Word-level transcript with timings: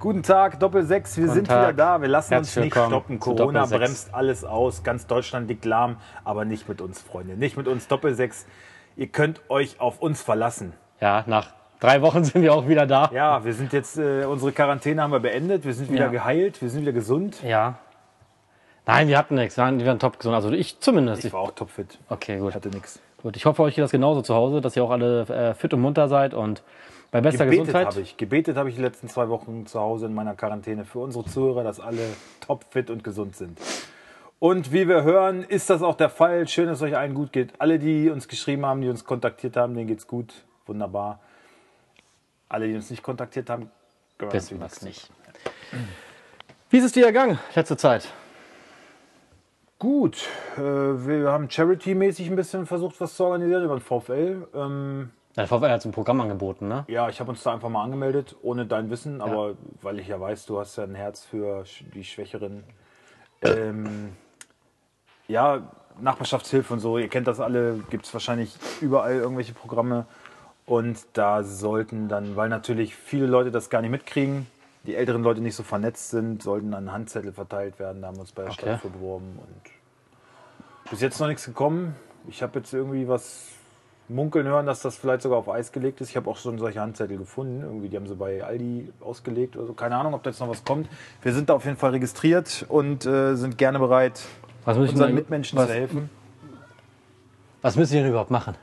Guten 0.00 0.22
Tag, 0.22 0.60
Doppel 0.60 0.84
6, 0.84 1.16
wir 1.16 1.24
Guten 1.24 1.34
sind 1.34 1.46
Tag. 1.48 1.62
wieder 1.62 1.72
da. 1.72 2.00
Wir 2.00 2.08
lassen 2.08 2.32
uns 2.34 2.48
Herzlich 2.54 2.64
nicht 2.66 2.74
willkommen 2.76 2.92
stoppen. 2.92 3.18
Corona 3.18 3.62
Doppel 3.64 3.66
6. 3.66 3.80
bremst 3.80 4.14
alles 4.14 4.44
aus. 4.44 4.84
Ganz 4.84 5.06
Deutschland 5.08 5.48
liegt 5.48 5.64
lahm, 5.64 5.96
aber 6.24 6.44
nicht 6.44 6.68
mit 6.68 6.80
uns, 6.80 7.02
Freunde. 7.02 7.34
Nicht 7.36 7.56
mit 7.56 7.66
uns, 7.66 7.88
Doppel 7.88 8.14
6. 8.14 8.46
Ihr 8.96 9.08
könnt 9.08 9.40
euch 9.48 9.80
auf 9.80 10.00
uns 10.00 10.22
verlassen. 10.22 10.72
Ja, 11.00 11.24
nach 11.26 11.48
drei 11.80 12.00
Wochen 12.02 12.22
sind 12.24 12.42
wir 12.42 12.54
auch 12.54 12.68
wieder 12.68 12.86
da. 12.86 13.10
Ja, 13.12 13.44
wir 13.44 13.52
sind 13.54 13.72
jetzt, 13.72 13.98
äh, 13.98 14.24
unsere 14.24 14.52
Quarantäne 14.52 15.02
haben 15.02 15.10
wir 15.10 15.18
beendet. 15.20 15.64
Wir 15.64 15.74
sind 15.74 15.90
wieder 15.90 16.04
Ja. 16.06 16.10
geheilt, 16.12 16.62
wir 16.62 16.70
sind 16.70 16.82
wieder 16.82 16.92
gesund. 16.92 17.42
Ja. 17.42 17.78
Nein, 18.86 19.08
wir 19.08 19.18
hatten 19.18 19.34
nichts. 19.34 19.56
Wir 19.56 19.64
waren, 19.64 19.80
wir 19.80 19.86
waren 19.86 19.98
top 19.98 20.18
gesund. 20.18 20.34
Also 20.36 20.50
ich 20.52 20.78
zumindest. 20.78 21.24
Ich 21.24 21.32
war 21.32 21.40
auch 21.40 21.50
topfit. 21.50 21.98
okay, 22.08 22.38
gut. 22.38 22.50
Ich 22.50 22.54
hatte 22.54 22.68
nichts. 22.68 23.00
gut. 23.20 23.36
Ich 23.36 23.46
hoffe, 23.46 23.62
euch 23.64 23.74
geht 23.74 23.82
das 23.82 23.90
genauso 23.90 24.22
zu 24.22 24.34
Hause, 24.34 24.60
dass 24.60 24.76
ihr 24.76 24.84
auch 24.84 24.90
alle 24.90 25.22
äh, 25.22 25.54
fit 25.54 25.74
und 25.74 25.80
munter 25.80 26.08
seid 26.08 26.34
und 26.34 26.62
bei 27.10 27.20
bester 27.20 27.44
Gebetet 27.44 27.66
Gesundheit. 27.66 27.86
habe 27.86 28.00
ich. 28.00 28.16
Gebetet 28.16 28.56
habe 28.56 28.68
ich 28.68 28.76
die 28.76 28.82
letzten 28.82 29.08
zwei 29.08 29.28
Wochen 29.28 29.66
zu 29.66 29.80
Hause 29.80 30.06
in 30.06 30.14
meiner 30.14 30.34
Quarantäne 30.34 30.84
für 30.84 31.00
unsere 31.00 31.24
Zuhörer, 31.24 31.64
dass 31.64 31.80
alle 31.80 32.02
topfit 32.40 32.90
und 32.90 33.02
gesund 33.02 33.36
sind. 33.36 33.58
Und 34.40 34.72
wie 34.72 34.86
wir 34.86 35.02
hören, 35.02 35.42
ist 35.42 35.68
das 35.68 35.82
auch 35.82 35.96
der 35.96 36.10
Fall. 36.10 36.46
Schön, 36.46 36.66
dass 36.66 36.78
es 36.78 36.82
euch 36.82 36.96
allen 36.96 37.14
gut 37.14 37.32
geht. 37.32 37.52
Alle, 37.58 37.78
die 37.78 38.08
uns 38.08 38.28
geschrieben 38.28 38.64
haben, 38.64 38.80
die 38.82 38.88
uns 38.88 39.04
kontaktiert 39.04 39.56
haben, 39.56 39.74
denen 39.74 39.88
geht's 39.88 40.06
gut. 40.06 40.32
Wunderbar. 40.66 41.20
Alle, 42.48 42.68
die 42.68 42.74
uns 42.74 42.90
nicht 42.90 43.02
kontaktiert 43.02 43.50
haben, 43.50 43.70
wir 44.18 44.32
Wissen 44.32 44.60
es 44.62 44.82
nicht. 44.82 45.10
Wie 46.70 46.78
ist 46.78 46.84
es 46.84 46.92
dir 46.92 47.06
ergangen 47.06 47.38
letzte 47.54 47.76
Zeit? 47.76 48.12
Gut, 49.78 50.26
äh, 50.56 50.60
wir 50.60 51.30
haben 51.30 51.48
Charity-mäßig 51.48 52.28
ein 52.28 52.36
bisschen 52.36 52.66
versucht, 52.66 53.00
was 53.00 53.14
zu 53.14 53.24
organisieren 53.24 53.64
über 53.64 53.76
den 53.76 53.80
VfL. 53.80 54.48
Ähm, 54.52 55.10
Der 55.38 55.46
VfL 55.46 55.70
hat 55.70 55.82
so 55.82 55.88
ein 55.88 55.92
Programm 55.92 56.20
angeboten, 56.20 56.66
ne? 56.66 56.84
ja, 56.88 57.08
ich 57.08 57.20
habe 57.20 57.30
uns 57.30 57.44
da 57.44 57.52
einfach 57.52 57.68
mal 57.68 57.84
angemeldet, 57.84 58.34
ohne 58.42 58.66
dein 58.66 58.90
Wissen, 58.90 59.20
aber 59.20 59.54
weil 59.82 60.00
ich 60.00 60.08
ja 60.08 60.20
weiß, 60.20 60.46
du 60.46 60.58
hast 60.58 60.76
ja 60.76 60.82
ein 60.82 60.96
Herz 60.96 61.24
für 61.24 61.64
die 61.94 62.02
Schwächeren. 62.02 62.64
Ähm, 63.42 64.16
ja, 65.28 65.62
Nachbarschaftshilfe 66.00 66.72
und 66.72 66.80
so, 66.80 66.98
ihr 66.98 67.06
kennt 67.06 67.28
das 67.28 67.38
alle, 67.38 67.78
gibt 67.88 68.06
es 68.06 68.12
wahrscheinlich 68.12 68.56
überall 68.80 69.14
irgendwelche 69.14 69.54
Programme. 69.54 70.06
Und 70.66 71.06
da 71.12 71.44
sollten 71.44 72.08
dann, 72.08 72.34
weil 72.34 72.48
natürlich 72.48 72.96
viele 72.96 73.26
Leute 73.26 73.52
das 73.52 73.70
gar 73.70 73.80
nicht 73.80 73.92
mitkriegen, 73.92 74.48
die 74.82 74.96
älteren 74.96 75.22
Leute 75.22 75.40
nicht 75.40 75.54
so 75.54 75.62
vernetzt 75.62 76.10
sind, 76.10 76.42
sollten 76.42 76.72
dann 76.72 76.90
Handzettel 76.90 77.32
verteilt 77.32 77.78
werden. 77.78 78.02
Da 78.02 78.08
haben 78.08 78.16
wir 78.16 78.22
uns 78.22 78.32
bei 78.32 78.42
der 78.42 78.50
Okay. 78.50 78.62
Stadt 78.62 78.80
für 78.80 78.90
beworben. 78.90 79.38
Und 79.38 80.90
bis 80.90 81.00
jetzt 81.00 81.20
noch 81.20 81.28
nichts 81.28 81.44
gekommen. 81.44 81.94
Ich 82.26 82.42
habe 82.42 82.58
jetzt 82.58 82.72
irgendwie 82.74 83.06
was 83.06 83.52
munkeln 84.08 84.46
hören, 84.46 84.66
dass 84.66 84.80
das 84.82 84.96
vielleicht 84.96 85.22
sogar 85.22 85.38
auf 85.38 85.48
Eis 85.48 85.70
gelegt 85.72 86.00
ist. 86.00 86.10
Ich 86.10 86.16
habe 86.16 86.30
auch 86.30 86.36
schon 86.36 86.58
solche 86.58 86.80
Handzettel 86.80 87.18
gefunden. 87.18 87.60
Irgendwie, 87.62 87.88
die 87.88 87.96
haben 87.96 88.06
sie 88.06 88.14
bei 88.14 88.42
Aldi 88.42 88.90
ausgelegt 89.00 89.56
oder 89.56 89.66
so. 89.66 89.72
Keine 89.74 89.96
Ahnung, 89.96 90.14
ob 90.14 90.22
da 90.22 90.30
jetzt 90.30 90.40
noch 90.40 90.48
was 90.48 90.64
kommt. 90.64 90.88
Wir 91.22 91.32
sind 91.34 91.48
da 91.50 91.54
auf 91.54 91.64
jeden 91.64 91.76
Fall 91.76 91.90
registriert 91.90 92.64
und 92.68 93.04
äh, 93.06 93.34
sind 93.36 93.58
gerne 93.58 93.78
bereit, 93.78 94.22
unseren 94.64 94.98
wir, 94.98 95.14
Mitmenschen 95.14 95.58
was, 95.58 95.66
zu 95.68 95.74
helfen. 95.74 96.10
was 97.62 97.76
müssen 97.76 97.92
wir 97.94 98.00
denn 98.02 98.10
überhaupt 98.10 98.30
machen? 98.30 98.54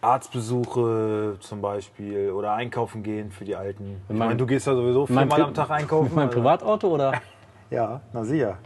Arztbesuche 0.00 1.36
zum 1.40 1.60
Beispiel 1.60 2.30
oder 2.30 2.52
einkaufen 2.52 3.02
gehen 3.02 3.32
für 3.32 3.44
die 3.44 3.56
Alten. 3.56 3.96
Ich 4.04 4.08
meinem- 4.10 4.18
meine, 4.18 4.36
du 4.36 4.46
gehst 4.46 4.66
ja 4.66 4.74
sowieso 4.74 5.06
viermal 5.06 5.26
Pri- 5.26 5.42
am 5.42 5.54
Tag 5.54 5.70
einkaufen. 5.70 6.04
Mit 6.04 6.14
meinem 6.14 6.28
also- 6.28 6.38
Privatauto 6.40 6.88
oder? 6.94 7.12
Ja, 7.68 8.00
na 8.12 8.22
sicher. 8.24 8.58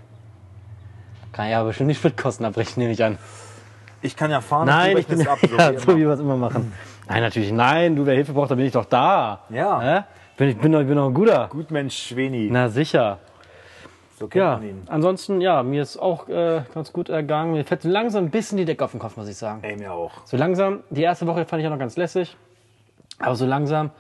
Kann 1.32 1.48
ja 1.48 1.62
bestimmt 1.64 1.86
nicht 1.86 1.96
Spritkosten 1.98 2.44
abbrechen, 2.44 2.80
nehme 2.80 2.92
ich 2.92 3.02
an. 3.02 3.16
Ich 4.02 4.16
kann 4.16 4.30
ja 4.30 4.40
fahren 4.40 4.66
Nein, 4.66 4.96
ich 4.96 5.06
bin 5.06 5.26
ab. 5.28 5.38
So 5.40 5.56
ja, 5.56 5.72
wie 5.72 5.78
so 5.78 5.96
wie 5.96 6.00
wir 6.00 6.08
es 6.10 6.20
immer 6.20 6.36
machen. 6.36 6.72
Nein, 7.08 7.22
natürlich. 7.22 7.52
Nein, 7.52 7.96
du, 7.96 8.06
wer 8.06 8.14
Hilfe 8.14 8.32
braucht, 8.32 8.50
dann 8.50 8.56
bin 8.58 8.66
ich 8.66 8.72
doch 8.72 8.84
da. 8.86 9.40
Ja. 9.50 9.80
Hä? 9.80 10.00
Bin, 10.36 10.48
ich 10.48 10.58
bin 10.58 10.72
doch, 10.72 10.80
ich 10.80 10.86
bin 10.86 10.96
doch 10.96 11.06
ein 11.06 11.14
guter. 11.14 11.48
Gut 11.48 11.70
Mensch 11.70 11.96
Schweni. 11.96 12.48
Na 12.50 12.68
sicher. 12.70 13.18
so 14.18 14.26
kennt 14.26 14.42
Ja, 14.42 14.52
man 14.56 14.62
ihn. 14.68 14.82
ansonsten, 14.86 15.40
ja, 15.42 15.62
mir 15.62 15.82
ist 15.82 15.98
auch 15.98 16.28
äh, 16.28 16.62
ganz 16.72 16.92
gut 16.94 17.10
ergangen. 17.10 17.52
Mir 17.52 17.64
fällt 17.64 17.82
so 17.82 17.90
langsam 17.90 18.24
ein 18.24 18.30
bisschen 18.30 18.56
die 18.56 18.64
Decke 18.64 18.84
auf 18.84 18.92
den 18.92 19.00
Kopf, 19.00 19.16
muss 19.18 19.28
ich 19.28 19.36
sagen. 19.36 19.58
Ey, 19.62 19.76
mir 19.76 19.92
auch. 19.92 20.12
So 20.24 20.36
langsam, 20.38 20.80
die 20.88 21.02
erste 21.02 21.26
Woche 21.26 21.44
fand 21.44 21.60
ich 21.60 21.66
auch 21.66 21.72
noch 21.72 21.78
ganz 21.78 21.96
lässig. 21.98 22.36
Aber 23.18 23.34
so 23.34 23.44
langsam 23.44 23.90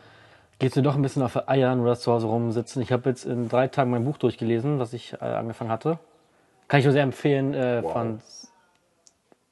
geht 0.58 0.70
es 0.70 0.76
mir 0.76 0.82
doch 0.82 0.94
ein 0.94 1.02
bisschen 1.02 1.22
auf 1.22 1.34
die 1.34 1.46
Eier, 1.46 1.74
nur 1.74 1.86
das 1.88 2.00
zu 2.00 2.10
Hause 2.12 2.26
rumsitzen. 2.26 2.80
Ich 2.80 2.90
habe 2.92 3.08
jetzt 3.10 3.26
in 3.26 3.50
drei 3.50 3.68
Tagen 3.68 3.90
mein 3.90 4.04
Buch 4.04 4.16
durchgelesen, 4.16 4.78
was 4.78 4.94
ich 4.94 5.12
äh, 5.20 5.24
angefangen 5.24 5.70
hatte. 5.70 5.98
Kann 6.68 6.80
ich 6.80 6.86
nur 6.86 6.92
sehr 6.94 7.02
empfehlen 7.02 7.52
äh, 7.52 7.80
Wow. 7.82 7.92
von 7.92 8.20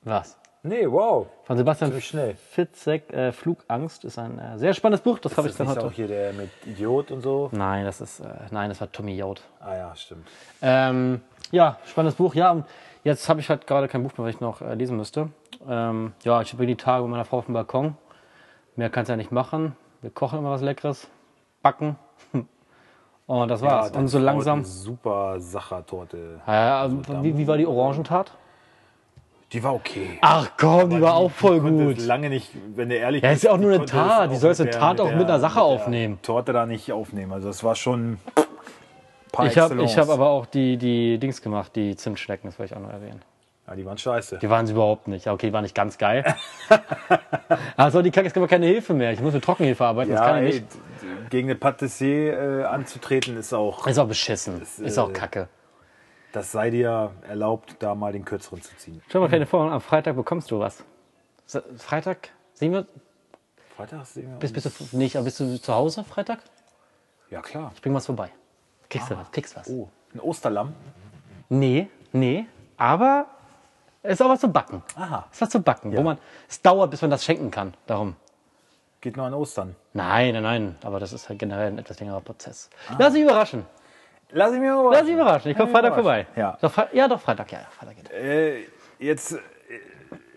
was? 0.05 0.39
Nee, 0.63 0.91
wow. 0.91 1.27
Von 1.45 1.57
Sebastian. 1.57 1.93
Fitzek, 1.93 3.13
äh, 3.13 3.31
Flugangst, 3.33 4.05
ist 4.05 4.19
ein 4.19 4.39
äh, 4.39 4.59
sehr 4.59 4.75
spannendes 4.75 5.03
Buch. 5.03 5.19
Das 5.21 5.37
habe 5.37 5.47
ich 5.47 5.53
Ist 5.53 5.61
dann 5.61 5.69
heute. 5.69 5.87
auch 5.87 5.93
hier 5.93 6.09
der 6.09 6.33
mit 6.33 6.51
Idiot 6.67 7.13
und 7.13 7.21
so? 7.21 7.49
Nein, 7.53 7.85
das 7.85 8.01
ist, 8.01 8.21
äh, 8.21 8.27
nein, 8.51 8.69
das 8.69 8.81
war 8.81 8.91
Tommy 8.91 9.17
Joad. 9.17 9.41
Ah 9.61 9.77
ja, 9.77 9.95
stimmt. 9.95 10.27
Ähm, 10.61 11.21
ja, 11.53 11.79
spannendes 11.87 12.17
Buch. 12.17 12.35
Ja, 12.35 12.51
und 12.51 12.65
jetzt 13.05 13.29
habe 13.29 13.41
ich 13.41 13.49
halt 13.49 13.67
gerade 13.69 13.87
kein 13.87 14.03
Buch 14.03 14.19
mehr, 14.19 14.27
was 14.27 14.35
ich 14.35 14.41
noch 14.41 14.61
äh, 14.61 14.75
lesen 14.75 14.97
müsste. 14.97 15.29
Ähm, 15.69 16.13
ja, 16.25 16.43
ich 16.43 16.57
bin 16.57 16.67
die 16.67 16.77
Tage 16.77 17.03
mit 17.03 17.13
meiner 17.13 17.25
Frau 17.25 17.39
auf 17.39 17.47
dem 17.47 17.55
Balkon. 17.55 17.97
Mehr 18.75 18.91
kann 18.91 19.03
es 19.05 19.09
ja 19.09 19.17
nicht 19.17 19.31
machen. 19.31 19.77
Wir 20.03 20.11
kochen 20.11 20.41
immer 20.41 20.51
was 20.51 20.63
Leckeres, 20.63 21.09
backen. 21.63 21.97
Und 23.27 23.49
das 23.49 23.61
war's. 23.61 23.93
deine 23.93 24.05
und 24.05 24.09
so 24.09 24.19
langsam. 24.19 24.65
Super 24.65 25.39
Sachertorte. 25.39 26.41
Ja, 26.47 26.81
also, 26.81 27.03
wie, 27.23 27.37
wie 27.37 27.47
war 27.47 27.59
die 27.59 27.67
Orangentat? 27.67 28.33
Die 29.53 29.63
war 29.63 29.75
okay. 29.75 30.19
Ach 30.21 30.51
komm, 30.59 30.91
die 30.91 30.97
Aber 30.97 31.07
war 31.07 31.15
auch 31.15 31.31
voll 31.31 31.61
gut. 31.61 31.99
lange 32.03 32.29
nicht, 32.29 32.51
wenn 32.77 32.91
du 32.91 32.97
ehrlich 32.97 33.23
Ja, 33.23 33.31
bist. 33.31 33.45
ist 33.45 33.49
ja 33.49 33.53
auch 33.53 33.59
nur 33.59 33.71
die 33.73 33.77
eine 33.79 33.87
Tat. 33.87 34.31
Die 34.31 34.37
sollst 34.37 34.61
mit 34.61 34.69
eine 34.69 34.73
der- 34.73 34.81
Tat 34.81 35.01
auch 35.01 35.15
mit 35.15 35.25
einer 35.27 35.41
Sache 35.41 35.55
der 35.55 35.63
aufnehmen. 35.65 36.19
Torte 36.23 36.53
da 36.53 36.67
nicht 36.67 36.93
aufnehmen. 36.93 37.33
Also 37.33 37.49
es 37.49 37.65
war 37.65 37.75
schon 37.75 38.19
Ich 39.45 39.59
habe 39.59 39.87
hab 39.87 40.09
aber 40.11 40.29
auch 40.29 40.45
die, 40.47 40.77
die 40.77 41.19
Dings 41.19 41.41
gemacht, 41.41 41.75
die 41.77 41.97
Zimtschnecken, 41.97 42.51
das 42.51 42.59
wollte 42.59 42.75
ich 42.75 42.79
auch 42.79 42.83
noch 42.83 42.93
erwähnen. 42.93 43.23
Ja, 43.67 43.75
die 43.75 43.85
waren 43.87 43.99
scheiße. 43.99 44.39
Die 44.39 44.49
waren 44.51 44.67
sie 44.67 44.73
überhaupt 44.73 45.09
nicht. 45.09 45.27
Ja, 45.27 45.33
Okay, 45.33 45.47
die 45.49 45.53
waren 45.53 45.63
nicht 45.63 45.75
ganz 45.75 45.97
geil. 45.99 46.25
also 47.77 48.03
die 48.03 48.11
Kacke, 48.11 48.27
es 48.27 48.33
gibt 48.35 48.43
aber 48.43 48.49
keine 48.49 48.67
Hilfe 48.67 48.95
mehr. 48.95 49.13
Ich 49.13 49.21
muss 49.21 49.35
mit 49.35 49.45
Trockenhefe 49.45 49.85
arbeiten, 49.85 50.11
das 50.11 50.21
Ja, 50.21 50.27
kann 50.27 50.47
ich 50.47 50.55
ey, 50.57 50.61
nicht. 50.61 51.31
gegen 51.31 51.49
eine 51.49 51.55
Patissier 51.59 52.61
äh, 52.61 52.65
anzutreten 52.65 53.37
ist 53.39 53.53
auch, 53.55 53.87
Ist 53.87 53.99
auch 53.99 54.09
beschissen. 54.09 54.61
ist 54.63 54.99
auch 54.99 55.11
äh, 55.11 55.13
kacke. 55.13 55.49
Das 56.39 56.53
sei 56.53 56.71
dir 56.71 57.11
erlaubt, 57.27 57.75
da 57.81 57.97
mal 57.97 58.13
den 58.13 58.25
kürzeren 58.25 58.63
zu 58.63 58.77
ziehen. 58.77 59.03
Stell 59.09 59.21
mal 59.21 59.29
keine 59.29 59.45
vor, 59.45 59.73
am 59.73 59.81
Freitag 59.81 60.15
bekommst 60.15 60.51
du 60.53 60.61
was. 60.61 60.85
Freitag? 61.77 62.31
Sehen 62.55 62.73
wir? 62.73 62.87
Freitag 63.77 64.07
sehen 64.07 64.31
wir 64.31 64.39
Bist, 64.39 64.55
bist, 64.55 64.93
du, 64.93 64.97
nicht, 64.97 65.17
aber 65.17 65.25
bist 65.25 65.41
du 65.41 65.61
zu 65.61 65.75
Hause 65.75 66.05
Freitag? 66.05 66.39
Ja, 67.31 67.43
klar. 67.43 67.73
Ich 67.75 67.83
bring 67.83 67.93
was 67.93 68.07
vorbei. 68.07 68.31
Kriegst 68.89 69.11
du 69.11 69.17
was? 69.17 69.31
Kriegst 69.33 69.57
was? 69.57 69.69
Oh, 69.69 69.89
ein 70.15 70.21
Osterlamm. 70.21 70.75
Nee, 71.49 71.89
nee. 72.13 72.47
Aber 72.77 73.27
es 74.03 74.13
ist 74.15 74.23
auch 74.23 74.29
was 74.29 74.41
zu 74.41 74.49
backen. 74.49 74.85
Aha. 74.95 75.27
Es 75.31 75.39
ist 75.39 75.43
was 75.43 75.51
zu 75.51 75.61
backen. 75.61 75.97
Wo 75.97 76.03
man, 76.03 76.19
es 76.49 76.63
dauert, 76.63 76.93
bis 76.93 77.03
man 77.03 77.11
das 77.11 77.25
schenken 77.25 77.51
kann. 77.51 77.75
Darum. 77.89 78.15
Geht 79.01 79.17
nur 79.17 79.27
an 79.27 79.35
Ostern. 79.35 79.75
Nein, 79.93 80.35
nein, 80.35 80.43
nein. 80.45 80.77
Aber 80.85 81.01
das 81.01 81.13
ist 81.13 81.29
halt 81.29 81.41
generell 81.41 81.73
ein 81.73 81.79
etwas 81.79 81.99
längerer 81.99 82.21
Prozess. 82.21 82.71
Ah. 82.89 82.97
Lass 82.99 83.13
dich 83.13 83.23
überraschen. 83.23 83.67
Lass 84.31 84.53
ich 84.53 84.61
mir 84.61 84.75
mal 84.75 84.91
Lass 84.93 85.05
dich 85.05 85.15
überraschen. 85.15 85.51
Ich 85.51 85.57
komme 85.57 85.71
mich 85.71 85.79
Freitag 85.79 85.95
vorbei. 85.95 86.27
Ja. 86.37 86.59
Doch, 86.61 86.73
ja, 86.93 87.09
doch, 87.09 87.21
Freitag. 87.21 87.51
Ja, 87.53 87.61
Freitag 87.79 87.97
geht. 87.97 88.11
Äh, 88.13 88.65
jetzt, 88.99 89.33
äh, 89.33 89.39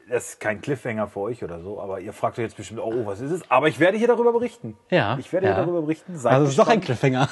das 0.09 0.29
ist 0.29 0.39
kein 0.39 0.61
Cliffhanger 0.61 1.07
für 1.07 1.19
euch 1.21 1.43
oder 1.43 1.59
so, 1.59 1.81
aber 1.81 1.99
ihr 1.99 2.13
fragt 2.13 2.37
euch 2.39 2.43
jetzt 2.43 2.57
bestimmt, 2.57 2.79
oh, 2.81 3.05
was 3.05 3.19
ist 3.21 3.31
es? 3.31 3.41
Aber 3.51 3.67
ich 3.67 3.79
werde 3.79 3.97
hier 3.97 4.07
darüber 4.07 4.31
berichten. 4.31 4.77
Ja, 4.89 5.17
Ich 5.19 5.31
werde 5.33 5.47
ja. 5.47 5.55
hier 5.55 5.63
darüber 5.63 5.81
berichten. 5.81 6.17
Seid 6.17 6.33
Also 6.33 6.45
es 6.45 6.51
ist 6.51 6.59
doch 6.59 6.67
ein. 6.67 6.79
Cliffhanger. 6.81 7.27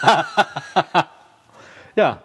ja. 1.96 2.20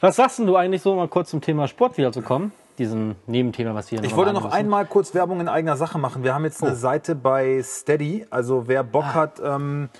Was 0.00 0.16
sagst 0.16 0.38
denn 0.38 0.46
du 0.46 0.56
eigentlich 0.56 0.82
so 0.82 0.94
mal 0.94 1.08
kurz 1.08 1.30
zum 1.30 1.40
Thema 1.40 1.68
Sport 1.68 1.98
wiederzukommen? 1.98 2.52
Diesen 2.78 3.16
Nebenthema, 3.26 3.74
was 3.74 3.90
wir 3.90 3.98
hier 3.98 4.06
Ich 4.08 4.16
wollte 4.16 4.32
noch 4.32 4.50
einmal 4.50 4.86
kurz 4.86 5.14
Werbung 5.14 5.40
in 5.40 5.48
eigener 5.48 5.76
Sache 5.76 5.98
machen. 5.98 6.22
Wir 6.24 6.32
haben 6.32 6.44
jetzt 6.44 6.62
Oh. 6.62 6.66
eine 6.66 6.74
Seite 6.76 7.14
bei 7.14 7.60
Steady. 7.62 8.26
Also 8.30 8.66
wer 8.68 8.82
Bock 8.82 9.04
Ah. 9.08 9.14
hat 9.14 9.40
ähm, 9.44 9.90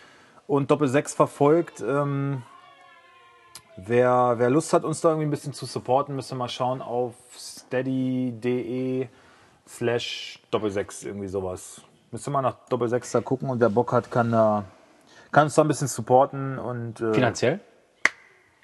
und 0.47 0.71
Doppel 0.71 0.89
6 0.89 1.15
verfolgt, 1.15 1.83
ähm, 1.87 2.43
wer, 3.77 4.35
wer 4.39 4.51
Lust 4.51 4.73
hat, 4.73 4.85
uns 4.85 5.01
da 5.01 5.11
irgendwie 5.11 5.27
ein 5.27 5.31
bisschen 5.31 5.53
zu 5.53 5.67
supporten, 5.67 6.15
müsste 6.17 6.35
mal 6.35 6.49
schauen 6.49 6.83
auf 6.83 7.15
steady.de 7.37 9.09
slash 9.67 10.41
Doppel 10.51 10.71
6, 10.71 11.05
irgendwie 11.05 11.29
sowas. 11.29 11.83
Müsste 12.11 12.31
mal 12.31 12.43
nach 12.43 12.57
Doppel 12.69 12.89
6 12.89 13.13
da 13.13 13.21
gucken 13.21 13.51
und 13.51 13.61
wer 13.61 13.71
Bock 13.71 13.93
hat, 13.93 14.11
kann 14.11 14.33
da 14.33 14.65
kann 15.33 15.45
uns 15.45 15.55
da 15.55 15.63
ein 15.63 15.69
bisschen 15.69 15.87
supporten 15.87 16.59
und 16.59 17.01
äh, 17.01 17.15
Finanziell? 17.15 17.61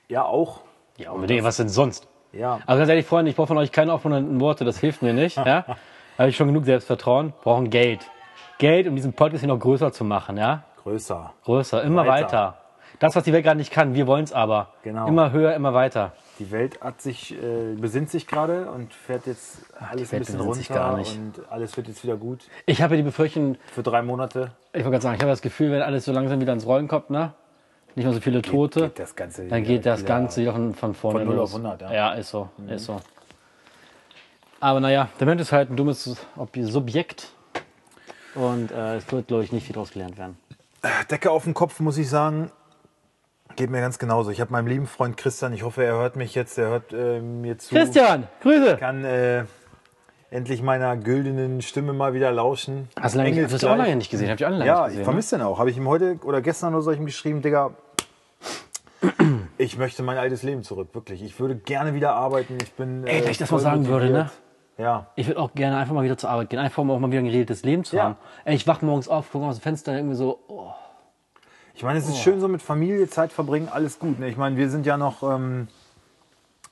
ja 0.09 0.25
auch. 0.25 0.63
Ja, 0.97 1.13
unbedingt. 1.13 1.45
Was 1.45 1.59
denn 1.59 1.69
sonst? 1.69 2.09
Ja. 2.33 2.61
Also 2.67 2.79
ganz 2.81 2.89
ehrlich, 2.89 3.07
Freunde, 3.07 3.31
ich 3.31 3.37
brauche 3.37 3.49
von 3.49 3.59
euch 3.59 3.71
keine 3.71 3.93
offenen 3.93 4.41
Worte, 4.41 4.65
das 4.65 4.79
hilft 4.79 5.03
mir 5.03 5.13
nicht. 5.13 5.37
Ja? 5.37 5.65
Da 6.17 6.23
habe 6.23 6.31
ich 6.31 6.37
schon 6.39 6.47
genug 6.47 6.65
Selbstvertrauen. 6.65 7.35
Brauchen 7.43 7.69
Geld. 7.69 8.01
Geld, 8.57 8.89
um 8.89 8.97
diesen 8.97 9.13
Podcast 9.13 9.41
hier 9.41 9.53
noch 9.53 9.59
größer 9.61 9.93
zu 9.93 10.03
machen, 10.03 10.39
ja? 10.39 10.65
Größer. 10.83 11.35
Größer, 11.45 11.83
immer 11.83 12.07
weiter. 12.07 12.55
Weiter. 12.55 12.59
Das, 12.99 13.15
was 13.15 13.25
die 13.25 13.33
Welt 13.33 13.45
gerade 13.45 13.59
nicht 13.59 13.73
kann, 13.73 13.95
wir 13.95 14.07
wollen 14.07 14.25
es 14.25 14.33
aber. 14.33 14.73
Genau. 14.83 15.07
Immer 15.07 15.33
höher, 15.33 15.55
immer 15.55 15.75
weiter. 15.75 16.13
Die 16.39 16.51
Welt 16.51 16.81
hat 16.81 17.01
sich, 17.01 17.33
äh, 17.35 17.75
besinnt 17.77 18.11
sich 18.11 18.27
gerade 18.27 18.71
und 18.71 18.93
fährt 18.95 19.27
jetzt 19.27 19.59
alles 19.79 19.83
ein 19.83 19.91
Welt 19.91 20.01
bisschen 20.01 20.19
besinnt 20.21 20.41
runter 20.43 20.55
sich 20.55 20.69
gar 20.69 20.97
nicht. 20.97 21.19
und 21.19 21.41
alles 21.51 21.77
wird 21.77 21.89
jetzt 21.89 22.03
wieder 22.05 22.17
gut 22.17 22.41
Ich 22.67 22.83
habe 22.83 22.95
ja 22.95 22.99
die 22.99 23.03
Befürchtung, 23.05 23.57
für 23.73 23.83
drei 23.83 24.03
Monate. 24.03 24.53
ich 24.73 24.81
wollte 24.81 24.91
gerade 24.91 25.03
sagen, 25.03 25.15
ich 25.17 25.21
habe 25.23 25.31
das 25.33 25.43
Gefühl, 25.43 25.71
wenn 25.73 25.83
alles 25.83 26.05
so 26.05 26.13
langsam 26.13 26.41
wieder 26.41 26.53
ins 26.53 26.67
Rollen 26.67 26.89
kommt, 26.89 27.11
ne? 27.11 27.33
nicht 27.95 28.05
mehr 28.05 28.13
so 28.13 28.21
viele 28.21 28.43
Tote, 28.43 28.83
geht 28.83 28.99
das 28.99 29.17
Ganze 29.17 29.47
dann 29.49 29.61
wieder- 29.63 29.67
geht 29.67 29.87
das 29.87 30.01
wieder 30.01 30.09
Ganze 30.09 30.43
wieder 30.43 30.53
von, 30.53 30.75
von 30.75 30.95
vorne 30.95 31.19
von 31.21 31.29
0 31.29 31.37
los. 31.37 31.55
auf 31.55 31.61
100, 31.61 31.81
ja. 31.83 31.89
Mhm. 31.89 31.95
ja, 31.95 32.13
ist 32.13 32.29
so, 32.31 32.49
ist 32.69 32.85
so. 32.85 33.01
Aber 34.61 34.81
naja, 34.81 35.09
der 35.19 35.27
Mensch 35.27 35.41
ist 35.43 35.53
halt 35.53 35.71
ein 35.71 35.77
dummes 35.77 36.05
Subjekt 36.55 37.29
und 38.35 38.71
äh, 38.73 38.97
es 38.97 39.11
wird, 39.13 39.29
glaube 39.29 39.45
ich, 39.45 39.53
nicht 39.53 39.65
viel 39.67 39.75
daraus 39.75 39.93
gelernt 39.93 40.19
werden. 40.19 40.37
Decke 41.11 41.31
auf 41.31 41.45
den 41.45 41.55
Kopf, 41.55 41.81
muss 41.81 41.97
ich 41.99 42.09
sagen, 42.09 42.51
geht 43.57 43.71
mir 43.71 43.81
ganz 43.81 43.99
genauso. 43.99 44.31
Ich 44.31 44.41
habe 44.41 44.53
meinem 44.53 44.67
lieben 44.67 44.87
Freund 44.87 45.17
Christian, 45.17 45.53
ich 45.53 45.63
hoffe, 45.63 45.85
er 45.85 45.95
hört 45.95 46.17
mich 46.17 46.35
jetzt, 46.35 46.59
er 46.59 46.69
hört 46.69 46.93
äh, 46.93 47.21
mir 47.21 47.59
zu. 47.59 47.75
Christian, 47.75 48.27
Grüße! 48.43 48.77
Kann 48.77 49.05
äh, 49.05 49.45
endlich 50.31 50.63
meiner 50.63 50.97
güldenen 50.97 51.63
Stimme 51.63 51.93
mal 51.93 52.13
wieder 52.15 52.31
lauschen. 52.33 52.89
Hast 53.01 53.15
du 53.15 53.19
lange, 53.19 53.43
das 53.43 53.53
hast 53.55 53.63
du 53.63 53.69
auch 53.69 53.77
lange 53.77 53.97
nicht 53.97 54.11
gesehen, 54.11 54.29
hab 54.31 54.39
ich 54.39 54.45
auch 54.47 54.51
lange 54.51 54.67
Ja, 54.67 54.75
nicht 54.75 54.83
ich 54.83 54.87
gesehen. 54.89 54.99
ne? 55.01 55.05
vermisse 55.05 55.37
den 55.37 55.45
auch. 55.47 55.59
Habe 55.59 55.71
ich 55.71 55.77
ihm 55.77 55.89
heute 55.89 56.19
oder 56.25 56.41
gestern 56.41 56.75
oder 56.75 56.83
so 56.83 56.91
ich 56.91 56.99
ihm 56.99 57.07
geschrieben, 57.07 57.43
Digga, 57.43 57.71
ich 59.59 59.79
möchte 59.79 60.03
mein 60.03 60.19
altes 60.19 60.43
Leben 60.43 60.63
zurück, 60.63 60.89
wirklich. 60.93 61.23
Ich 61.23 61.39
würde 61.39 61.55
gerne 61.57 61.95
wieder 61.95 62.15
arbeiten. 62.15 62.59
Ich 62.63 62.73
bin. 62.73 63.07
Ey, 63.07 63.21
äh, 63.21 63.25
wenn 63.25 63.31
ich 63.31 63.39
das 63.39 63.49
voll 63.49 63.59
mal 63.59 63.63
sagen 63.63 63.87
würde, 63.87 64.07
motiviert. 64.07 64.27
ne? 64.79 64.83
Ja. 64.85 65.07
Ich 65.17 65.27
würde 65.27 65.41
auch 65.41 65.55
gerne 65.55 65.79
einfach 65.79 65.95
mal 65.95 66.05
wieder 66.05 66.19
zur 66.19 66.29
Arbeit 66.31 66.51
gehen, 66.51 66.59
einfach 66.59 66.83
um 66.83 66.91
auch 66.91 66.99
mal 66.99 67.11
wieder 67.11 67.21
ein 67.21 67.25
geregeltes 67.27 67.63
Leben 67.65 67.85
zu 67.85 67.97
Ja. 67.97 68.03
haben. 68.05 68.17
Ey, 68.45 68.55
ich 68.55 68.67
wach 68.67 68.83
morgens 68.83 69.09
auf, 69.09 69.31
gucke 69.33 69.47
aus 69.47 69.59
dem 69.59 69.63
Fenster 69.63 69.95
irgendwie 69.95 70.17
so, 70.17 70.39
oh, 70.49 70.71
Ich 71.77 71.83
meine, 71.83 71.99
es 71.99 72.09
ist 72.09 72.17
schön 72.21 72.41
so 72.41 72.49
mit 72.49 72.63
Familie 72.63 73.07
Zeit 73.07 73.35
verbringen, 73.35 73.69
alles 73.71 73.99
gut. 73.99 74.19
Ne? 74.19 74.31
Ich 74.31 74.39
meine, 74.39 74.57
wir 74.57 74.71
sind 74.71 74.87
ja 74.87 74.97
noch, 74.97 75.23
ähm, 75.23 75.69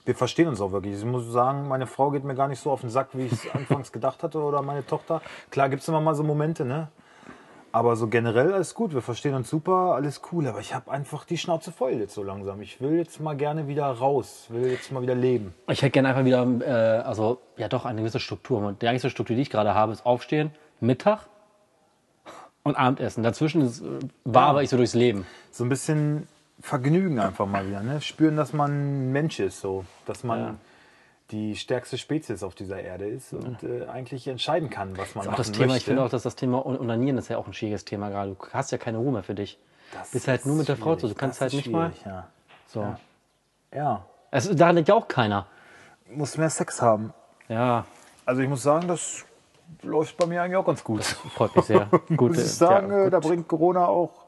wir 0.07 0.15
verstehen 0.15 0.49
uns 0.49 0.63
auch 0.63 0.73
wirklich. 0.73 0.95
Ich 0.95 1.05
muss 1.05 1.31
sagen, 1.31 1.69
meine 1.69 1.87
Frau 1.87 2.11
geht 2.11 2.25
mir 2.25 2.35
gar 2.35 2.49
nicht 2.49 2.59
so 2.59 2.71
auf 2.71 2.81
den 2.81 2.89
Sack, 2.89 3.09
wie 3.13 3.27
ich 3.27 3.33
es 3.33 3.43
anfangs 3.55 3.93
gedacht 3.93 4.23
hatte 4.23 4.39
oder 4.39 4.63
meine 4.63 4.87
Tochter. 4.87 5.21
Klar 5.51 5.69
gibt 5.69 5.83
es 5.83 5.89
immer 5.89 6.01
mal 6.01 6.15
so 6.15 6.23
Momente, 6.23 6.65
ne? 6.65 6.89
Aber 7.71 7.97
so 7.97 8.07
generell 8.07 8.55
alles 8.55 8.75
gut, 8.75 8.95
wir 8.95 9.03
verstehen 9.03 9.35
uns 9.35 9.51
super, 9.51 9.95
alles 9.95 10.23
cool. 10.33 10.47
Aber 10.47 10.61
ich 10.61 10.75
habe 10.75 10.91
einfach 10.91 11.27
die 11.27 11.37
Schnauze 11.37 11.71
voll 11.71 11.93
jetzt 11.93 12.15
so 12.15 12.23
langsam. 12.23 12.63
Ich 12.63 12.81
will 12.81 12.97
jetzt 12.97 13.21
mal 13.21 13.37
gerne 13.37 13.69
wieder 13.69 13.85
raus, 13.85 14.47
will 14.49 14.71
jetzt 14.71 14.91
mal 14.91 15.03
wieder 15.03 15.15
leben. 15.15 15.53
Ich 15.69 15.83
hätte 15.83 15.91
gerne 15.91 16.09
einfach 16.09 16.25
wieder, 16.25 16.47
äh, 16.67 17.03
also 17.03 17.43
ja 17.59 17.69
doch 17.69 17.85
eine 17.85 18.01
gewisse 18.01 18.21
Struktur. 18.21 18.61
Und 18.61 18.81
die 18.81 18.89
einzige 18.89 19.11
Struktur, 19.11 19.37
die 19.37 19.43
ich 19.43 19.51
gerade 19.51 19.75
habe, 19.75 19.93
ist 19.93 20.07
Aufstehen, 20.07 20.51
Mittag 20.81 21.29
und 22.65 22.75
Abendessen. 22.77 23.23
Dazwischen 23.23 23.63
ist, 23.63 23.83
äh, 23.83 23.99
war 24.25 24.61
ich 24.63 24.71
so 24.71 24.77
durchs 24.77 24.95
Leben. 24.95 25.27
So 25.53 25.65
ein 25.65 25.69
bisschen 25.69 26.27
Vergnügen 26.61 27.21
einfach 27.21 27.47
mal 27.47 27.67
wieder, 27.69 27.83
ne? 27.83 28.01
Spüren, 28.01 28.37
dass 28.37 28.53
man 28.53 29.13
Mensch 29.13 29.39
ist, 29.41 29.61
so. 29.61 29.85
Dass 30.07 30.25
man 30.25 30.39
Ja. 30.41 30.55
die 31.31 31.57
stärkste 31.57 31.99
Spezies 31.99 32.43
auf 32.43 32.55
dieser 32.55 32.81
Erde 32.81 33.07
ist 33.07 33.33
und 33.33 33.63
äh, 33.63 33.87
eigentlich 33.87 34.27
entscheiden 34.29 34.71
kann, 34.71 34.97
was 34.97 35.15
man 35.15 35.27
Auch 35.27 35.33
machen 35.33 35.39
das 35.39 35.53
Thema, 35.53 35.67
möchte. 35.67 35.79
ich 35.79 35.85
finde 35.85 36.03
auch, 36.03 36.09
dass 36.11 36.23
das 36.23 36.37
Thema 36.37 36.65
Un- 36.67 36.77
Unanieren 36.77 37.19
ist 37.19 37.29
ja 37.29 37.39
auch 37.39 37.47
ein 37.47 37.53
schwieriges 37.55 37.85
Thema 37.85 38.09
gerade. 38.11 38.31
Du 38.35 38.47
hast 38.53 38.73
ja 38.73 38.79
keine 38.79 38.99
Ruhe 38.99 39.13
mehr 39.13 39.23
für 39.23 39.35
dich. 39.35 39.59
Das 39.93 40.11
bist 40.11 40.27
halt 40.29 40.41
ist 40.41 40.47
nur 40.47 40.57
mit 40.57 40.69
der 40.69 40.77
Frau 40.77 40.97
zu. 40.97 41.07
Du 41.09 41.15
kannst 41.15 41.37
das 41.37 41.41
halt 41.43 41.53
ist 41.53 41.57
nicht 41.67 41.71
mal. 41.71 41.93
Ja. 42.05 42.29
So. 42.67 42.81
Ja. 42.81 42.99
ja, 43.75 44.05
Es, 44.31 44.49
daran 44.55 44.77
liegt 44.77 44.89
ja 44.89 44.95
auch 44.95 45.07
keiner. 45.09 45.47
muss 46.11 46.37
mehr 46.39 46.51
Sex 46.51 46.81
haben. 46.83 47.13
Ja, 47.49 47.85
Also 48.27 48.41
ich 48.41 48.49
muss 48.49 48.63
sagen, 48.63 48.89
das 48.89 49.25
läuft 49.83 50.17
bei 50.17 50.27
mir 50.27 50.43
eigentlich 50.43 50.57
auch 50.57 50.67
ganz 50.67 50.83
gut. 50.85 51.05
freut 51.05 51.55
mich 51.57 51.67
sehr. 51.67 51.89
Gute, 52.17 52.35
muss 52.35 52.45
ich 52.45 52.55
sagen, 52.55 52.91
ja, 52.91 53.05
äh, 53.07 53.11
da 53.11 53.21
bringt 53.21 53.49
Corona 53.49 53.87
auch 53.87 54.27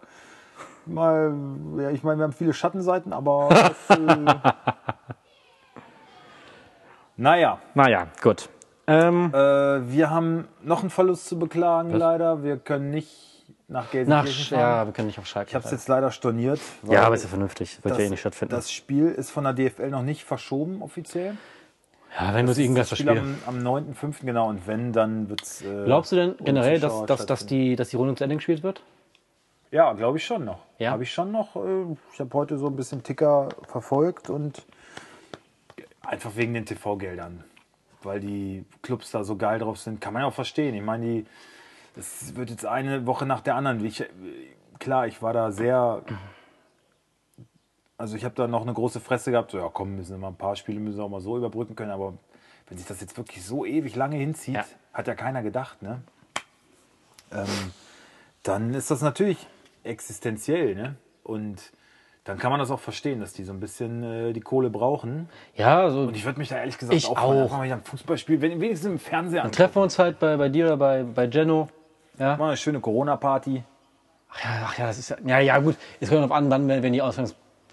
mal, 0.87 1.35
ja, 1.79 1.91
ich 1.91 2.03
meine, 2.03 2.19
wir 2.19 2.25
haben 2.25 2.33
viele 2.33 2.53
Schattenseiten, 2.53 3.13
aber 3.13 3.49
das, 3.89 3.99
äh, 3.99 4.35
naja, 7.17 7.59
Naja, 7.75 8.09
gut. 8.23 8.49
Ähm, 8.87 9.33
äh, 9.35 9.39
wir 9.91 10.11
haben 10.11 10.47
noch 10.63 10.81
einen 10.81 10.91
Verlust 10.91 11.27
zu 11.27 11.39
beklagen, 11.39 11.91
leider. 11.91 12.45
Wir 12.45 12.57
können 12.57 12.91
nicht 12.91 13.27
nach 13.69 13.85
nach, 13.85 13.91
Gelsenkirchen 13.91 14.57
fahren. 14.57 14.61
ja, 14.61 14.87
wir 14.87 14.93
können 14.93 15.07
nicht 15.09 15.19
auf 15.19 15.27
Schalke. 15.27 15.49
Ich 15.49 15.55
habe 15.55 15.65
es 15.65 15.71
jetzt 15.73 15.89
leider 15.89 16.13
storniert. 16.13 16.61
ja, 16.89 17.03
aber 17.03 17.17
ist 17.17 17.25
ja 17.25 17.29
vernünftig. 17.29 17.83
Wird 17.83 17.93
das, 17.93 17.99
ja 17.99 18.05
eh 18.07 18.11
nicht 18.11 18.21
stattfinden. 18.21 18.55
Das 18.55 18.71
Spiel 18.71 19.09
ist 19.09 19.31
von 19.31 19.45
der 19.45 19.55
DFL 19.55 19.91
noch 19.91 20.03
nicht 20.03 20.25
verschoben 20.25 20.83
offiziell. 20.83 21.37
Ja, 22.19 22.35
wenn 22.35 22.47
du 22.47 22.53
es 22.53 22.59
irgendwas 22.59 22.89
das 22.89 22.99
Spiel 22.99 23.13
verspielst. 23.15 23.49
am, 23.49 23.67
am 23.67 23.85
9.5. 23.85 24.25
genau. 24.25 24.49
Und 24.49 24.67
wenn, 24.67 24.93
dann 24.93 25.29
wird 25.29 25.43
es. 25.43 25.63
Äh, 25.63 25.85
Glaubst 25.85 26.13
du 26.13 26.17
denn 26.17 26.35
generell, 26.43 26.81
dass, 26.81 27.05
dass, 27.07 27.27
dass, 27.27 27.47
die, 27.47 27.77
dass 27.77 27.91
die 27.91 27.97
Runde 27.97 28.15
zu 28.15 28.25
Ende 28.25 28.37
gespielt 28.37 28.63
wird? 28.63 28.83
Ja, 29.71 29.93
glaube 29.93 30.19
ich 30.19 30.25
schon 30.25 30.45
noch. 30.45 30.61
Ja? 30.79 30.93
Habe 30.93 31.03
ich 31.03 31.13
schon 31.13 31.33
noch. 31.33 31.57
Äh, 31.57 31.97
ich 32.13 32.21
habe 32.21 32.33
heute 32.35 32.57
so 32.57 32.69
ein 32.69 32.77
bisschen 32.77 33.03
Ticker 33.03 33.49
verfolgt 33.69 34.31
und 34.31 34.65
einfach 36.07 36.37
wegen 36.37 36.55
den 36.55 36.65
TV-Geldern. 36.65 37.45
Weil 38.03 38.21
die 38.21 38.65
Clubs 38.83 39.11
da 39.11 39.25
so 39.25 39.37
geil 39.37 39.59
drauf 39.59 39.79
sind, 39.79 40.01
kann 40.01 40.13
man 40.13 40.23
ja 40.23 40.29
auch 40.29 40.35
verstehen. 40.35 40.75
Ich 40.75 40.83
meine, 40.83 41.05
die, 41.05 41.27
es 41.97 42.37
wird 42.37 42.51
jetzt 42.51 42.65
eine 42.65 43.07
Woche 43.07 43.27
nach 43.27 43.41
der 43.41 43.57
anderen. 43.57 43.85
Ich, 43.85 44.05
klar, 44.79 45.07
ich 45.07 45.23
war 45.23 45.33
da 45.33 45.51
sehr. 45.51 46.03
Also 47.99 48.17
ich 48.17 48.25
habe 48.25 48.35
da 48.35 48.47
noch 48.47 48.63
eine 48.63 48.75
große 48.75 49.01
Fresse 49.01 49.31
gehabt. 49.31 49.51
So, 49.53 49.59
ja, 49.59 49.69
komm, 49.73 49.97
müssen 49.97 50.11
wir 50.13 50.19
mal 50.19 50.29
ein 50.29 50.37
paar 50.37 50.57
Spiele 50.57 50.79
müssen 50.81 51.01
auch 51.01 51.09
mal 51.09 51.21
so 51.21 51.37
überbrücken 51.37 51.75
können. 51.77 51.91
Aber 51.91 52.15
wenn 52.69 52.77
sich 52.79 52.87
das 52.87 53.01
jetzt 53.01 53.17
wirklich 53.17 53.45
so 53.45 53.65
ewig 53.65 53.97
lange 53.97 54.17
hinzieht, 54.17 54.55
Ja. 54.57 54.65
hat 54.93 55.07
ja 55.07 55.15
keiner 55.15 55.43
gedacht, 55.43 55.83
ne? 55.83 56.03
Ähm, 57.33 57.47
dann 58.43 58.75
ist 58.75 58.91
das 58.91 59.01
natürlich 59.03 59.47
existenziell, 59.85 60.75
ne? 60.75 60.97
Und 61.25 61.73
dann 62.25 62.39
kann 62.39 62.51
man 62.51 62.61
das 62.61 62.71
auch 62.71 62.81
verstehen, 62.81 63.21
dass 63.21 63.33
die 63.33 63.45
so 63.45 63.53
ein 63.53 63.61
bisschen 63.61 64.03
äh, 64.03 64.33
die 64.33 64.41
Kohle 64.41 64.69
brauchen. 64.69 65.29
Ja, 65.55 65.89
so. 65.91 66.01
Und 66.03 66.17
ich 66.17 66.25
würde 66.25 66.39
mich 66.39 66.49
da 66.49 66.57
ehrlich 66.59 66.77
gesagt 66.77 66.97
Ich 66.97 67.07
auch. 67.09 67.17
einfach 67.31 67.57
mal 67.59 67.65
wieder 67.65 67.77
ein 67.77 67.85
Fußballspiel, 67.85 68.41
wenn, 68.43 68.61
wenigstens 68.61 68.91
im 68.91 68.99
Fernsehen 68.99 69.43
Dann 69.43 69.53
treffen 69.53 69.77
wir 69.77 69.83
uns 69.83 69.99
halt 69.99 70.19
bei, 70.19 70.37
bei 70.37 70.49
dir 70.49 70.67
oder 70.67 70.77
bei, 70.77 71.03
bei 71.05 71.25
Jenno. 71.27 71.69
Ja. 72.19 72.37
Mal 72.37 72.49
eine 72.49 72.57
schöne 72.57 72.81
Corona-Party. 72.81 73.63
Ach 74.31 74.45
ja, 74.45 74.51
ach 74.67 74.79
ja, 74.79 74.87
das 74.87 74.99
ist 74.99 75.09
ja. 75.11 75.17
Ja, 75.25 75.39
ja, 75.39 75.59
gut. 75.59 75.77
Es 76.01 76.09
kommt 76.09 76.19
darauf 76.21 76.33
an, 76.33 76.51
wann 76.51 76.67
werden 76.69 76.93
die 76.93 77.03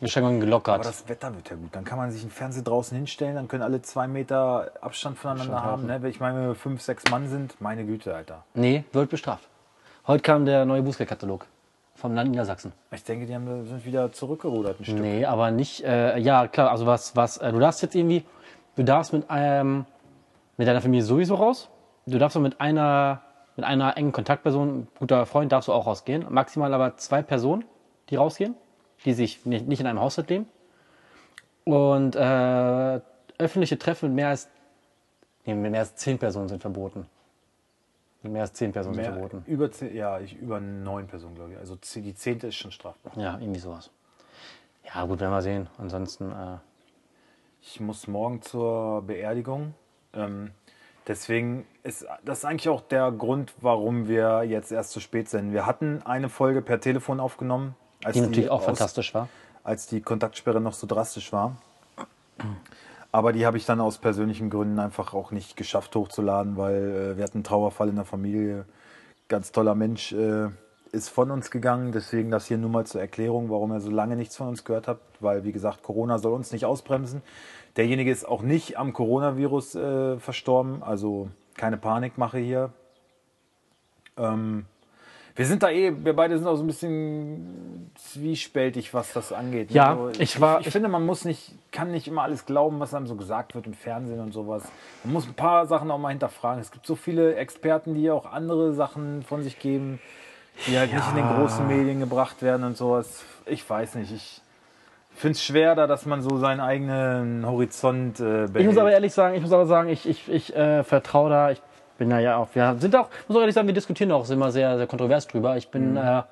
Ausgangsbeschränkungen 0.03 0.39
gelockert. 0.39 0.75
Aber 0.75 0.83
das 0.83 1.07
Wetter 1.07 1.33
wird 1.33 1.50
ja 1.50 1.55
gut. 1.55 1.69
Dann 1.75 1.83
kann 1.83 1.97
man 1.97 2.11
sich 2.11 2.21
einen 2.21 2.31
Fernseher 2.31 2.63
draußen 2.63 2.95
hinstellen, 2.95 3.35
dann 3.35 3.47
können 3.47 3.63
alle 3.63 3.81
zwei 3.81 4.07
Meter 4.07 4.71
Abstand 4.81 5.17
voneinander 5.17 5.63
haben. 5.63 5.85
Ne? 5.85 6.01
Ich 6.09 6.19
meine, 6.19 6.39
wenn 6.39 6.47
wir 6.47 6.55
fünf, 6.55 6.81
sechs 6.81 7.09
Mann 7.09 7.27
sind, 7.27 7.59
meine 7.61 7.85
Güte, 7.85 8.15
Alter. 8.15 8.44
nee, 8.53 8.83
wird 8.91 9.09
bestraft. 9.09 9.47
Heute 10.05 10.21
kam 10.21 10.45
der 10.45 10.65
neue 10.65 10.81
Bußgeldkatalog 10.81 11.45
vom 11.95 12.13
Land 12.13 12.31
Niedersachsen. 12.31 12.73
Ich 12.91 13.03
denke, 13.03 13.25
die 13.25 13.35
haben, 13.35 13.65
sind 13.65 13.85
wieder 13.85 14.11
zurückgerudert 14.11 14.79
ein 14.79 14.83
Stück. 14.83 15.00
Nee, 15.00 15.25
aber 15.25 15.51
nicht, 15.51 15.83
äh, 15.83 16.17
ja 16.19 16.47
klar, 16.47 16.71
also 16.71 16.85
was, 16.85 17.15
was, 17.15 17.38
äh, 17.38 17.51
du 17.51 17.59
darfst 17.59 17.81
jetzt 17.81 17.95
irgendwie, 17.95 18.25
du 18.75 18.83
darfst 18.83 19.13
mit 19.13 19.29
einem, 19.29 19.86
mit 20.57 20.67
deiner 20.67 20.81
Familie 20.81 21.05
sowieso 21.05 21.36
raus, 21.36 21.69
du 22.05 22.17
darfst 22.17 22.36
auch 22.36 22.41
mit 22.41 22.60
einer, 22.60 23.22
mit 23.55 23.65
einer 23.65 23.95
engen 23.95 24.12
Kontaktperson, 24.12 24.88
guter 25.00 25.25
Freund, 25.25 25.51
darfst 25.51 25.67
du 25.69 25.74
auch 25.74 25.86
rausgehen, 25.86 26.25
maximal 26.29 26.74
aber 26.74 26.98
zwei 26.98 27.22
Personen, 27.22 27.63
die 28.10 28.15
rausgehen, 28.15 28.55
die 29.05 29.13
sich 29.13 29.45
nicht, 29.45 29.67
nicht 29.67 29.79
in 29.79 29.88
einem 29.88 30.00
Haushalt 30.00 30.29
leben 30.29 30.45
und 31.65 32.15
äh, 32.15 33.01
öffentliche 33.38 33.77
Treffen 33.77 34.10
mit 34.10 34.15
mehr 34.15 34.29
als, 34.29 34.50
nee, 35.45 35.53
mit 35.53 35.72
mehr 35.72 35.81
als 35.81 35.95
zehn 35.95 36.17
Personen 36.17 36.50
sind 36.50 36.62
verboten. 36.62 37.05
Mit 38.22 38.31
mehr 38.31 38.43
als 38.43 38.53
zehn 38.53 38.72
Personen 38.72 38.95
sind 38.95 39.03
Mehr, 39.03 39.13
verboten. 39.13 39.43
über, 39.48 39.72
zehn, 39.72 39.93
ja, 39.95 40.19
ich, 40.19 40.36
über 40.36 40.60
neun 40.60 41.07
Personen, 41.07 41.36
glaube 41.36 41.51
ich. 41.53 41.57
Also 41.57 41.75
die 41.95 42.15
zehnte 42.15 42.48
ist 42.48 42.55
schon 42.55 42.72
strafbar. 42.72 43.12
Ja, 43.17 43.38
irgendwie 43.39 43.60
sowas. 43.60 43.89
Ja, 44.93 45.05
gut, 45.05 45.19
werden 45.19 45.31
wir 45.31 45.41
sehen. 45.41 45.67
Ansonsten, 45.77 46.31
äh, 46.31 46.57
Ich 47.62 47.79
muss 47.79 48.07
morgen 48.07 48.41
zur 48.41 49.01
Beerdigung. 49.03 49.74
Ähm, 50.13 50.51
deswegen 51.07 51.65
ist 51.83 52.05
das 52.24 52.45
eigentlich 52.45 52.69
auch 52.69 52.81
der 52.81 53.12
Grund, 53.12 53.53
warum 53.62 54.07
wir 54.07 54.43
jetzt 54.43 54.72
erst 54.72 54.91
zu 54.91 55.00
spät 55.00 55.27
sind. 55.29 55.51
Wir 55.53 55.65
hatten 55.65 56.01
eine 56.03 56.29
Folge 56.29 56.62
per 56.62 56.79
Telefon 56.79 57.19
aufgenommen, 57.19 57.75
als 58.05 58.13
die 58.13 58.22
natürlich 58.22 58.50
auch 58.50 58.60
aus- 58.60 58.65
fantastisch 58.65 59.13
war. 59.13 59.29
als 59.63 59.88
die 59.88 60.01
Kontaktsperre 60.01 60.60
noch 60.62 60.74
so 60.74 60.88
drastisch 60.88 61.31
war. 61.33 61.55
Aber 63.12 63.31
die 63.31 63.45
habe 63.45 63.57
ich 63.57 63.65
dann 63.65 63.79
aus 63.79 64.00
persönlichen 64.00 64.50
Gründen 64.50 64.79
einfach 64.79 65.13
auch 65.13 65.31
nicht 65.31 65.55
geschafft 65.55 65.95
hochzuladen, 65.95 66.57
weil 66.57 67.13
äh, 67.13 67.17
wir 67.17 67.24
hatten 67.24 67.38
einen 67.38 67.43
Trauerfall 67.43 67.89
in 67.89 67.95
der 67.95 68.05
Familie. 68.05 68.65
Ganz 69.27 69.51
toller 69.51 69.75
Mensch 69.75 70.12
äh, 70.13 70.50
ist 70.91 71.10
von 71.10 71.29
uns 71.31 71.51
gegangen. 71.51 71.91
Deswegen 71.91 72.31
das 72.31 72.48
hier 72.48 72.57
nur 72.57 72.72
mal 72.72 72.86
zur 72.86 73.01
Erklärung, 73.01 73.50
warum 73.51 73.72
ihr 73.72 73.79
so 73.81 73.91
lange 73.91 74.15
nichts 74.15 74.36
von 74.36 74.48
uns 74.48 74.63
gehört 74.65 74.88
habt. 74.88 75.22
Weil, 75.22 75.43
wie 75.43 75.51
gesagt, 75.51 75.83
Corona 75.83 76.17
soll 76.17 76.33
uns 76.33 76.51
nicht 76.51 76.65
ausbremsen. 76.65 77.22
Derjenige 77.77 78.12
ist 78.12 78.27
auch 78.27 78.41
nicht 78.41 78.77
am 78.77 78.93
Coronavirus 78.93 79.75
äh, 79.75 80.19
verstorben. 80.19 80.81
Also 80.83 81.29
keine 81.55 81.77
Panikmache 81.77 82.39
hier. 82.39 82.72
Ähm, 84.17 84.65
wir 85.35 85.45
sind 85.45 85.63
da 85.63 85.69
eh, 85.69 85.93
wir 86.03 86.15
beide 86.15 86.37
sind 86.37 86.47
auch 86.47 86.55
so 86.55 86.63
ein 86.63 86.67
bisschen 86.67 87.91
zwiespältig, 87.95 88.93
was 88.93 89.13
das 89.13 89.31
angeht. 89.33 89.69
ne? 89.71 89.75
Ja, 89.75 89.89
Also 89.91 90.11
ich 90.19 90.39
war- 90.39 90.61
Ich, 90.61 90.69
finde, 90.69 90.89
man 90.89 91.05
muss 91.05 91.25
nicht, 91.25 91.53
kann 91.71 91.91
nicht 91.91 92.07
immer 92.07 92.21
alles 92.23 92.45
glauben, 92.45 92.79
was 92.79 92.93
einem 92.93 93.07
so 93.07 93.15
gesagt 93.15 93.55
wird 93.55 93.65
im 93.65 93.73
Fernsehen 93.73 94.19
und 94.19 94.31
sowas. 94.31 94.63
Man 95.03 95.13
muss 95.13 95.27
ein 95.27 95.33
paar 95.33 95.65
Sachen 95.65 95.89
auch 95.91 95.97
mal 95.97 96.09
hinterfragen. 96.09 96.61
Es 96.61 96.71
gibt 96.71 96.85
so 96.85 96.95
viele 96.95 97.35
Experten, 97.35 97.95
die 97.95 98.11
auch 98.11 98.25
andere 98.31 98.73
Sachen 98.73 99.23
von 99.23 99.41
sich 99.43 99.57
geben, 99.59 99.99
die 100.67 100.77
halt 100.77 100.93
nicht 100.93 101.07
in 101.09 101.15
den 101.15 101.27
großen 101.27 101.67
Medien 101.67 101.99
gebracht 101.99 102.41
werden 102.43 102.63
und 102.63 102.77
sowas. 102.77 103.23
Ich 103.45 103.67
weiß 103.67 103.95
nicht. 103.95 104.11
Ich 104.11 104.41
finde 105.15 105.33
es 105.33 105.43
schwer, 105.43 105.73
da, 105.75 105.87
dass 105.87 106.05
man 106.05 106.21
so 106.21 106.37
seinen 106.37 106.59
eigenen 106.59 107.45
Horizont 107.45 108.19
äh, 108.19 108.23
behält. 108.47 108.57
Ich 108.59 108.65
muss 108.67 108.77
aber 108.77 108.91
ehrlich 108.91 109.13
sagen, 109.13 109.35
ich 109.35 109.41
muss 109.41 109.51
aber 109.51 109.65
sagen, 109.65 109.89
ich, 109.89 110.07
ich, 110.07 110.29
ich 110.31 110.55
äh, 110.55 110.83
vertraue 110.83 111.29
da, 111.29 111.51
ich 111.51 111.61
bin 111.97 112.09
da 112.09 112.19
ja 112.19 112.38
auch, 112.38 112.50
wir 112.53 112.75
sind 112.79 112.95
auch, 112.95 113.09
muss 113.27 113.38
auch 113.38 113.41
ehrlich 113.41 113.55
sagen, 113.55 113.67
wir 113.67 113.73
diskutieren 113.73 114.12
auch 114.12 114.29
immer 114.29 114.51
sehr, 114.51 114.77
sehr 114.77 114.88
kontrovers 114.88 115.27
drüber. 115.27 115.57
Ich 115.57 115.69
bin, 115.69 115.97
äh, 115.97 116.23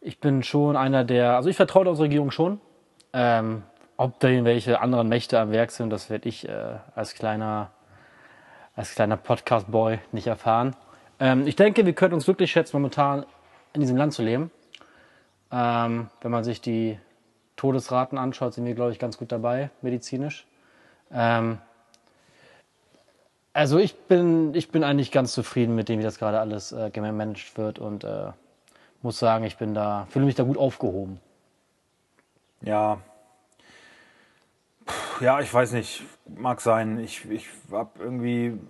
ich 0.00 0.20
bin 0.20 0.42
schon 0.42 0.76
einer 0.76 1.04
der, 1.04 1.36
also 1.36 1.48
ich 1.48 1.56
vertraue 1.56 1.84
der 1.84 1.90
unserer 1.90 2.06
Regierung 2.06 2.30
schon. 2.30 2.60
Ähm, 3.12 3.62
ob 3.96 4.20
da 4.20 4.28
irgendwelche 4.28 4.80
anderen 4.80 5.08
Mächte 5.08 5.40
am 5.40 5.50
Werk 5.50 5.70
sind, 5.72 5.90
das 5.90 6.08
werde 6.08 6.28
ich 6.28 6.48
äh, 6.48 6.76
als 6.94 7.14
kleiner, 7.14 7.70
als 8.76 8.94
kleiner 8.94 9.16
Podcast-Boy 9.16 9.98
nicht 10.12 10.28
erfahren. 10.28 10.76
Ähm, 11.18 11.46
ich 11.46 11.56
denke, 11.56 11.84
wir 11.84 11.94
können 11.94 12.14
uns 12.14 12.26
glücklich 12.26 12.52
schätzen, 12.52 12.76
momentan 12.76 13.26
in 13.72 13.80
diesem 13.80 13.96
Land 13.96 14.12
zu 14.12 14.22
leben. 14.22 14.50
Ähm, 15.50 16.10
wenn 16.20 16.30
man 16.30 16.44
sich 16.44 16.60
die 16.60 16.98
Todesraten 17.56 18.18
anschaut, 18.18 18.54
sind 18.54 18.66
wir, 18.66 18.74
glaube 18.74 18.92
ich, 18.92 19.00
ganz 19.00 19.18
gut 19.18 19.32
dabei, 19.32 19.70
medizinisch. 19.82 20.46
Ähm, 21.10 21.58
also 23.58 23.78
ich 23.78 23.96
bin, 23.96 24.54
ich 24.54 24.70
bin 24.70 24.84
eigentlich 24.84 25.10
ganz 25.10 25.32
zufrieden 25.32 25.74
mit 25.74 25.88
dem, 25.88 25.98
wie 25.98 26.04
das 26.04 26.20
gerade 26.20 26.38
alles 26.38 26.70
äh, 26.70 26.90
gemanagt 26.90 27.58
wird 27.58 27.80
und 27.80 28.04
äh, 28.04 28.30
muss 29.02 29.18
sagen, 29.18 29.44
ich 29.44 29.56
bin 29.56 29.74
da, 29.74 30.06
fühle 30.10 30.26
mich 30.26 30.36
da 30.36 30.44
gut 30.44 30.56
aufgehoben. 30.56 31.20
Ja. 32.60 33.00
Puh, 34.86 35.24
ja, 35.24 35.40
ich 35.40 35.52
weiß 35.52 35.72
nicht. 35.72 36.04
Mag 36.36 36.60
sein. 36.60 37.00
Ich, 37.00 37.28
ich 37.28 37.48
habe 37.72 37.90
irgendwie. 37.98 38.60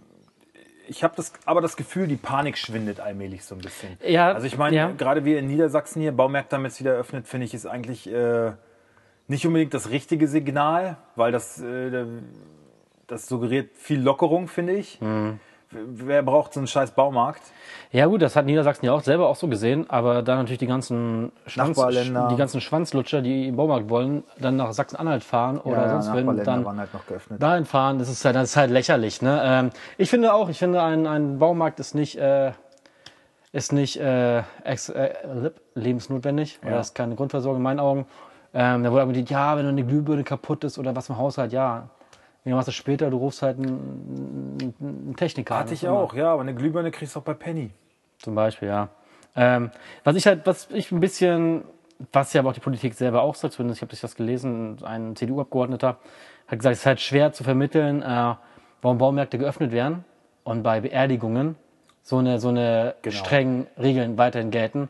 Ich 0.86 1.04
habe 1.04 1.14
das, 1.16 1.34
aber 1.44 1.60
das 1.60 1.76
Gefühl, 1.76 2.08
die 2.08 2.16
Panik 2.16 2.56
schwindet 2.56 2.98
allmählich 2.98 3.44
so 3.44 3.54
ein 3.54 3.60
bisschen. 3.60 3.98
Ja, 4.02 4.32
Also 4.32 4.46
ich 4.46 4.56
meine, 4.56 4.74
ja. 4.74 4.90
gerade 4.90 5.26
wir 5.26 5.38
in 5.38 5.48
Niedersachsen 5.48 6.00
hier, 6.00 6.12
Baumärkte 6.12 6.56
haben 6.56 6.64
jetzt 6.64 6.80
wieder 6.80 6.94
eröffnet, 6.94 7.28
finde 7.28 7.44
ich, 7.44 7.52
ist 7.52 7.66
eigentlich 7.66 8.10
äh, 8.10 8.52
nicht 9.26 9.46
unbedingt 9.46 9.74
das 9.74 9.90
richtige 9.90 10.28
Signal, 10.28 10.96
weil 11.14 11.30
das, 11.30 11.60
äh, 11.60 12.06
das 13.08 13.26
suggeriert 13.26 13.76
viel 13.76 14.00
Lockerung, 14.00 14.46
finde 14.46 14.74
ich. 14.74 15.00
Mhm. 15.00 15.40
Wer 15.70 16.22
braucht 16.22 16.54
so 16.54 16.60
einen 16.60 16.66
scheiß 16.66 16.92
Baumarkt? 16.92 17.42
Ja 17.92 18.06
gut, 18.06 18.22
das 18.22 18.36
hat 18.36 18.46
Niedersachsen 18.46 18.86
ja 18.86 18.92
auch 18.92 19.02
selber 19.02 19.28
auch 19.28 19.36
so 19.36 19.48
gesehen, 19.48 19.88
aber 19.90 20.22
dann 20.22 20.38
natürlich 20.38 20.58
die 20.60 20.66
ganzen, 20.66 21.30
Schwanz, 21.46 21.76
die 21.76 22.36
ganzen 22.36 22.62
Schwanzlutscher, 22.62 23.20
die 23.20 23.48
im 23.48 23.56
Baumarkt 23.56 23.90
wollen, 23.90 24.24
dann 24.38 24.56
nach 24.56 24.72
Sachsen-Anhalt 24.72 25.24
fahren 25.24 25.58
oder 25.58 25.90
sonst 25.90 26.14
wenn 26.14 26.42
dann 26.42 26.78
halt 26.78 26.94
noch 26.94 27.06
geöffnet. 27.06 27.42
dahin 27.42 27.66
fahren, 27.66 27.98
das 27.98 28.08
ist 28.08 28.24
halt, 28.24 28.36
das 28.36 28.50
ist 28.50 28.56
halt 28.56 28.70
lächerlich. 28.70 29.20
Ne? 29.20 29.42
Ähm, 29.44 29.70
ich 29.98 30.08
finde 30.08 30.32
auch, 30.32 30.48
ich 30.48 30.58
finde 30.58 30.82
ein, 30.82 31.06
ein 31.06 31.38
Baumarkt 31.38 31.80
ist 31.80 31.94
nicht, 31.94 32.16
äh, 32.16 32.52
ist 33.52 33.72
nicht 33.74 33.98
äh, 34.00 34.42
ex, 34.64 34.88
äh, 34.88 35.10
lebensnotwendig 35.74 36.60
oder 36.62 36.72
Ja. 36.72 36.80
ist 36.80 36.94
keine 36.94 37.14
Grundversorgung 37.14 37.58
in 37.58 37.62
meinen 37.62 37.80
Augen. 37.80 38.06
Ähm, 38.54 38.84
da 38.84 38.90
wurde 38.90 39.02
aber 39.02 39.12
gesagt, 39.12 39.28
ja, 39.30 39.54
wenn 39.58 39.66
eine 39.66 39.84
Glühbirne 39.84 40.24
kaputt 40.24 40.64
ist 40.64 40.78
oder 40.78 40.96
was 40.96 41.10
im 41.10 41.18
Haushalt, 41.18 41.52
ja. 41.52 41.90
Wie 42.48 42.54
machst 42.54 42.68
du 42.68 42.72
später? 42.72 43.10
Du 43.10 43.18
rufst 43.18 43.42
halt 43.42 43.58
einen, 43.58 44.74
einen 44.80 45.14
Techniker. 45.16 45.54
an. 45.54 45.60
Hatte 45.60 45.74
ich 45.74 45.86
auch, 45.86 46.14
ja, 46.14 46.32
aber 46.32 46.40
eine 46.40 46.54
Glühbirne 46.54 46.90
kriegst 46.90 47.14
du 47.14 47.20
auch 47.20 47.24
bei 47.24 47.34
Penny. 47.34 47.70
Zum 48.20 48.34
Beispiel, 48.34 48.68
ja. 48.68 48.88
Ähm, 49.36 49.70
was 50.02 50.16
ich 50.16 50.26
halt, 50.26 50.46
was 50.46 50.66
ich 50.70 50.90
ein 50.90 50.98
bisschen, 50.98 51.62
was 52.10 52.32
ja 52.32 52.40
aber 52.40 52.48
auch 52.48 52.54
die 52.54 52.60
Politik 52.60 52.94
selber 52.94 53.20
auch 53.20 53.34
sagt, 53.34 53.52
zumindest 53.52 53.78
ich 53.78 53.82
habe 53.86 53.94
das 54.00 54.14
gelesen, 54.16 54.78
ein 54.82 55.14
CDU-Abgeordneter 55.14 55.98
hat 56.46 56.58
gesagt, 56.58 56.72
es 56.72 56.78
ist 56.80 56.86
halt 56.86 57.00
schwer 57.00 57.32
zu 57.34 57.44
vermitteln, 57.44 58.00
äh, 58.00 58.34
warum 58.80 58.96
Baumärkte 58.96 59.36
geöffnet 59.36 59.70
werden 59.70 60.04
und 60.42 60.62
bei 60.62 60.80
Beerdigungen 60.80 61.54
so 62.02 62.16
eine, 62.16 62.40
so 62.40 62.48
eine 62.48 62.94
Genau. 63.02 63.14
strengen 63.14 63.66
Regeln 63.78 64.16
weiterhin 64.16 64.50
gelten. 64.50 64.88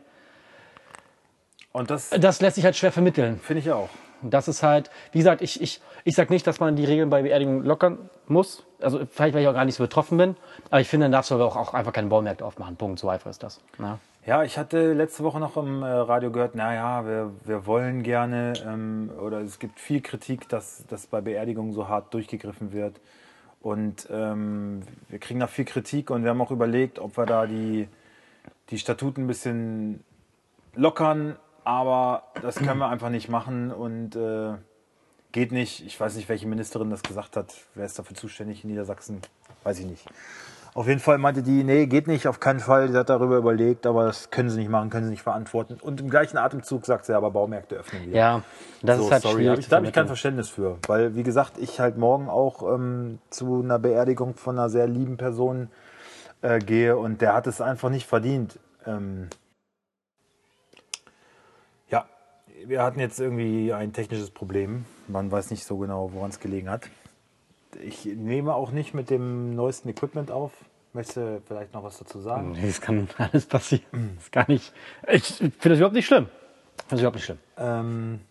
Und 1.73 1.91
das 1.91 2.09
Das 2.11 2.39
lässt 2.39 2.55
sich 2.55 2.63
halt 2.63 2.77
schwer 2.77 2.93
vermitteln. 2.93 3.37
finde 3.43 3.59
ich 3.59 3.69
auch. 3.69 3.89
Das 4.21 4.47
ist 4.47 4.63
halt, 4.63 4.89
wie 5.11 5.19
gesagt, 5.19 5.41
ich, 5.41 5.61
ich, 5.61 5.81
ich 6.03 6.15
sag 6.15 6.29
nicht, 6.29 6.45
dass 6.47 6.59
man 6.59 6.75
die 6.75 6.85
Regeln 6.85 7.09
bei 7.09 7.21
Beerdigungen 7.21 7.63
lockern 7.63 8.09
muss. 8.27 8.65
Also 8.81 8.99
vielleicht, 9.09 9.33
weil 9.33 9.41
ich 9.41 9.47
auch 9.47 9.53
gar 9.53 9.65
nicht 9.65 9.75
so 9.75 9.83
betroffen 9.83 10.17
bin. 10.17 10.35
Aber 10.69 10.81
ich 10.81 10.87
finde, 10.87 11.05
dann 11.05 11.11
darfst 11.11 11.31
du 11.31 11.35
aber 11.35 11.45
auch, 11.45 11.55
auch 11.55 11.73
einfach 11.73 11.93
keine 11.93 12.07
Baumärkte 12.07 12.45
aufmachen. 12.45 12.75
Punkt. 12.75 12.99
So 12.99 13.09
einfach 13.09 13.29
ist 13.29 13.43
das. 13.43 13.61
Ja. 13.79 13.99
Ja, 14.25 14.43
ich 14.43 14.57
hatte 14.57 14.93
letzte 14.93 15.23
Woche 15.23 15.39
noch 15.39 15.55
im 15.57 15.81
äh, 15.81 15.87
Radio 15.87 16.29
gehört, 16.29 16.53
naja, 16.53 17.05
wir, 17.05 17.31
wir 17.45 17.65
wollen 17.65 18.03
gerne, 18.03 18.53
ähm, 18.63 19.09
oder 19.19 19.39
es 19.39 19.59
gibt 19.59 19.79
viel 19.79 20.01
Kritik, 20.01 20.47
dass, 20.49 20.85
dass 20.87 21.07
bei 21.07 21.21
Beerdigungen 21.21 21.73
so 21.73 21.87
hart 21.87 22.13
durchgegriffen 22.13 22.73
wird. 22.73 22.99
Und 23.61 24.07
ähm, 24.11 24.81
wir 25.07 25.19
kriegen 25.19 25.39
da 25.39 25.47
viel 25.47 25.65
Kritik 25.65 26.11
und 26.11 26.23
wir 26.23 26.29
haben 26.29 26.41
auch 26.41 26.51
überlegt, 26.51 26.99
ob 26.99 27.17
wir 27.17 27.25
da 27.25 27.45
die, 27.45 27.87
die 28.69 28.77
Statuten 28.77 29.23
ein 29.23 29.27
bisschen 29.27 30.03
lockern, 30.75 31.35
aber 31.69 32.23
das 32.41 32.55
können 32.55 32.79
wir 32.79 32.89
einfach 32.89 33.09
nicht 33.09 33.29
machen 33.29 33.71
und 33.71 34.15
äh, 34.15 34.53
geht 35.31 35.51
nicht. 35.51 35.85
Ich 35.85 35.99
weiß 35.99 36.15
nicht, 36.15 36.27
welche 36.27 36.47
Ministerin 36.47 36.89
das 36.89 37.03
gesagt 37.03 37.37
hat. 37.37 37.53
Wer 37.75 37.85
ist 37.85 37.99
dafür 37.99 38.15
zuständig 38.15 38.63
in 38.63 38.71
Niedersachsen? 38.71 39.21
Weiß 39.63 39.77
ich 39.79 39.85
nicht. 39.85 40.05
Auf 40.73 40.87
jeden 40.87 40.99
Fall 40.99 41.19
meinte 41.19 41.43
die, 41.43 41.63
nee, 41.63 41.85
geht 41.85 42.07
nicht, 42.07 42.27
auf 42.27 42.39
keinen 42.39 42.59
Fall. 42.59 42.89
Sie 42.89 42.97
hat 42.97 43.09
darüber 43.09 43.37
überlegt, 43.37 43.85
aber 43.85 44.05
das 44.05 44.31
können 44.31 44.49
sie 44.49 44.59
nicht 44.59 44.69
machen, 44.69 44.89
können 44.89 45.05
sie 45.05 45.11
nicht 45.11 45.21
verantworten. 45.21 45.77
Und 45.79 45.99
im 45.99 46.09
gleichen 46.09 46.37
Atemzug 46.37 46.85
sagt 46.85 47.05
sie, 47.05 47.15
aber 47.15 47.29
Baumärkte 47.29 47.75
öffnen 47.75 48.07
wieder. 48.07 48.17
Ja, 48.17 48.43
das 48.81 48.97
so, 48.97 49.05
ist 49.05 49.11
halt 49.11 49.23
sorry, 49.23 49.35
schwierig. 49.35 49.49
hab 49.51 49.59
ich, 49.59 49.65
zu 49.65 49.69
da 49.69 49.75
habe 49.77 49.87
ich 49.87 49.93
kein. 49.93 50.07
Verständnis 50.07 50.49
für. 50.49 50.77
Weil, 50.87 51.15
wie 51.15 51.23
gesagt, 51.23 51.57
ich 51.57 51.79
halt 51.79 51.97
morgen 51.97 52.29
auch 52.29 52.63
ähm, 52.73 53.19
zu 53.29 53.61
einer 53.61 53.77
Beerdigung 53.77 54.35
von 54.35 54.57
einer 54.57 54.69
sehr 54.69 54.87
lieben 54.87 55.17
Person 55.17 55.69
äh, 56.41 56.59
gehe 56.59 56.97
und 56.97 57.21
der 57.21 57.33
hat 57.33 57.45
es 57.45 57.61
einfach 57.61 57.89
nicht 57.89 58.07
verdient. 58.07 58.59
Ähm, 58.85 59.27
ja, 61.89 62.05
wir 62.65 62.83
hatten 62.83 62.99
jetzt 62.99 63.19
irgendwie 63.19 63.73
ein 63.73 63.93
technisches 63.93 64.31
Problem. 64.31 64.85
Man 65.07 65.31
weiß 65.31 65.51
nicht 65.51 65.65
so 65.65 65.77
genau, 65.77 66.11
woran 66.13 66.29
es 66.29 66.39
gelegen 66.39 66.69
hat. 66.69 66.89
Ich 67.83 68.05
nehme 68.05 68.53
auch 68.53 68.71
nicht 68.71 68.93
mit 68.93 69.09
dem 69.09 69.55
neuesten 69.55 69.89
Equipment 69.89 70.31
auf. 70.31 70.51
Möchtest 70.93 71.17
du 71.17 71.41
vielleicht 71.45 71.73
noch 71.73 71.83
was 71.83 71.99
dazu 71.99 72.19
sagen? 72.19 72.53
Nee, 72.53 72.67
es 72.67 72.81
kann 72.81 73.07
alles 73.17 73.45
passieren. 73.45 74.13
Das 74.15 74.25
ist 74.25 74.31
gar 74.31 74.49
nicht. 74.49 74.73
Ich 75.07 75.25
finde 75.25 75.53
das 75.61 75.77
überhaupt 75.77 75.95
nicht 75.95 76.07
schlimm. 76.07 76.27
Das 76.87 76.93
ist 76.93 76.99
überhaupt 77.01 77.15
nicht 77.15 77.25
schlimm. 77.25 77.39
Ähm, 77.57 78.21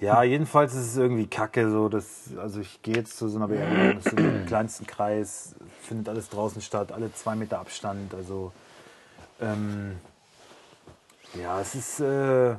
ja, 0.00 0.22
jedenfalls 0.22 0.74
ist 0.74 0.88
es 0.88 0.96
irgendwie 0.96 1.26
kacke. 1.26 1.70
So, 1.70 1.88
dass, 1.88 2.36
also 2.36 2.60
ich 2.60 2.82
gehe 2.82 2.94
jetzt 2.94 3.16
zu 3.16 3.28
so 3.28 3.38
einer 3.38 3.48
Beerdigung, 3.48 3.94
das 3.96 4.06
ist 4.06 4.18
im 4.18 4.46
kleinsten 4.46 4.86
Kreis, 4.86 5.54
findet 5.80 6.08
alles 6.10 6.28
draußen 6.28 6.60
statt, 6.60 6.92
alle 6.92 7.12
zwei 7.14 7.34
Meter 7.34 7.58
Abstand. 7.58 8.12
Also 8.12 8.52
ähm, 9.40 9.96
ja, 11.40 11.60
es 11.60 11.74
ist 11.74 12.00
äh, 12.00 12.54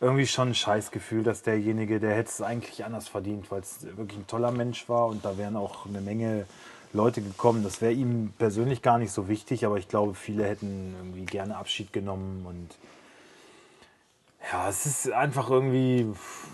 irgendwie 0.00 0.26
schon 0.26 0.48
ein 0.48 0.54
Scheißgefühl, 0.54 1.22
dass 1.22 1.42
derjenige, 1.42 2.00
der 2.00 2.14
hätte 2.14 2.30
es 2.30 2.40
eigentlich 2.42 2.84
anders 2.84 3.08
verdient, 3.08 3.50
weil 3.50 3.60
es 3.60 3.84
wirklich 3.96 4.18
ein 4.18 4.26
toller 4.26 4.50
Mensch 4.50 4.88
war 4.88 5.06
und 5.06 5.24
da 5.24 5.36
wären 5.36 5.56
auch 5.56 5.86
eine 5.86 6.00
Menge 6.00 6.46
Leute 6.92 7.20
gekommen. 7.20 7.62
Das 7.62 7.80
wäre 7.80 7.92
ihm 7.92 8.32
persönlich 8.38 8.82
gar 8.82 8.98
nicht 8.98 9.12
so 9.12 9.28
wichtig, 9.28 9.66
aber 9.66 9.76
ich 9.76 9.88
glaube, 9.88 10.14
viele 10.14 10.44
hätten 10.44 10.94
irgendwie 10.98 11.26
gerne 11.26 11.56
Abschied 11.56 11.92
genommen 11.92 12.46
und 12.46 12.70
ja, 14.50 14.68
es 14.70 14.86
ist 14.86 15.12
einfach 15.12 15.50
irgendwie 15.50 16.06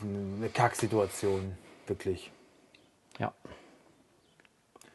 eine 0.03 0.49
Kacksituation, 0.49 1.57
wirklich. 1.87 2.33
Ja. 3.19 3.33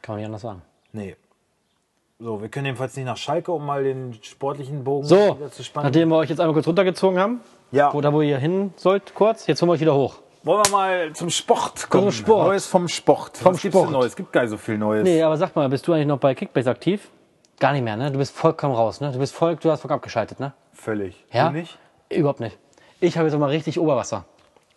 Kann 0.02 0.14
man 0.14 0.16
nicht 0.18 0.26
anders 0.26 0.42
sagen. 0.42 0.62
Nee. 0.92 1.16
So, 2.18 2.40
wir 2.40 2.50
können 2.50 2.66
jedenfalls 2.66 2.94
nicht 2.96 3.06
nach 3.06 3.16
Schalke, 3.16 3.50
um 3.50 3.64
mal 3.64 3.82
den 3.82 4.14
sportlichen 4.22 4.84
Bogen 4.84 5.06
So, 5.06 5.36
wieder 5.36 5.50
zu 5.50 5.64
spannen. 5.64 5.88
nachdem 5.88 6.10
wir 6.10 6.16
euch 6.18 6.28
jetzt 6.28 6.38
einmal 6.38 6.52
kurz 6.52 6.66
runtergezogen 6.66 7.18
haben, 7.18 7.40
Ja, 7.72 7.92
wo, 7.92 8.00
da 8.00 8.12
wo 8.12 8.20
ihr 8.22 8.38
hin 8.38 8.72
sollt, 8.76 9.14
kurz, 9.14 9.46
jetzt 9.46 9.60
holen 9.62 9.68
wir 9.70 9.74
euch 9.74 9.80
wieder 9.80 9.94
hoch. 9.94 10.16
wollen 10.44 10.62
wir 10.64 10.70
mal 10.70 11.12
zum 11.14 11.30
Sport 11.30 11.88
kommen. 11.90 12.04
Zum 12.04 12.12
Sport. 12.12 12.46
Neues 12.48 12.66
vom 12.66 12.86
Sport. 12.88 13.38
Vom 13.38 13.54
Was 13.54 13.62
gibt's 13.62 13.76
Sport. 13.76 13.86
denn 13.88 13.92
Neues? 13.98 14.06
Es 14.08 14.16
gibt 14.16 14.32
gar 14.32 14.42
nicht 14.42 14.50
so 14.50 14.56
viel 14.58 14.78
Neues. 14.78 15.04
Nee, 15.04 15.22
aber 15.22 15.36
sag 15.36 15.56
mal, 15.56 15.68
bist 15.68 15.86
du 15.88 15.92
eigentlich 15.92 16.06
noch 16.06 16.18
bei 16.18 16.34
Kickbase 16.34 16.70
aktiv? 16.70 17.10
Gar 17.58 17.72
nicht 17.72 17.82
mehr, 17.82 17.96
ne? 17.96 18.10
Du 18.10 18.18
bist 18.18 18.36
vollkommen 18.36 18.74
raus, 18.74 19.00
ne? 19.00 19.10
Du 19.12 19.18
bist 19.18 19.34
voll, 19.34 19.56
du 19.56 19.70
hast 19.70 19.80
vollkommen 19.80 19.98
abgeschaltet, 19.98 20.38
ne? 20.40 20.52
Völlig. 20.72 21.24
Ja? 21.32 21.48
Du 21.48 21.54
nicht? 21.58 21.78
Überhaupt 22.10 22.40
nicht. 22.40 22.58
Ich 23.00 23.16
habe 23.16 23.26
jetzt 23.26 23.32
noch 23.32 23.40
mal 23.40 23.50
richtig 23.50 23.78
Oberwasser. 23.80 24.24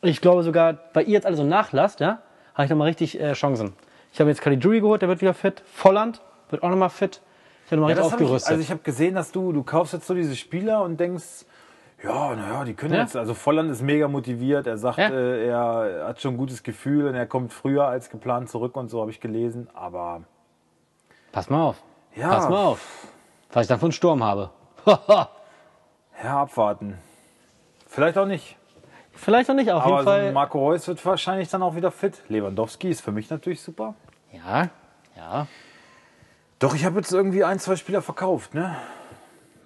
Ich 0.01 0.21
glaube 0.21 0.43
sogar, 0.43 0.73
bei 0.93 1.01
ihr 1.03 1.13
jetzt 1.13 1.25
alle 1.25 1.35
so 1.35 1.43
nachlasst, 1.43 1.99
ja, 1.99 2.19
habe 2.53 2.65
ich 2.65 2.69
noch 2.69 2.77
mal 2.77 2.85
richtig 2.85 3.19
äh, 3.19 3.33
Chancen. 3.33 3.73
Ich 4.13 4.19
habe 4.19 4.29
jetzt 4.29 4.41
Caligiuri 4.41 4.79
geholt, 4.81 5.01
der 5.01 5.09
wird 5.09 5.19
wieder 5.21 5.33
fit. 5.33 5.61
Volland 5.73 6.21
wird 6.49 6.63
auch 6.63 6.69
noch 6.69 6.77
mal 6.77 6.89
fit. 6.89 7.21
Ich 7.65 7.71
habe 7.71 7.81
noch 7.81 7.87
mal 7.87 7.95
Ja, 7.95 7.97
richtig 7.97 8.13
hab 8.13 8.19
ich, 8.19 8.23
aufgerüstet. 8.25 8.51
also 8.51 8.61
ich 8.61 8.69
habe 8.71 8.81
gesehen, 8.83 9.15
dass 9.15 9.31
du, 9.31 9.51
du 9.51 9.63
kaufst 9.63 9.93
jetzt 9.93 10.05
so 10.07 10.13
diese 10.13 10.35
Spieler 10.35 10.83
und 10.83 10.97
denkst, 10.99 11.45
ja, 12.05 12.35
naja, 12.35 12.63
die 12.63 12.73
können 12.73 12.93
Ja. 12.93 13.01
jetzt, 13.01 13.15
also 13.15 13.33
Volland 13.33 13.71
ist 13.71 13.81
mega 13.81 14.07
motiviert, 14.07 14.67
er 14.67 14.77
sagt, 14.77 14.97
Ja. 14.97 15.09
äh, 15.09 15.47
er 15.47 16.05
hat 16.07 16.21
schon 16.21 16.35
ein 16.35 16.37
gutes 16.37 16.63
Gefühl 16.63 17.07
und 17.07 17.15
er 17.15 17.25
kommt 17.25 17.51
früher 17.51 17.85
als 17.87 18.09
geplant 18.09 18.49
zurück 18.49 18.75
und 18.77 18.89
so 18.89 19.01
habe 19.01 19.11
ich 19.11 19.19
gelesen, 19.19 19.67
aber 19.73 20.21
Pass 21.31 21.49
mal 21.49 21.61
auf. 21.63 21.81
Ja. 22.15 22.29
Pass 22.29 22.47
mal 22.49 22.63
auf. 22.65 23.07
Was 23.51 23.63
ich 23.63 23.67
dann 23.67 23.79
von 23.79 23.91
Sturm 23.91 24.23
habe. 24.23 24.51
ja, 26.23 26.41
abwarten. 26.41 26.97
Vielleicht 27.87 28.17
auch 28.17 28.25
nicht. 28.25 28.57
Vielleicht 29.13 29.47
noch 29.49 29.55
nicht, 29.55 29.71
auf 29.71 29.83
Aber 29.83 29.91
jeden 29.95 30.03
Fall. 30.05 30.31
Marco 30.33 30.59
Reus 30.59 30.87
wird 30.87 31.03
wahrscheinlich 31.05 31.49
dann 31.49 31.63
auch 31.63 31.75
wieder 31.75 31.91
fit. 31.91 32.21
Lewandowski 32.27 32.89
ist 32.89 33.01
für 33.01 33.11
mich 33.11 33.29
natürlich 33.29 33.61
super. 33.61 33.95
ja, 34.31 34.69
ja. 35.15 35.47
Doch, 36.59 36.73
ich 36.73 36.85
habe 36.85 36.97
jetzt 36.97 37.11
irgendwie 37.11 37.43
ein, 37.43 37.59
zwei 37.59 37.75
Spieler 37.75 38.01
verkauft, 38.01 38.53
ne? 38.53 38.75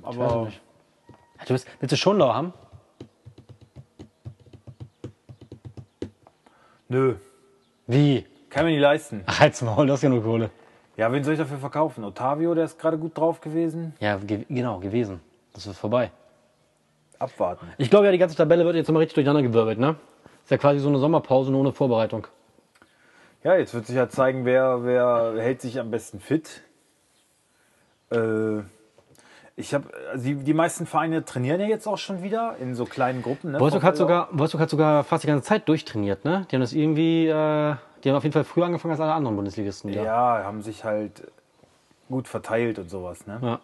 Aber 0.01 0.47
Du 1.47 1.53
bist, 1.53 1.67
willst 1.79 1.91
du 1.93 1.97
Schonlau 1.97 2.33
haben? 2.33 2.53
nö, 6.87 7.15
Wie? 7.87 8.25
kann 8.49 8.65
mir 8.65 8.71
nicht 8.71 8.81
leisten. 8.81 9.23
Ach, 9.25 9.39
halt's 9.39 9.61
Maul, 9.61 9.87
du 9.87 9.93
hast 9.93 10.01
genug 10.01 10.23
Kohle. 10.23 10.49
Ja, 10.97 11.11
wen 11.11 11.23
soll 11.23 11.33
ich 11.33 11.39
dafür 11.39 11.57
verkaufen? 11.57 12.03
Otavio, 12.03 12.53
der 12.55 12.65
ist 12.65 12.77
gerade 12.79 12.97
gut 12.97 13.17
drauf 13.17 13.41
gewesen. 13.41 13.93
Ja, 13.99 14.17
ge 14.17 14.45
genau, 14.49 14.79
gewesen. 14.79 15.21
Das 15.53 15.65
ist 15.65 15.77
vorbei. 15.77 16.11
abwarten. 17.19 17.67
Ich 17.77 17.89
glaube 17.89 18.05
ja, 18.05 18.11
die 18.11 18.17
ganze 18.17 18.35
Tabelle 18.35 18.65
wird 18.65 18.75
jetzt 18.75 18.91
mal 18.91 18.99
richtig 18.99 19.15
durcheinandergewirbelt, 19.15 19.79
ne? 19.79 19.95
Ist 20.43 20.51
ja 20.51 20.57
quasi 20.57 20.79
so 20.79 20.89
eine 20.89 20.99
Sommerpause 20.99 21.51
nur 21.51 21.61
ohne 21.61 21.71
Vorbereitung. 21.71 22.27
Ja, 23.43 23.55
jetzt 23.55 23.73
wird 23.73 23.85
sich 23.85 23.95
ja 23.95 24.09
zeigen, 24.09 24.45
wer, 24.45 24.83
wer 24.83 25.35
hält 25.41 25.61
sich 25.61 25.79
am 25.79 25.91
besten 25.91 26.19
fit. 26.19 26.63
Äh, 28.11 28.61
ich 29.59 29.73
habe, 29.73 29.89
also 30.11 30.23
die, 30.23 30.35
die 30.35 30.53
meisten 30.53 30.85
Vereine 30.85 31.25
trainieren 31.25 31.59
ja 31.59 31.67
jetzt 31.67 31.85
auch 31.87 31.97
schon 31.97 32.23
wieder 32.23 32.55
in 32.59 32.75
so 32.75 32.85
kleinen 32.85 33.21
Gruppen. 33.21 33.51
Ne? 33.51 33.59
Wolfsburg 33.59 33.83
hat 33.83 33.97
sogar, 33.97 34.29
Wolfsburg 34.31 34.61
hat 34.61 34.69
sogar 34.69 35.03
fast 35.03 35.23
die 35.23 35.27
ganze 35.27 35.43
Zeit 35.43 35.67
durchtrainiert, 35.67 36.23
ne? 36.23 36.47
Die 36.49 36.55
haben 36.55 36.61
das 36.61 36.73
irgendwie, 36.73 37.27
äh, 37.27 37.75
die 38.03 38.09
haben 38.09 38.15
auf 38.15 38.23
jeden 38.23 38.33
Fall 38.33 38.45
früher 38.45 38.65
angefangen 38.65 38.93
als 38.93 39.01
alle 39.01 39.13
anderen 39.13 39.35
Bundesligisten. 39.35 39.91
wieder. 39.91 40.03
Ja, 40.03 40.43
haben 40.43 40.61
sich 40.61 40.85
halt 40.85 41.29
gut 42.07 42.27
verteilt 42.27 42.79
und 42.79 42.89
sowas. 42.89 43.27
Ne? 43.27 43.39
ja. 43.41 43.59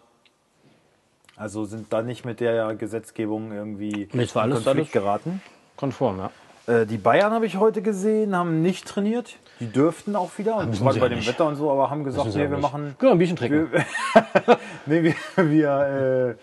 Also 1.38 1.64
sind 1.66 1.92
da 1.92 2.00
nicht 2.00 2.24
mit 2.24 2.40
der 2.40 2.74
Gesetzgebung 2.74 3.52
irgendwie 3.52 4.04
in 4.12 4.20
alles- 4.34 4.64
Konflikt 4.64 4.92
geraten. 4.92 5.42
Konform, 5.76 6.18
ja. 6.18 6.30
Äh, 6.66 6.86
die 6.86 6.98
Bayern 6.98 7.32
habe 7.32 7.46
ich 7.46 7.56
heute 7.58 7.82
gesehen, 7.82 8.34
haben 8.36 8.62
nicht 8.62 8.86
trainiert. 8.86 9.36
Die 9.60 9.70
dürften 9.70 10.16
auch 10.16 10.30
wieder. 10.36 10.56
Und 10.58 10.72
gerade 10.78 11.00
bei 11.00 11.08
dem 11.08 11.18
nicht. 11.18 11.28
Wetter 11.28 11.46
und 11.46 11.56
so, 11.56 11.70
aber 11.70 11.90
haben 11.90 12.04
gesagt, 12.04 12.28
nee, 12.28 12.34
wir 12.34 12.48
nicht. 12.48 12.60
machen. 12.60 12.94
Genau, 12.98 13.12
ein 13.12 13.18
Bierchen 13.18 13.36
trinken. 13.36 13.70
Wir, 13.72 13.84
nee, 14.86 15.02
wir, 15.02 15.14
wir, 15.50 15.70
äh, 15.70 16.34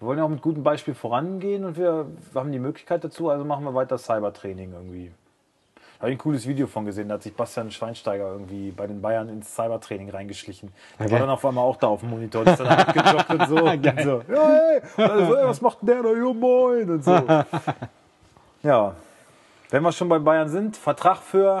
wir 0.00 0.06
wollen 0.08 0.18
ja 0.18 0.24
auch 0.24 0.28
mit 0.30 0.42
gutem 0.42 0.62
Beispiel 0.62 0.94
vorangehen 0.94 1.64
und 1.64 1.76
wir 1.76 2.06
haben 2.34 2.52
die 2.52 2.58
Möglichkeit 2.58 3.04
dazu, 3.04 3.28
also 3.30 3.44
machen 3.44 3.64
wir 3.64 3.74
weiter 3.74 3.98
Cybertraining 3.98 4.72
irgendwie. 4.72 5.12
Da 5.98 6.00
habe 6.06 6.10
ich 6.10 6.16
ein 6.16 6.22
cooles 6.22 6.46
Video 6.46 6.66
von 6.66 6.84
gesehen, 6.84 7.08
da 7.08 7.14
hat 7.14 7.22
sich 7.22 7.34
Bastian 7.34 7.70
Schweinsteiger 7.70 8.26
irgendwie 8.32 8.72
bei 8.72 8.86
den 8.86 9.00
Bayern 9.00 9.28
ins 9.28 9.54
Cybertraining 9.54 10.10
reingeschlichen. 10.10 10.72
Der 10.98 11.06
Okay. 11.06 11.12
war 11.12 11.20
dann 11.20 11.30
auf 11.30 11.44
einmal 11.46 11.64
auch 11.64 11.76
da 11.76 11.86
auf 11.86 12.00
dem 12.00 12.10
Monitor, 12.10 12.46
ist 12.46 12.58
dann 12.58 12.66
abgejoggt 12.66 13.30
und 13.30 13.48
so. 13.48 13.54
und 13.64 14.00
so. 14.02 14.22
Ja, 14.32 14.48
hey, 14.48 14.80
und 15.08 15.26
so, 15.26 15.34
ey, 15.36 15.46
was 15.46 15.60
macht 15.60 15.80
denn 15.82 15.86
der 15.86 16.02
da? 16.02 16.08
Ja, 16.12 16.32
moin 16.32 16.90
und 16.90 17.04
so. 17.04 17.44
Ja, 18.62 18.94
wenn 19.74 19.82
wir 19.82 19.90
schon 19.90 20.08
bei 20.08 20.20
Bayern 20.20 20.48
sind, 20.48 20.76
Vertrag 20.76 21.16
für 21.18 21.58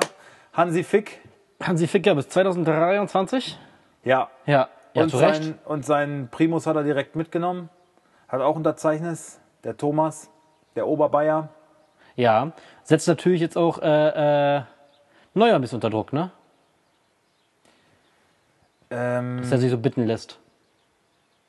Hansi 0.52 0.84
Fick. 0.84 1.20
Hansi 1.60 1.88
Ficker 1.88 2.14
bis 2.14 2.28
2023? 2.28 3.58
Ja, 4.04 4.30
Ja, 4.46 4.68
ja 4.94 5.02
und, 5.02 5.10
zu 5.10 5.16
Recht. 5.16 5.42
sein, 5.42 5.58
und 5.64 5.84
seinen 5.84 6.28
Primus 6.28 6.68
hat 6.68 6.76
er 6.76 6.84
direkt 6.84 7.16
mitgenommen. 7.16 7.70
Hat 8.28 8.40
auch 8.40 8.54
unterzeichnet. 8.54 9.18
Der 9.64 9.76
Thomas, 9.76 10.30
der 10.76 10.86
Oberbayer. 10.86 11.48
Ja, 12.14 12.52
setzt 12.84 13.08
natürlich 13.08 13.40
jetzt 13.40 13.58
auch 13.58 13.82
äh, 13.82 14.58
äh, 14.58 14.62
Neuer 15.34 15.56
ein 15.56 15.60
bisschen 15.60 15.78
unter 15.78 15.90
Druck, 15.90 16.12
ne? 16.12 16.30
Ähm, 18.90 19.38
Dass 19.40 19.50
er 19.50 19.58
sich 19.58 19.72
so 19.72 19.78
bitten 19.78 20.06
lässt. 20.06 20.38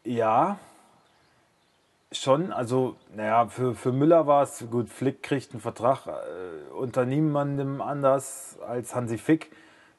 ja, 0.04 0.58
schon. 2.22 2.52
Also, 2.52 2.96
naja, 3.16 3.48
für, 3.48 3.76
für 3.76 3.92
Müller 3.92 4.28
war 4.28 4.44
es 4.44 4.66
gut. 4.70 4.90
Flick 4.90 5.24
kriegt 5.24 5.52
einen 5.52 5.62
Vertrag 5.62 6.08
äh, 6.08 6.74
unter 6.74 7.06
niemandem 7.06 7.82
anders 7.82 8.58
als 8.68 8.96
Hansi 8.96 9.18
Fick. 9.18 9.52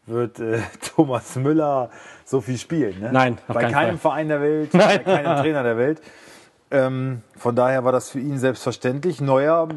Wird 0.06 0.38
äh, 0.38 0.60
Thomas 0.94 1.36
Müller 1.36 1.90
so 2.24 2.40
viel 2.40 2.58
spielen? 2.58 3.00
Ne? 3.00 3.10
Nein, 3.12 3.38
bei 3.48 3.70
keinem 3.70 3.98
Fall. 3.98 4.12
Verein 4.12 4.28
der 4.28 4.40
Welt, 4.40 4.70
bei 4.72 4.98
keinem 4.98 5.42
Trainer 5.42 5.62
der 5.62 5.76
Welt. 5.76 6.02
Ähm, 6.70 7.22
von 7.36 7.54
daher 7.54 7.84
war 7.84 7.92
das 7.92 8.10
für 8.10 8.18
ihn 8.18 8.38
selbstverständlich. 8.38 9.20
Neuer 9.20 9.68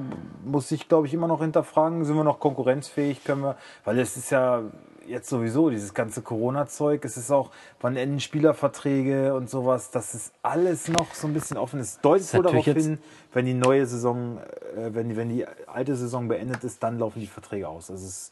muss 0.43 0.69
sich, 0.69 0.88
glaube 0.88 1.08
ich, 1.08 1.13
immer 1.13 1.27
noch 1.27 1.41
hinterfragen, 1.41 2.03
sind 2.03 2.15
wir 2.15 2.24
noch 2.24 2.39
konkurrenzfähig, 2.39 3.24
können 3.24 3.43
wir, 3.43 3.58
weil 3.86 4.00
es 4.00 4.17
ist 4.17 4.31
ja 4.31 4.63
jetzt 5.09 5.29
sowieso 5.29 5.69
dieses 5.69 5.93
ganze 5.93 6.21
Corona-Zeug, 6.21 7.03
es 7.03 7.17
ist 7.17 7.31
auch, 7.31 7.51
wann 7.81 7.95
enden 7.95 8.19
Spielerverträge 8.19 9.34
und 9.34 9.49
sowas, 9.49 9.91
das 9.91 10.13
ist 10.15 10.34
alles 10.43 10.88
noch 10.88 11.13
so 11.13 11.27
ein 11.27 11.34
bisschen 11.34 11.57
offen. 11.57 11.79
Es 11.79 11.99
deutet 11.99 12.21
ist 12.21 12.34
wohl 12.36 12.43
darauf 12.43 12.63
hin, 12.63 12.99
wenn 13.34 13.45
die 13.45 13.53
neue 13.53 13.86
Saison, 13.86 14.38
äh, 14.77 14.93
wenn, 14.93 15.10
die, 15.10 15.17
wenn 15.17 15.29
die 15.29 15.45
alte 15.67 15.95
Saison 15.95 16.27
beendet 16.27 16.63
ist, 16.63 16.81
dann 16.84 16.99
laufen 16.99 17.19
die 17.19 17.27
Verträge 17.27 17.67
aus. 17.67 17.89
Also 17.89 18.05
es, 18.05 18.31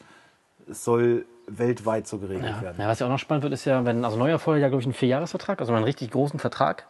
es 0.69 0.84
soll 0.84 1.25
weltweit 1.47 2.08
so 2.08 2.17
geregelt 2.17 2.45
Ja. 2.58 2.62
werden. 2.62 2.75
ja, 2.80 2.88
was 2.88 2.99
ja 2.99 3.08
auch 3.08 3.12
noch 3.12 3.19
spannend 3.19 3.43
wird, 3.43 3.54
ist 3.54 3.65
ja, 3.65 3.84
wenn, 3.86 4.04
also 4.06 4.17
Neuer 4.17 4.38
vorher 4.39 4.62
ja, 4.62 4.67
glaube 4.69 4.82
ich, 4.82 4.86
einen 4.86 4.93
Vierjahresvertrag, 4.93 5.60
also 5.60 5.73
einen 5.73 5.84
richtig 5.86 6.12
großen 6.12 6.39
Vertrag. 6.39 6.86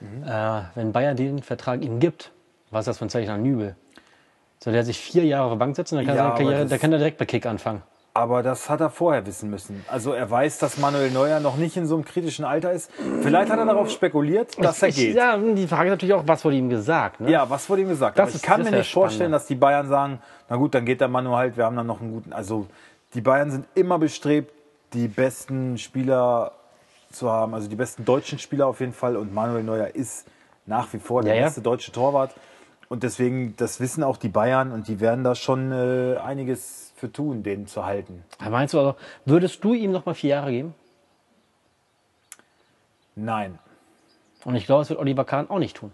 Äh, 0.00 0.62
wenn 0.74 0.92
Bayern 0.92 1.16
den 1.16 1.42
Vertrag 1.42 1.82
ihm 1.82 2.00
gibt, 2.00 2.30
was 2.70 2.80
ist 2.82 2.88
das 2.88 2.98
für 2.98 3.06
ein 3.06 3.10
Zeichen 3.10 3.30
an 3.30 3.42
Nübel? 3.42 3.76
Soll 4.62 4.72
der 4.72 4.84
sich 4.84 4.98
vier 4.98 5.24
Jahre 5.24 5.46
auf 5.46 5.52
die 5.52 5.58
Bank 5.58 5.74
setzen, 5.76 5.96
dann 5.96 6.06
kann, 6.06 6.16
Ja, 6.16 6.30
Karriere, 6.32 6.66
dann 6.66 6.78
kann 6.78 6.92
er 6.92 6.98
direkt 6.98 7.18
bei 7.18 7.24
Kick 7.24 7.46
anfangen. 7.46 7.82
Aber 8.16 8.42
das 8.42 8.68
hat 8.70 8.80
er 8.80 8.90
vorher 8.90 9.24
wissen 9.26 9.50
müssen. 9.50 9.84
Also 9.88 10.12
er 10.12 10.30
weiß, 10.30 10.58
dass 10.58 10.78
Manuel 10.78 11.10
Neuer 11.10 11.40
noch 11.40 11.56
nicht 11.56 11.76
in 11.76 11.86
so 11.86 11.94
einem 11.96 12.04
kritischen 12.04 12.44
Alter 12.44 12.72
ist. 12.72 12.90
Vielleicht 13.22 13.50
hat 13.50 13.58
er 13.58 13.66
darauf 13.66 13.90
spekuliert, 13.90 14.62
dass 14.62 14.82
er 14.82 14.90
geht. 14.90 15.14
Ja, 15.16 15.36
die 15.36 15.66
Frage 15.66 15.88
ist 15.88 15.92
natürlich 15.92 16.14
auch, 16.14 16.24
was 16.26 16.44
wurde 16.44 16.56
ihm 16.56 16.68
gesagt? 16.68 17.20
Ne? 17.20 17.30
Ja, 17.30 17.48
was 17.48 17.68
wurde 17.68 17.82
ihm 17.82 17.88
gesagt? 17.88 18.18
Das 18.18 18.22
Aber 18.22 18.28
ich 18.30 18.34
ist- 18.36 18.42
kann 18.44 18.62
mir 18.62 18.70
nicht 18.70 18.92
vorstellen, 18.92 19.32
dass 19.32 19.46
die 19.46 19.54
Bayern 19.54 19.88
sagen, 19.88 20.20
na 20.48 20.56
gut, 20.56 20.74
dann 20.74 20.84
geht 20.84 21.00
der 21.00 21.08
Manu 21.08 21.34
halt, 21.36 21.56
wir 21.56 21.64
haben 21.64 21.76
dann 21.76 21.86
noch 21.86 22.00
einen 22.00 22.12
guten. 22.12 22.32
Also 22.32 22.66
die 23.14 23.20
Bayern 23.20 23.50
sind 23.50 23.66
immer 23.74 23.98
bestrebt, 23.98 24.52
die 24.92 25.08
besten 25.08 25.78
Spieler 25.78 26.52
zu 27.12 27.30
haben, 27.30 27.54
also 27.54 27.68
die 27.68 27.76
besten 27.76 28.04
deutschen 28.04 28.38
Spieler 28.38 28.66
auf 28.66 28.80
jeden 28.80 28.92
Fall. 28.92 29.16
Und 29.16 29.32
Manuel 29.34 29.62
Neuer 29.62 29.94
ist 29.94 30.26
nach 30.66 30.92
wie 30.92 30.98
vor 30.98 31.22
der 31.22 31.34
Ja, 31.34 31.40
ja. 31.40 31.46
beste 31.46 31.60
deutsche 31.60 31.92
Torwart. 31.92 32.32
Und 32.88 33.02
deswegen, 33.02 33.56
das 33.56 33.80
wissen 33.80 34.04
auch 34.04 34.16
die 34.16 34.28
Bayern 34.28 34.72
und 34.72 34.88
die 34.88 35.00
werden 35.00 35.24
da 35.24 35.34
schon 35.34 35.72
äh, 35.72 36.18
einiges 36.18 36.92
für 36.96 37.12
tun, 37.12 37.42
den 37.42 37.66
zu 37.66 37.84
halten. 37.84 38.24
Meinst 38.48 38.74
du 38.74 38.78
also, 38.78 38.94
würdest 39.24 39.62
du 39.64 39.74
ihm 39.74 39.90
noch 39.92 40.06
mal 40.06 40.14
vier 40.14 40.30
Jahre 40.30 40.50
geben? 40.50 40.74
Nein. 43.16 43.58
Und 44.44 44.54
ich 44.54 44.66
glaube, 44.66 44.82
es 44.82 44.90
wird 44.90 45.00
Oliver 45.00 45.24
Kahn 45.24 45.50
auch 45.50 45.58
nicht 45.58 45.76
tun. 45.76 45.92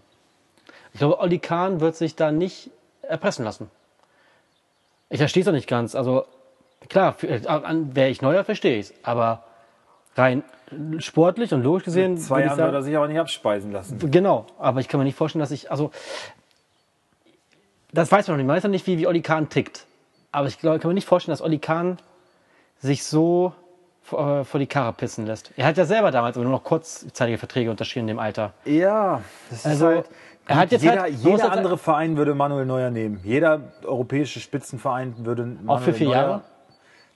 Ich 0.93 0.99
glaube, 0.99 1.19
Olli 1.19 1.39
Kahn 1.39 1.79
wird 1.79 1.95
sich 1.95 2.15
da 2.15 2.31
nicht 2.31 2.69
erpressen 3.01 3.43
lassen. 3.43 3.69
Ich 5.09 5.17
verstehe 5.17 5.41
es 5.41 5.47
auch 5.47 5.53
nicht 5.53 5.67
ganz. 5.67 5.95
Also, 5.95 6.25
klar, 6.89 7.15
wäre 7.19 8.09
ich 8.09 8.21
neuer, 8.21 8.43
verstehe 8.43 8.77
ich 8.77 8.91
es. 8.91 8.93
Aber 9.03 9.43
rein 10.15 10.43
sportlich 10.99 11.53
und 11.53 11.63
logisch 11.63 11.83
gesehen. 11.83 12.17
Zwei 12.17 12.37
würde 12.37 12.41
ich 12.41 12.49
Jahren 12.49 12.59
wird 12.59 12.75
er 12.75 12.83
sich 12.83 12.95
aber 12.95 13.07
nicht 13.07 13.19
abspeisen 13.19 13.71
lassen. 13.71 13.99
Genau, 14.11 14.45
aber 14.59 14.79
ich 14.79 14.87
kann 14.87 14.99
mir 14.99 15.03
nicht 15.03 15.17
vorstellen, 15.17 15.41
dass 15.41 15.51
ich. 15.51 15.71
Also, 15.71 15.91
das 17.93 18.11
weiß 18.11 18.27
man 18.27 18.35
noch 18.35 18.37
nicht. 18.39 18.47
Man 18.47 18.55
weiß 18.57 18.63
ja 18.63 18.69
nicht, 18.69 18.85
wie, 18.87 18.97
wie 18.97 19.07
Olli 19.07 19.21
Kahn 19.21 19.49
tickt. 19.49 19.85
Aber 20.31 20.47
ich 20.47 20.59
glaube, 20.59 20.79
kann 20.79 20.89
mir 20.89 20.95
nicht 20.95 21.07
vorstellen, 21.07 21.33
dass 21.33 21.41
Olli 21.41 21.59
Kahn 21.59 21.97
sich 22.79 23.03
so 23.03 23.53
vor, 24.01 24.39
äh, 24.41 24.43
vor 24.43 24.59
die 24.59 24.67
Karre 24.67 24.93
pissen 24.93 25.25
lässt. 25.25 25.51
Er 25.55 25.65
hat 25.67 25.77
ja 25.77 25.85
selber 25.85 26.11
damals 26.11 26.35
aber 26.35 26.43
nur 26.43 26.51
noch 26.53 26.63
kurzzeitige 26.63 27.37
Verträge 27.37 27.69
unterschrieben 27.71 28.03
in 28.09 28.15
dem 28.15 28.19
Alter. 28.19 28.51
Ja, 28.65 29.21
das 29.49 29.59
ist 29.59 29.65
Also, 29.65 29.85
halt. 29.87 30.05
er 30.47 30.55
hat 30.57 30.71
jetzt 30.71 30.81
jeder 30.83 31.01
halt- 31.03 31.13
jeder 31.15 31.51
andere 31.51 31.77
Verein 31.77 32.17
würde 32.17 32.35
Manuel 32.35 32.65
Neuer 32.65 32.89
nehmen. 32.89 33.21
Jeder 33.23 33.61
europäische 33.85 34.39
Spitzenverein 34.41 35.13
würde 35.25 35.45
Manuel 35.45 35.69
Auch 35.69 35.79
für 35.81 35.93
vier 35.93 36.07
Neuer. 36.07 36.15
Jahre? 36.17 36.41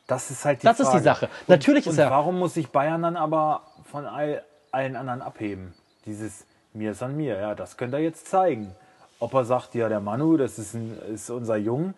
Das 0.05 0.31
ist 0.31 0.45
halt 0.45 0.61
die 0.61 0.65
Das 0.67 0.79
ist 0.79 0.85
Frage. 0.87 0.99
die 0.99 1.03
Sache. 1.03 1.29
Natürlich 1.47 1.85
und, 1.87 1.93
ist 1.93 1.99
und 1.99 2.05
er- 2.05 2.11
Warum 2.11 2.39
muss 2.39 2.53
sich 2.53 2.69
Bayern 2.69 3.01
dann 3.01 3.17
aber 3.17 3.63
von 3.91 4.05
all, 4.05 4.43
allen 4.71 4.95
anderen 4.95 5.21
abheben? 5.21 5.73
Dieses 6.05 6.45
mir 6.73 6.91
ist 6.91 7.03
an 7.03 7.17
mir. 7.17 7.37
Ja, 7.37 7.55
das 7.55 7.75
könnte 7.75 7.97
er 7.97 8.03
jetzt 8.03 8.27
zeigen. 8.29 8.73
Ob 9.19 9.33
er 9.33 9.45
sagt, 9.45 9.73
ja, 9.75 9.89
der 9.89 9.99
Manu, 9.99 10.37
das 10.37 10.59
ist, 10.59 10.75
ein, 10.75 10.97
ist 11.13 11.29
unser 11.29 11.57
Jung, 11.57 11.95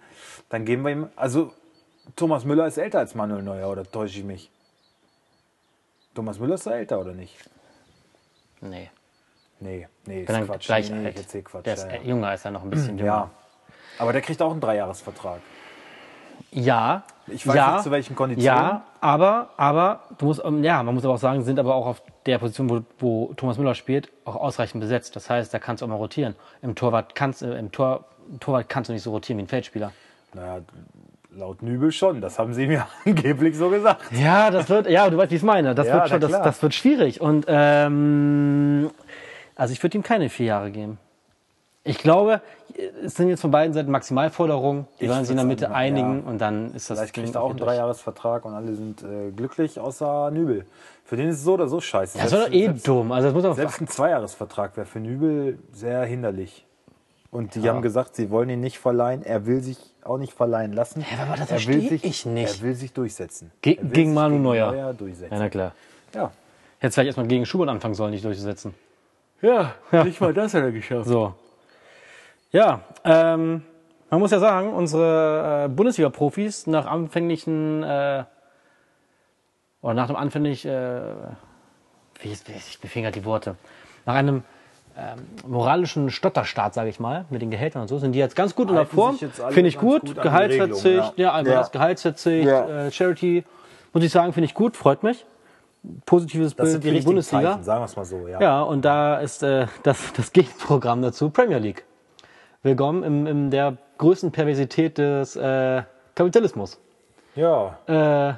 dann 0.47 0.65
geben 0.65 0.83
wir 0.83 0.91
ihm. 0.91 1.09
Also, 1.15 1.53
Thomas 2.15 2.45
Müller 2.45 2.67
ist 2.67 2.77
älter 2.77 2.99
als 2.99 3.13
Manuel 3.15 3.43
Neuer, 3.43 3.69
oder 3.69 3.83
täusche 3.83 4.19
ich 4.19 4.25
mich? 4.25 4.49
Thomas 6.15 6.39
Müller 6.39 6.55
ist 6.55 6.65
doch 6.65 6.71
älter, 6.71 6.99
oder 6.99 7.13
nicht? 7.13 7.37
Nee. 8.61 8.89
Nee, 9.61 9.87
nee, 10.05 10.23
ist 10.23 10.45
Quatsch. 10.45 10.67
gleich 10.67 10.89
nee, 10.89 11.05
alt. 11.05 11.17
erzähl 11.17 11.43
Quatsch. 11.43 11.65
Der 11.65 11.73
ist 11.73 11.83
ja, 11.83 11.95
ja. 11.95 12.01
jünger, 12.01 12.33
ist 12.33 12.45
er 12.45 12.51
noch 12.51 12.63
ein 12.63 12.69
bisschen 12.69 12.97
jünger. 12.97 13.11
ja. 13.11 13.31
Aber 13.97 14.13
der 14.13 14.21
kriegt 14.21 14.41
auch 14.41 14.51
einen 14.51 14.61
Dreijahresvertrag. 14.61 15.41
Ja. 16.51 17.03
Ich 17.31 17.47
weiß 17.47 17.55
ja, 17.55 17.73
nicht, 17.73 17.83
zu 17.83 17.91
welchen 17.91 18.15
Konditionen. 18.15 18.45
Ja, 18.45 18.83
aber, 19.01 19.49
aber, 19.57 20.01
du 20.17 20.25
musst, 20.25 20.41
ähm, 20.43 20.63
ja, 20.63 20.81
man 20.83 20.93
muss 20.95 21.03
aber 21.03 21.13
auch 21.13 21.19
sagen, 21.19 21.43
sind 21.43 21.59
aber 21.59 21.75
auch 21.75 21.85
auf 21.85 22.01
der 22.25 22.37
Position, 22.37 22.69
wo, 22.69 22.81
wo 22.99 23.33
Thomas 23.35 23.57
Müller 23.57 23.75
spielt, 23.75 24.09
auch 24.25 24.35
ausreichend 24.35 24.81
besetzt. 24.81 25.15
Das 25.15 25.29
heißt, 25.29 25.53
da 25.53 25.59
kannst 25.59 25.81
du 25.81 25.85
auch 25.85 25.89
mal 25.89 25.95
rotieren. 25.95 26.35
Im 26.61 26.75
Torwart 26.75 27.15
kannst, 27.15 27.41
äh, 27.41 27.57
im 27.57 27.71
Tor, 27.71 28.05
Torwart 28.39 28.69
kannst 28.69 28.89
du 28.89 28.93
nicht 28.93 29.03
so 29.03 29.11
rotieren 29.11 29.37
wie 29.39 29.43
ein 29.43 29.47
Feldspieler. 29.47 29.91
Naja, 30.33 30.61
laut 31.35 31.61
Nübel 31.61 31.91
schon. 31.91 32.21
Das 32.21 32.39
haben 32.39 32.53
sie 32.53 32.67
mir 32.67 32.87
angeblich 33.05 33.57
so 33.57 33.69
gesagt. 33.69 34.03
Ja, 34.11 34.51
das 34.51 34.69
wird, 34.69 34.89
ja, 34.89 35.09
du 35.09 35.17
weißt, 35.17 35.31
wie 35.31 35.35
ich 35.35 35.41
es 35.41 35.45
meine. 35.45 35.75
Das, 35.75 35.87
Ja, 35.87 35.95
wird 35.95 36.09
schon, 36.09 36.21
das, 36.21 36.31
das 36.31 36.61
wird 36.61 36.73
schwierig. 36.73 37.21
Und 37.21 37.45
ähm, 37.47 38.89
also 39.55 39.73
ich 39.73 39.81
würde 39.83 39.97
ihm 39.97 40.03
keine 40.03 40.29
vier 40.29 40.47
Jahre 40.47 40.71
geben. 40.71 40.97
Ich 41.89 41.97
glaube, 41.97 42.41
es 43.03 43.15
sind 43.15 43.29
jetzt 43.29 43.41
von 43.41 43.51
beiden 43.51 43.73
Seiten 43.73 43.89
Maximalforderungen. 43.91 44.85
Die 44.99 45.05
Ich 45.05 45.09
werden 45.09 45.23
sich 45.23 45.31
in 45.31 45.37
der 45.37 45.45
Mitte 45.45 45.69
auch- 45.71 45.75
einigen 45.75 46.23
ja. 46.23 46.29
und 46.29 46.37
dann 46.39 46.73
ist 46.75 46.89
das 46.89 46.99
Vielleicht 46.99 47.15
kriegt 47.15 47.35
er 47.35 47.41
auch 47.41 47.49
einen. 47.49 47.59
Dreijahresvertrag 47.59 48.45
und 48.45 48.53
alle 48.53 48.73
sind 48.75 49.01
äh, 49.03 49.31
glücklich, 49.35 49.79
außer 49.79 50.29
Nübel. 50.31 50.65
Für 51.05 51.17
den 51.17 51.29
ist 51.29 51.37
es 51.37 51.43
so 51.43 51.53
oder 51.53 51.67
so 51.67 51.81
scheiße. 51.81 52.19
Das 52.19 52.31
war 52.31 52.41
doch 52.45 52.51
eh 52.53 52.65
selbst, 52.65 52.87
dumm. 52.87 53.11
Also 53.11 53.31
das 53.31 53.43
muss 53.43 53.55
selbst 53.55 53.81
ein 53.81 53.87
Zweijahresvertrag 53.87 54.77
wäre 54.77 54.85
für 54.85 54.99
Nübel 54.99 55.57
sehr 55.73 56.03
hinderlich. 56.05 56.65
Und 57.31 57.55
die 57.55 57.67
haben 57.67 57.81
gesagt, 57.81 58.15
sie 58.15 58.29
wollen 58.29 58.49
ihn 58.49 58.59
nicht 58.59 58.77
verleihen. 58.79 59.23
Er 59.23 59.45
will 59.47 59.61
sich 59.61 59.77
auch 60.03 60.17
nicht 60.17 60.33
verleihen 60.33 60.73
lassen. 60.73 61.03
Ja, 61.11 61.23
aber 61.23 61.37
das 61.37 61.49
er 61.51 61.57
will 61.67 61.81
verstehe 61.81 61.89
sich, 61.89 62.03
ich 62.03 62.25
nicht. 62.27 62.57
Er 62.59 62.61
will 62.67 62.75
sich 62.75 62.93
durchsetzen. 62.93 63.51
Ge- 63.61 63.75
Er 63.77 63.83
will 63.83 63.89
gegen 63.91 64.09
sich 64.09 64.15
Manu 64.15 64.33
gegen 64.35 64.43
Neuer. 64.43 64.93
durchsetzen. 64.93 65.33
Ja, 65.33 65.39
na 65.39 65.49
klar. 65.49 65.71
Ja. 66.13 66.31
Hätte 66.79 66.93
vielleicht 66.93 67.07
erstmal 67.07 67.27
gegen 67.27 67.45
Schubert 67.47 67.69
anfangen 67.69 67.95
sollen, 67.95 68.11
nicht 68.11 68.23
durchzusetzen. 68.25 68.73
ja, 69.41 69.73
nicht 70.03 70.21
mal 70.21 70.33
das 70.33 70.53
hat 70.53 70.61
er 70.63 70.71
geschafft. 70.71 71.07
So. 71.07 71.33
Ja, 72.51 72.81
ähm, 73.03 73.63
man 74.09 74.19
muss 74.19 74.31
ja 74.31 74.39
sagen, 74.39 74.73
unsere 74.73 75.65
äh, 75.65 75.67
Bundesliga-Profis 75.69 76.67
nach 76.67 76.85
anfänglichen 76.87 77.83
äh, 77.83 78.23
oder 79.81 79.93
nach 79.93 80.07
dem 80.07 80.15
anfänglich, 80.15 80.65
äh, 80.65 81.01
wie, 82.21 82.31
wie, 82.31 82.87
fehlen 82.87 83.03
gerade 83.03 83.19
die 83.19 83.25
Worte, 83.25 83.55
nach 84.05 84.15
einem 84.15 84.43
ähm, 84.97 85.19
moralischen 85.47 86.09
Stotterstart, 86.09 86.73
sage 86.73 86.89
ich 86.89 86.99
mal, 86.99 87.25
mit 87.29 87.41
den 87.41 87.51
Gehältern 87.51 87.83
und 87.83 87.87
so, 87.87 87.99
sind 87.99 88.11
die 88.13 88.19
jetzt 88.19 88.35
ganz 88.35 88.55
gut 88.55 88.69
in 88.69 88.75
der 88.75 88.85
Form. 88.85 89.17
Finde 89.17 89.69
ich 89.69 89.77
gut. 89.77 90.01
gut 90.01 90.21
Gehaltsverzicht, 90.21 91.17
ja, 91.17 91.25
ja. 91.25 91.33
einfach 91.33 91.53
Ja. 91.53 91.59
das 91.59 91.71
Gehaltsverzicht, 91.71 92.47
Ja. 92.47 92.87
äh, 92.87 92.91
Charity, 92.91 93.45
muss 93.93 94.03
ich 94.03 94.11
sagen, 94.11 94.33
finde 94.33 94.45
ich 94.45 94.53
gut, 94.53 94.75
freut 94.75 95.03
mich. 95.03 95.25
Positives 96.05 96.55
Das 96.55 96.65
Bild 96.65 96.69
sind 96.71 96.83
die 96.83 96.87
für 96.87 96.91
die 96.91 96.97
richtigen 96.97 97.05
Bundesliga. 97.11 97.51
Zeichen, 97.51 97.63
sagen 97.63 97.81
wir 97.81 97.85
es 97.85 97.95
mal 97.95 98.05
so. 98.05 98.27
Ja. 98.27 98.41
Ja, 98.41 98.61
und 98.63 98.83
da 98.83 99.19
ist 99.19 99.43
äh, 99.43 99.67
das, 99.83 100.11
das 100.13 100.33
Gegenprogramm 100.33 101.01
dazu 101.01 101.29
Premier 101.29 101.59
League. 101.59 101.85
Willkommen 102.61 103.03
in, 103.03 103.25
in 103.25 103.51
der 103.51 103.77
größten 103.99 104.33
Perversität 104.33 104.97
des 104.97 105.37
äh, 105.37 105.83
Kapitalismus. 106.13 106.77
ja. 107.33 107.77
Äh, 107.87 108.33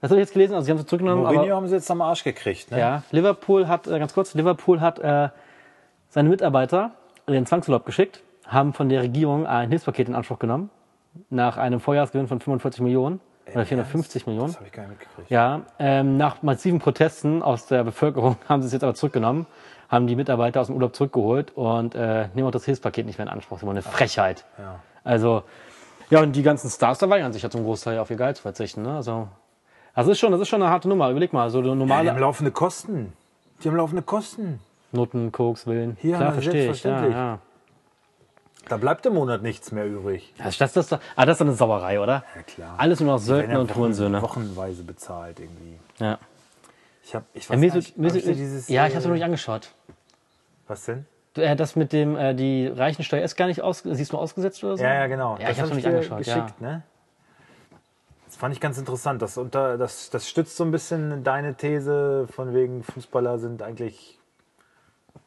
das 0.00 0.12
habe 0.12 0.20
ich 0.20 0.26
jetzt 0.26 0.32
gelesen, 0.32 0.54
also 0.54 0.64
sie 0.64 0.70
haben 0.70 0.78
es 0.78 0.86
zurückgenommen, 0.86 1.24
Mourinho 1.24 1.42
aber 1.42 1.56
haben 1.56 1.66
sie 1.66 1.74
jetzt 1.74 1.90
am 1.90 2.00
Arsch 2.00 2.22
gekriegt. 2.22 2.70
Ne? 2.70 2.78
ja, 2.78 3.02
Liverpool 3.10 3.66
hat, 3.66 3.88
äh, 3.88 3.98
ganz 3.98 4.14
kurz, 4.14 4.32
Liverpool 4.34 4.80
hat 4.80 5.00
äh, 5.00 5.30
seine 6.08 6.28
Mitarbeiter 6.28 6.92
in 7.26 7.32
den 7.32 7.46
Zwangsurlaub 7.46 7.84
geschickt, 7.84 8.22
haben 8.46 8.74
von 8.74 8.88
der 8.88 9.02
Regierung 9.02 9.48
ein 9.48 9.70
Hilfspaket 9.70 10.06
in 10.08 10.14
Anspruch 10.14 10.38
genommen, 10.38 10.70
nach 11.28 11.56
einem 11.56 11.80
Vorjahresgewinn 11.80 12.28
von 12.28 12.38
45 12.38 12.80
Millionen 12.80 13.18
oder 13.52 13.66
450 13.66 14.28
Millionen. 14.28 14.52
Das 14.52 14.58
habe 14.58 14.66
ich 14.66 14.72
gar 14.72 14.82
nicht 14.82 15.00
mitgekriegt. 15.00 15.30
Ja, 15.32 15.62
ähm, 15.80 16.16
nach 16.16 16.42
massiven 16.44 16.78
Protesten 16.78 17.42
aus 17.42 17.66
der 17.66 17.82
Bevölkerung 17.82 18.36
haben 18.48 18.62
sie 18.62 18.66
es 18.66 18.72
jetzt 18.72 18.84
aber 18.84 18.94
zurückgenommen, 18.94 19.46
haben 19.88 20.06
die 20.06 20.16
Mitarbeiter 20.16 20.60
aus 20.60 20.66
dem 20.66 20.76
Urlaub 20.76 20.94
zurückgeholt 20.94 21.52
und 21.56 21.94
äh, 21.94 22.28
nehmen 22.34 22.46
auch 22.46 22.52
das 22.52 22.64
Hilfspaket 22.64 23.06
nicht 23.06 23.18
mehr 23.18 23.26
in 23.26 23.32
Anspruch. 23.32 23.56
Das 23.56 23.60
ist 23.60 23.62
immer 23.62 23.72
eine 23.72 23.82
Frechheit. 23.82 24.44
Ja. 24.58 24.80
Also, 25.04 25.42
ja, 26.10 26.20
und 26.20 26.32
die 26.32 26.42
ganzen 26.42 26.70
Stars 26.70 26.98
da 26.98 27.08
weigern 27.08 27.32
sich 27.32 27.42
ja 27.42 27.50
zum 27.50 27.64
Großteil 27.64 27.98
auf 27.98 28.10
ihr 28.10 28.16
Gehalt 28.16 28.36
zu 28.36 28.42
verzichten. 28.42 28.82
Ne? 28.82 28.96
Also, 28.96 29.28
das 29.94 30.06
ist 30.06 30.18
schon, 30.18 30.32
das 30.32 30.40
ist 30.40 30.48
schon 30.48 30.62
eine 30.62 30.70
harte 30.70 30.88
Nummer. 30.88 31.10
Überleg 31.10 31.32
mal, 31.32 31.50
so 31.50 31.58
eine 31.58 31.68
Ja, 31.68 31.72
die 31.74 31.78
normale 31.78 32.10
haben 32.10 32.20
laufende 32.20 32.50
Kosten. 32.50 33.12
Die 33.62 33.68
haben 33.68 33.76
laufende 33.76 34.02
Kosten. 34.02 34.60
Noten, 34.92 35.32
Koks, 35.32 35.66
Willen. 35.66 35.96
Hier, 36.00 36.16
Klar, 36.16 36.32
verstehe 36.32 36.70
ich. 36.70 36.82
Ja, 36.82 37.06
ja. 37.06 37.38
Da 38.68 38.76
bleibt 38.76 39.04
im 39.06 39.14
Monat 39.14 39.42
nichts 39.42 39.72
mehr 39.72 39.86
übrig. 39.86 40.32
Das, 40.38 40.58
das, 40.58 40.72
das, 40.72 40.92
ah, 40.92 40.98
das 41.16 41.34
ist 41.34 41.40
doch 41.40 41.46
eine 41.46 41.54
Sauerei, 41.56 42.00
oder? 42.00 42.24
Ja, 42.36 42.42
klar. 42.42 42.74
Alles 42.76 43.00
nur 43.00 43.12
noch 43.12 43.18
Söldner 43.18 43.60
und 43.60 43.74
Hurensöhne. 43.74 44.20
Wochenweise 44.20 44.84
bezahlt 44.84 45.40
irgendwie. 45.40 45.78
Ja. 45.98 46.18
Ich 47.08 47.14
habe, 47.14 47.24
ich 47.32 47.48
Ja, 47.48 47.56
weiß 47.58 47.72
so, 47.72 47.78
nicht, 47.78 47.96
mir 47.96 48.08
hab 48.08 48.12
so, 48.12 48.18
ich 48.18 48.36
dieses, 48.36 48.68
ja, 48.68 48.86
ich 48.86 48.90
habe 48.90 48.98
es 48.98 49.04
äh, 49.06 49.08
noch 49.08 49.14
nicht 49.14 49.24
angeschaut. 49.24 49.72
Was 50.66 50.84
denn? 50.84 51.06
Äh, 51.36 51.56
das 51.56 51.74
mit 51.74 51.94
dem, 51.94 52.16
äh, 52.16 52.34
die 52.34 52.66
Reichensteuer 52.66 53.22
ist 53.22 53.34
gar 53.34 53.46
nicht 53.46 53.62
aus, 53.62 53.78
siehst 53.82 54.12
du 54.12 54.18
ausgesetzt 54.18 54.62
oder 54.62 54.76
so? 54.76 54.84
Ja, 54.84 54.92
ja, 54.92 55.06
genau. 55.06 55.38
Ja, 55.38 55.48
ich 55.48 55.48
hab 55.48 55.56
hab's 55.56 55.68
noch 55.70 55.76
nicht 55.76 55.86
angeschaut, 55.86 56.26
ja. 56.26 56.34
geschickt, 56.34 56.60
ne? 56.60 56.82
Das 58.26 58.36
fand 58.36 58.54
ich 58.54 58.60
ganz 58.60 58.76
interessant. 58.76 59.22
Das, 59.22 59.38
unter, 59.38 59.78
das, 59.78 60.10
das 60.10 60.28
stützt 60.28 60.58
so 60.58 60.64
ein 60.64 60.70
bisschen 60.70 61.24
deine 61.24 61.54
These 61.54 62.28
von 62.30 62.52
wegen 62.52 62.82
Fußballer 62.82 63.38
sind 63.38 63.62
eigentlich 63.62 64.18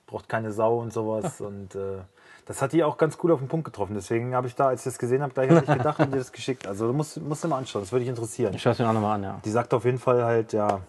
braucht 0.06 0.30
keine 0.30 0.52
Sau 0.52 0.78
und 0.78 0.94
sowas. 0.94 1.42
Und 1.42 1.74
äh, 1.74 1.98
das 2.46 2.62
hat 2.62 2.74
die 2.74 2.84
auch 2.84 2.98
ganz 2.98 3.18
gut 3.18 3.32
auf 3.32 3.40
den 3.40 3.48
Punkt 3.48 3.66
getroffen. 3.66 3.96
Deswegen 3.96 4.36
habe 4.36 4.46
ich 4.46 4.54
da, 4.54 4.68
als 4.68 4.82
ich 4.82 4.86
das 4.86 5.00
gesehen 5.00 5.24
habe, 5.24 5.34
gleich 5.34 5.50
an 5.50 5.62
dich 5.62 5.74
gedacht 5.74 6.00
und 6.00 6.14
dir 6.14 6.18
das 6.18 6.32
geschickt. 6.32 6.68
Also 6.68 6.86
du 6.88 6.94
musst, 6.94 7.20
musst 7.22 7.44
du 7.44 7.48
mal 7.48 7.58
anschauen, 7.58 7.82
das 7.82 7.92
würde 7.92 8.02
dich 8.02 8.10
interessieren. 8.10 8.54
Ich 8.54 8.62
schaue 8.62 8.74
es 8.74 8.80
mir 8.80 8.88
auch 8.88 8.94
nochmal 8.94 9.16
an, 9.16 9.24
ja. 9.24 9.40
Die 9.44 9.50
sagt 9.50 9.74
auf 9.74 9.86
jeden 9.86 10.00
Fall 10.00 10.24
halt, 10.24 10.54
ja, 10.54 10.82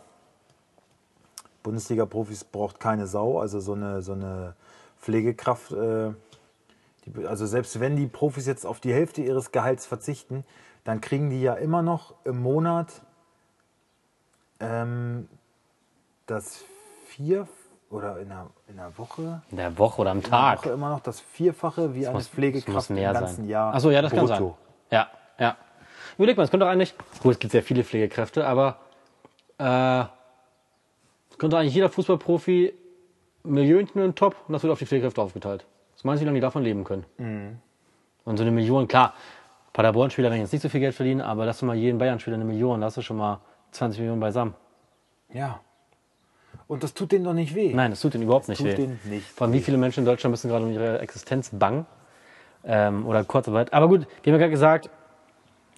Bundesliga-Profis 1.63 2.45
braucht 2.45 2.81
keine 2.81 3.07
Sau, 3.07 3.39
also 3.41 3.61
so 3.61 3.75
eine, 3.75 4.03
so 4.03 4.13
eine 4.13 4.55
Pflegekraft. 5.01 5.73
Äh, 5.73 6.11
die, 7.07 7.27
also 7.27 7.47
selbst 7.47 7.81
wenn 7.81 7.97
die 7.97 8.07
Profis 8.07 8.47
jetzt 8.47 8.65
auf 8.65 8.81
die 8.81 8.93
Hälfte 8.93 9.23
ihres 9.23 9.53
Gehalts 9.53 9.87
verzichten, 9.87 10.45
dann 10.85 11.01
kriegen 11.01 11.31
die 11.31 11.41
ja 11.43 11.55
immer 11.55 11.83
noch 11.83 12.15
im 12.25 12.41
Monat 12.43 13.03
ähm, 14.61 15.29
das 16.27 16.65
vier 17.07 17.47
oder 17.91 18.19
in 18.21 18.29
der, 18.29 18.47
in 18.69 18.77
der 18.77 18.97
Woche, 18.97 19.43
In 19.51 19.57
der 19.59 19.77
Woche 19.79 20.01
oder 20.01 20.11
am 20.13 20.23
Tag. 20.23 20.61
Woche 20.61 20.71
immer 20.71 20.89
noch 20.91 21.01
das 21.01 21.21
Vierfache 21.21 21.95
wie 21.95 22.07
eine 22.07 22.15
muss- 22.17 22.29
Pflegekraft 22.29 22.77
das 22.77 22.91
im 22.91 22.97
ganzen 22.97 23.37
sein. 23.37 23.49
Jahr. 23.49 23.75
Achso, 23.75 23.91
ja, 23.91 24.01
das 24.03 24.13
kann 24.13 24.27
sein. 24.27 24.39
brutto. 24.39 24.57
Ja, 24.91 25.09
ja. 25.39 25.57
Überleg 26.17 26.37
mal, 26.37 26.45
es 26.45 26.51
könnte 26.51 26.65
doch 26.67 26.73
eigentlich, 26.73 26.95
gut, 27.23 27.33
es 27.35 27.39
gibt 27.39 27.53
sehr 27.53 27.63
viele 27.63 27.85
Pflegekräfte, 27.85 28.47
aber 28.47 28.77
äh, 29.59 30.05
könnte 31.43 31.59
eigentlich 31.59 31.75
jeder 31.75 31.89
Fußballprofi 31.89 32.73
Millionchen 33.43 34.01
in 34.01 34.11
den 34.11 34.15
Top 34.15 34.37
und 34.47 34.53
das 34.53 34.63
wird 34.63 34.73
auf 34.73 34.79
die 34.79 34.87
Pflegekräfte 34.87 35.21
aufgeteilt. 35.21 35.67
Was 35.93 36.05
meinst 36.05 36.21
du, 36.21 36.23
wie 36.23 36.27
lange 36.27 36.37
die 36.37 36.41
davon 36.41 36.63
leben 36.63 36.85
können? 36.85 37.05
Mhm. 37.19 37.59
Und 38.25 38.37
so 38.37 38.45
eine 38.45 38.53
Million, 38.53 38.87
klar, 38.87 39.15
Paderborn-Spieler 39.73 40.31
werden 40.31 40.43
jetzt 40.43 40.53
nicht 40.53 40.63
so 40.63 40.69
viel 40.69 40.79
Geld 40.79 40.95
verdienen, 40.95 41.21
aber 41.21 41.45
lass 41.45 41.59
du 41.59 41.67
mal 41.67 41.75
jeden 41.75 41.99
Bayern-Spieler 41.99 42.37
eine 42.37 42.45
Million, 42.45 42.81
da 42.81 42.87
hast 42.87 42.97
du 42.97 43.03
schon 43.03 43.17
mal 43.17 43.41
20 43.73 43.99
Millionen 43.99 44.21
beisammen. 44.21 44.55
Ja. 45.33 45.59
Und 46.69 46.85
das 46.85 46.95
tut 46.95 47.11
denen 47.11 47.25
doch 47.25 47.35
nicht 47.35 47.57
weh. 47.57 47.75
Nein, 47.75 47.91
das 47.91 48.01
tut 48.01 48.15
denen 48.15 48.23
überhaupt 48.23 48.47
nicht 48.47 48.59
tut 48.59 48.69
weh. 48.69 48.77
denen 48.77 49.01
nicht 49.07 49.27
Vor 49.27 49.49
allem, 49.49 49.55
wie 49.55 49.63
viele 49.63 49.79
Menschen 49.79 50.01
in 50.01 50.07
Deutschland 50.07 50.31
müssen 50.31 50.49
gerade 50.49 50.65
um 50.65 50.71
ihre 50.71 51.01
Existenz 51.01 51.51
bangen. 51.51 51.87
Ähm, 52.65 53.05
oder 53.05 53.25
Kurzarbeit. 53.25 53.73
Aber 53.73 53.89
gut, 53.89 54.07
wir 54.23 54.33
haben 54.33 54.39
ja 54.41 54.47
gerade 54.47 54.51
gesagt, 54.53 54.91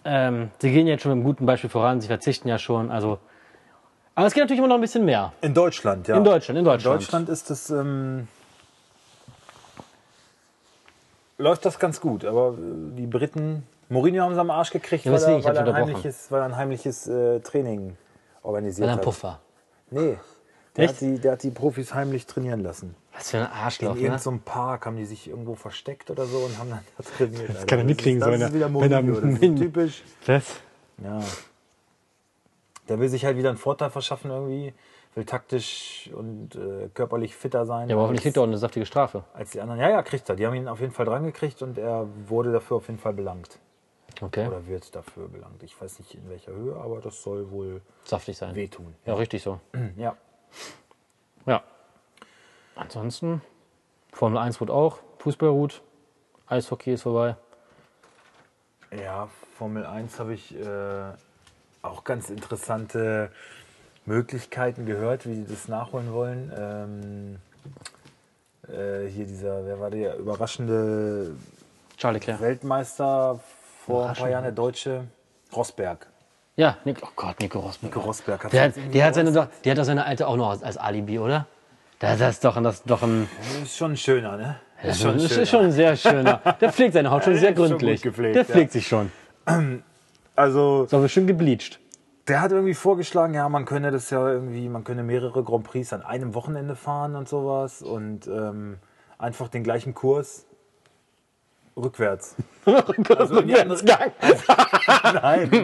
ähm, 0.05 0.51
sie 0.59 0.71
gehen 0.71 0.87
jetzt 0.87 1.05
schon 1.05 1.13
mit 1.13 1.17
einem 1.17 1.25
guten 1.25 1.47
Beispiel 1.47 1.71
voran, 1.71 2.03
sie 2.03 2.09
verzichten 2.09 2.49
ja 2.49 2.59
schon. 2.59 2.91
Also, 2.91 3.19
aber 4.15 4.27
es 4.27 4.35
geht 4.35 4.43
natürlich 4.43 4.59
immer 4.59 4.69
noch 4.69 4.77
ein 4.77 4.81
bisschen 4.81 5.05
mehr. 5.05 5.33
In 5.41 5.55
Deutschland, 5.55 6.07
ja. 6.09 6.17
In 6.17 6.25
Deutschland, 6.25 6.59
in 6.59 6.65
Deutschland. 6.65 6.95
In 6.95 7.01
Deutschland 7.01 7.29
ist 7.29 7.51
das. 7.51 7.71
Ähm, 7.71 8.29
läuft 11.39 11.65
das 11.65 11.79
ganz 11.79 12.01
gut, 12.01 12.25
aber 12.25 12.51
äh, 12.53 12.97
die 12.97 13.07
Briten. 13.07 13.67
Mourinho 13.91 14.23
haben 14.23 14.35
sie 14.35 14.41
am 14.41 14.51
Arsch 14.51 14.71
gekriegt, 14.71 15.05
Ja, 15.05 15.13
weil, 15.13 15.19
deswegen, 15.21 15.43
er, 15.43 15.45
weil, 15.45 15.57
er 15.57 15.67
ein 15.67 15.75
heimliches, 15.75 16.31
weil 16.31 16.41
er 16.41 16.45
ein 16.47 16.57
heimliches 16.57 17.07
äh, 17.07 17.41
Training 17.41 17.97
organisiert 18.43 18.87
Weil 18.87 18.89
er 18.89 18.93
ein 18.95 18.99
hat. 18.99 19.05
Puff 19.05 19.23
war. 19.23 19.41
Nee. 19.91 20.17
Der 20.77 20.89
hat, 20.89 21.01
die, 21.01 21.19
der 21.19 21.33
hat 21.33 21.43
die 21.43 21.51
Profis 21.51 21.95
heimlich 21.95 22.27
trainieren 22.27 22.61
lassen. 22.63 22.97
Was 23.13 23.31
für 23.31 23.37
ein 23.39 23.45
In 23.45 23.51
Arschloch, 23.53 23.91
ne? 23.95 24.01
irgendeinem 24.01 24.19
so 24.21 24.31
einem 24.31 24.41
Park 24.41 24.87
haben 24.87 24.97
die 24.97 25.05
sich 25.05 25.29
irgendwo 25.29 25.55
versteckt 25.55 26.11
oder 26.11 26.25
so 26.27 26.39
und 26.39 26.59
haben 26.59 26.71
dann 26.71 26.81
da 26.99 27.05
trainiert. 27.05 27.49
Das 27.55 27.67
kann 27.67 27.79
er 27.79 27.85
mitkriegen, 27.85 28.19
das 28.19 28.27
so 28.27 28.33
das 28.33 28.41
ist 28.41 28.47
er- 28.49 28.55
wieder 28.55 28.67
er- 28.67 28.69
Mourinho, 28.71 29.21
das 29.21 29.41
ist 29.41 29.57
typisch. 29.59 30.03
Was? 30.27 30.45
Ja. 31.05 31.21
Der 32.89 32.99
will 33.01 33.09
sich 33.09 33.25
halt 33.25 33.37
wieder 33.37 33.49
einen 33.49 33.59
Vorteil 33.59 33.91
verschaffen 33.91 34.31
irgendwie, 34.31 34.75
will 35.15 35.25
taktisch 35.25 36.11
und 36.15 36.55
äh, 36.57 36.89
körperlich 36.93 37.35
fitter 37.35 37.65
sein. 37.67 37.89
Ja, 37.89 37.95
aber 37.95 38.03
hoffentlich 38.03 38.23
kriegt 38.23 38.37
er 38.37 38.43
auch 38.43 38.47
eine 38.47 38.59
saftige 38.59 38.85
Strafe. 38.87 39.25
als 39.33 39.51
die 39.53 39.61
anderen. 39.61 39.81
Ja, 39.81 39.89
ja, 39.91 40.03
kriegt 40.03 40.29
er. 40.29 40.37
Die 40.37 40.47
haben 40.47 40.55
ihn 40.55 40.69
auf 40.69 40.81
jeden 40.81 40.93
Fall 40.93 41.07
dran 41.07 41.25
gekriegt 41.25 41.63
und 41.63 41.79
er 41.79 42.07
wurde 42.27 42.53
dafür 42.53 42.77
auf 42.79 42.89
jeden 42.89 42.99
Fall 43.01 43.15
belangt. 43.15 43.59
Okay. 44.21 44.47
Oder 44.47 44.67
wird 44.67 44.95
dafür 44.95 45.29
belangt. 45.29 45.63
Ich 45.63 45.81
weiß 45.81 45.99
nicht 45.99 46.15
in 46.15 46.29
welcher 46.29 46.53
Höhe, 46.53 46.77
aber 46.77 47.01
das 47.01 47.21
soll 47.23 47.51
wohl 47.51 47.81
Saftig 48.05 48.37
sein. 48.37 48.55
wehtun. 48.55 48.95
Ja, 49.07 49.15
richtig 49.15 49.43
so. 49.43 49.61
Ja. 49.97 50.15
Ja. 51.47 51.63
Ansonsten, 52.77 53.41
Formel 54.13 54.39
1 54.39 54.61
ruht 54.61 54.71
auch, 54.71 54.99
Fußball 55.19 55.49
ruht, 55.49 55.83
Eishockey 56.47 56.93
ist 56.95 57.03
vorbei. 57.03 57.37
Ja, 58.97 59.29
Formel 59.57 59.85
1 59.85 60.19
habe 60.21 60.35
ich 60.35 60.55
äh, 60.55 61.13
auch 61.85 62.05
ganz 62.05 62.31
interessante 62.31 63.31
Möglichkeiten 64.07 64.87
gehört, 64.87 65.27
wie 65.27 65.35
die 65.35 65.47
das 65.47 65.69
nachholen 65.69 66.13
wollen. 66.13 66.53
Ähm, 66.57 67.37
äh, 68.69 69.09
hier 69.09 69.27
dieser, 69.27 69.67
wer 69.67 69.81
war 69.81 69.91
der 69.91 70.17
überraschende 70.17 71.33
Charles 71.97 72.21
Leclerc. 72.21 72.41
Weltmeister 72.41 73.41
vor 73.87 74.09
ein 74.09 74.15
paar. 74.15 74.31
Jahren, 74.31 74.45
der 74.45 74.53
Deutsche 74.53 75.05
Rosberg. 75.55 76.07
Ja, 76.57 76.79
Nick, 76.85 76.99
oh 77.03 77.09
Gott, 77.17 77.41
Nico 77.41 77.59
Rosberg. 77.59 77.95
Nico 77.95 78.01
Rosberg 78.01 78.45
hat 78.45 78.53
Der, 78.53 78.63
hat, 78.65 78.75
der, 78.93 79.05
hat 79.05 79.15
seine, 79.15 79.33
doch, 79.33 79.49
der 79.65 79.73
hat 79.73 79.79
doch 79.79 79.85
seine 79.85 80.05
alte 80.05 80.27
auch 80.27 80.37
noch 80.37 80.51
als, 80.51 80.63
als 80.63 80.77
Alibi, 80.77 81.19
oder? 81.19 81.47
Das, 81.99 82.19
das 82.19 82.35
ist 82.35 82.45
doch, 82.45 82.63
das 82.63 82.77
ist 82.77 82.91
doch 82.91 83.03
ein. 83.03 83.29
Das 83.39 83.63
ist 83.63 83.77
schon 83.77 83.93
ein 83.93 83.97
schöner, 83.97 84.37
ne? 84.37 84.57
Das 84.83 85.01
ist 85.03 85.37
ist 85.37 85.49
schon 85.49 85.65
ein 85.65 85.73
sehr 85.73 85.97
schöner. 85.97 86.41
Der 86.61 86.71
pflegt 86.71 86.93
seine 86.93 87.11
Haut 87.11 87.25
schon 87.25 87.37
sehr 87.37 87.57
schon 87.57 87.69
gründlich. 87.69 88.03
gut 88.03 88.13
gepflegt, 88.13 88.37
der 88.37 88.43
ja. 88.43 88.49
pflegt 88.49 88.73
sich 88.73 88.87
schon. 88.87 89.11
Also, 90.37 90.87
So 90.89 91.07
schön 91.09 91.27
gebleached. 91.27 91.81
der 92.29 92.41
hat 92.41 92.53
irgendwie 92.53 92.75
vorgeschlagen, 92.75 93.35
ja, 93.35 93.49
man 93.49 93.65
könne 93.65 93.91
das 93.91 94.11
ja 94.11 94.29
irgendwie, 94.29 94.69
man 94.69 94.85
könne 94.85 95.03
mehrere 95.03 95.43
Grand 95.45 95.65
Prix 95.65 95.93
an 95.93 96.03
einem 96.03 96.35
Wochenende 96.35 96.77
fahren 96.77 97.17
und 97.17 97.29
sowas 97.29 97.83
und 97.83 98.27
ähm, 98.27 98.79
einfach 99.19 99.49
den 99.49 99.63
gleichen 99.63 99.95
Kurs 99.95 100.47
rückwärts. 101.77 102.37
Also 103.19 103.41
in 103.41 103.49
die 103.49 103.57
andere, 103.57 103.79
nein, 105.23 105.43
in 105.43 105.51
die, 105.51 105.59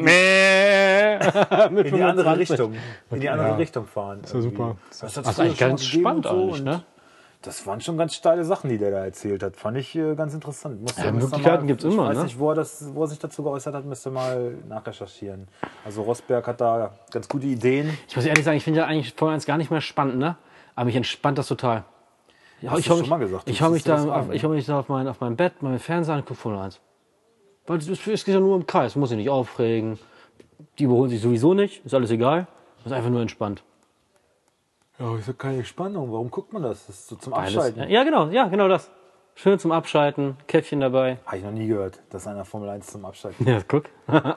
in 1.88 1.94
die 1.96 2.02
andere 2.02 2.38
Richtung. 2.38 2.74
In 3.10 3.20
die 3.20 3.28
andere 3.30 3.56
Richtung 3.56 3.86
fahren. 3.86 4.18
Das 4.20 4.32
super. 4.32 4.76
Das, 4.90 4.98
Das 4.98 5.16
ist 5.16 5.40
eigentlich 5.40 5.58
ganz 5.58 5.82
spannend 5.84 6.26
so 6.26 6.30
eigentlich, 6.30 6.62
ne? 6.62 6.82
Das 7.42 7.66
waren 7.66 7.80
schon 7.80 7.96
ganz 7.96 8.14
steile 8.14 8.44
Sachen, 8.44 8.68
die 8.68 8.76
der 8.76 8.90
da 8.90 9.02
erzählt 9.02 9.42
hat. 9.42 9.56
Fand 9.56 9.78
ich 9.78 9.94
äh, 9.96 10.14
ganz 10.14 10.34
interessant. 10.34 10.82
Musste, 10.82 11.00
Ja, 11.02 11.10
Möglichkeiten 11.10 11.66
gibt's 11.66 11.84
ich 11.84 11.92
immer, 11.92 12.08
weiß 12.08 12.18
ne? 12.18 12.24
nicht, 12.24 12.38
wo 12.38 12.50
er, 12.50 12.54
das, 12.54 12.94
wo 12.94 13.02
er 13.04 13.08
sich 13.08 13.18
dazu 13.18 13.42
geäußert 13.42 13.74
hat, 13.74 13.86
müsste 13.86 14.10
mal 14.10 14.58
nachrecherchieren. 14.68 15.48
Also 15.84 16.02
Rosberg 16.02 16.46
hat 16.46 16.60
da 16.60 16.92
ganz 17.10 17.28
gute 17.28 17.46
Ideen. 17.46 17.96
Ich 18.08 18.14
muss 18.16 18.26
ehrlich 18.26 18.44
sagen, 18.44 18.58
ich 18.58 18.64
finde 18.64 18.80
ja 18.80 18.86
eigentlich 18.86 19.14
Formel 19.14 19.34
1 19.34 19.46
gar 19.46 19.56
nicht 19.56 19.70
mehr 19.70 19.80
spannend, 19.80 20.18
ne? 20.18 20.36
Aber 20.74 20.84
mich 20.84 20.96
entspannt 20.96 21.38
das 21.38 21.48
total. 21.48 21.84
Ja, 22.60 22.72
Hast 22.72 22.80
ich 22.80 22.90
mich, 22.90 23.08
mal 23.08 23.18
gesagt. 23.18 23.48
Ich 23.48 23.62
hau 23.62 23.70
mich 23.70 23.84
da, 23.84 24.04
auf, 24.04 24.32
ich 24.32 24.44
hau 24.44 24.50
mich 24.50 24.66
da 24.66 24.78
auf 24.80 24.90
mein, 24.90 25.08
auf 25.08 25.20
mein 25.20 25.34
Bett, 25.34 25.62
mein 25.62 25.78
Fernseher 25.78 26.16
und 26.16 26.26
guck 26.26 26.36
Formel 26.36 26.58
1. 26.58 26.78
Weil 27.66 27.78
es 27.78 27.88
es 27.88 28.24
geht 28.24 28.34
ja 28.34 28.40
nur 28.40 28.56
im 28.56 28.66
Kreis, 28.66 28.96
muss 28.96 29.10
ich 29.12 29.16
nicht 29.16 29.30
aufregen. 29.30 29.98
Die 30.78 30.84
überholen 30.84 31.08
sich 31.08 31.22
sowieso 31.22 31.54
nicht, 31.54 31.86
ist 31.86 31.94
alles 31.94 32.10
egal. 32.10 32.48
Ist 32.84 32.92
einfach 32.92 33.10
nur 33.10 33.22
entspannt. 33.22 33.62
Ja, 35.00 35.16
ja 35.16 35.32
keine 35.36 35.64
Spannung. 35.64 36.12
Warum 36.12 36.30
guckt 36.30 36.52
man 36.52 36.62
das? 36.62 36.86
Das 36.86 36.96
ist 36.96 37.08
so 37.08 37.16
zum 37.16 37.32
Alles, 37.34 37.56
Abschalten. 37.56 37.88
ja, 37.90 38.04
genau, 38.04 38.28
ja, 38.28 38.48
genau 38.48 38.68
das. 38.68 38.90
Schön 39.34 39.58
zum 39.58 39.72
Abschalten, 39.72 40.36
Käffchen 40.46 40.80
dabei. 40.80 41.18
Habe 41.24 41.38
ich 41.38 41.44
noch 41.44 41.52
nie 41.52 41.66
gehört, 41.66 41.98
dass 42.10 42.26
einer 42.26 42.44
Formel 42.44 42.68
1 42.68 42.86
zum 42.86 43.04
Abschalten. 43.04 43.46
Ja, 43.46 43.60
guck. 43.66 43.84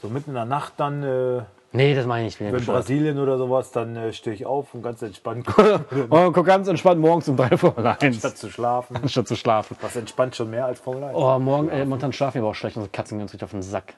So 0.00 0.08
mitten 0.08 0.30
in 0.30 0.34
der 0.34 0.44
Nacht 0.44 0.74
dann, 0.76 1.02
äh, 1.02 1.42
Nee, 1.72 1.94
das 1.94 2.06
meine 2.06 2.28
ich 2.28 2.40
nicht. 2.40 2.52
Bescheuert. 2.52 2.78
Brasilien 2.78 3.18
oder 3.18 3.36
sowas, 3.36 3.72
dann 3.72 3.94
äh, 3.96 4.12
stehe 4.12 4.32
ich 4.34 4.46
auf 4.46 4.72
und 4.72 4.82
ganz 4.82 5.02
entspannt 5.02 5.44
gucke, 5.54 5.84
Oh, 6.08 6.30
guck 6.32 6.46
ganz 6.46 6.68
entspannt 6.68 7.00
morgens 7.00 7.28
um 7.28 7.36
drei 7.36 7.56
Formel 7.56 7.84
1. 7.84 8.16
statt 8.16 8.38
zu 8.38 8.48
schlafen. 8.48 8.96
Anstatt 9.02 9.28
zu 9.28 9.36
schlafen. 9.36 9.76
Was 9.80 9.96
entspannt 9.96 10.36
schon 10.36 10.50
mehr 10.50 10.66
als 10.66 10.80
Formel 10.80 11.02
1. 11.04 11.16
Oh, 11.16 11.38
morgen, 11.38 11.68
äh, 11.68 11.84
momentan 11.84 12.12
schlafen 12.12 12.34
wir 12.34 12.42
aber 12.42 12.50
auch 12.50 12.54
schlecht. 12.54 12.76
Unsere 12.76 12.92
Katzen 12.92 13.18
gehen 13.18 13.22
uns 13.24 13.32
richtig 13.32 13.44
auf 13.44 13.50
den 13.50 13.62
Sack. 13.62 13.94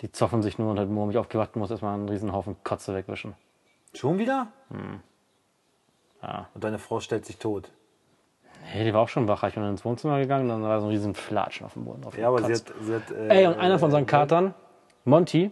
Die 0.00 0.10
zoffen 0.10 0.42
sich 0.42 0.58
nur 0.58 0.70
und 0.70 0.80
heute 0.80 0.90
Morgen 0.90 1.08
bin 1.08 1.16
ich 1.16 1.18
aufgewacht 1.18 1.54
muss 1.54 1.70
erstmal 1.70 1.94
einen 1.94 2.08
riesen 2.08 2.32
Haufen 2.32 2.56
Kotze 2.64 2.94
wegwischen. 2.94 3.34
Schon 3.94 4.18
wieder? 4.18 4.48
Hm. 4.70 5.00
Ja. 6.22 6.48
Und 6.54 6.64
deine 6.64 6.78
Frau 6.78 7.00
stellt 7.00 7.24
sich 7.26 7.38
tot. 7.38 7.70
Hey, 8.62 8.84
die 8.84 8.92
war 8.92 9.00
auch 9.00 9.08
schon 9.08 9.26
wach. 9.26 9.42
Ich 9.44 9.54
bin 9.54 9.64
ins 9.64 9.84
Wohnzimmer 9.84 10.20
gegangen, 10.20 10.48
dann 10.48 10.62
war 10.62 10.80
so 10.80 10.86
ein 10.86 10.92
riesen 10.92 11.14
Flatschen 11.14 11.66
auf 11.66 11.72
dem 11.72 11.84
Boden. 11.86 12.04
Auf 12.04 12.16
Ja, 12.16 12.28
aber 12.28 12.42
sie 12.42 12.52
hat. 12.52 12.72
Sie 12.80 12.94
hat 12.94 13.10
äh, 13.10 13.28
Ey, 13.28 13.46
und 13.46 13.58
einer 13.58 13.78
von 13.78 13.86
unseren 13.86 14.06
Katern, 14.06 14.54
Monty, 15.04 15.50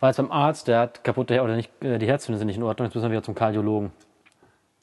war 0.00 0.10
jetzt 0.10 0.16
beim 0.16 0.32
Arzt, 0.32 0.68
der 0.68 0.80
hat 0.80 1.04
kaputte 1.04 1.40
oder 1.40 1.56
nicht, 1.56 1.70
äh, 1.82 1.98
die 1.98 2.06
Herztöne 2.06 2.36
sind 2.36 2.48
nicht 2.48 2.56
in 2.56 2.62
Ordnung, 2.64 2.86
jetzt 2.86 2.94
müssen 2.94 3.06
wir 3.06 3.12
wieder 3.12 3.22
zum 3.22 3.34
Kardiologen. 3.34 3.92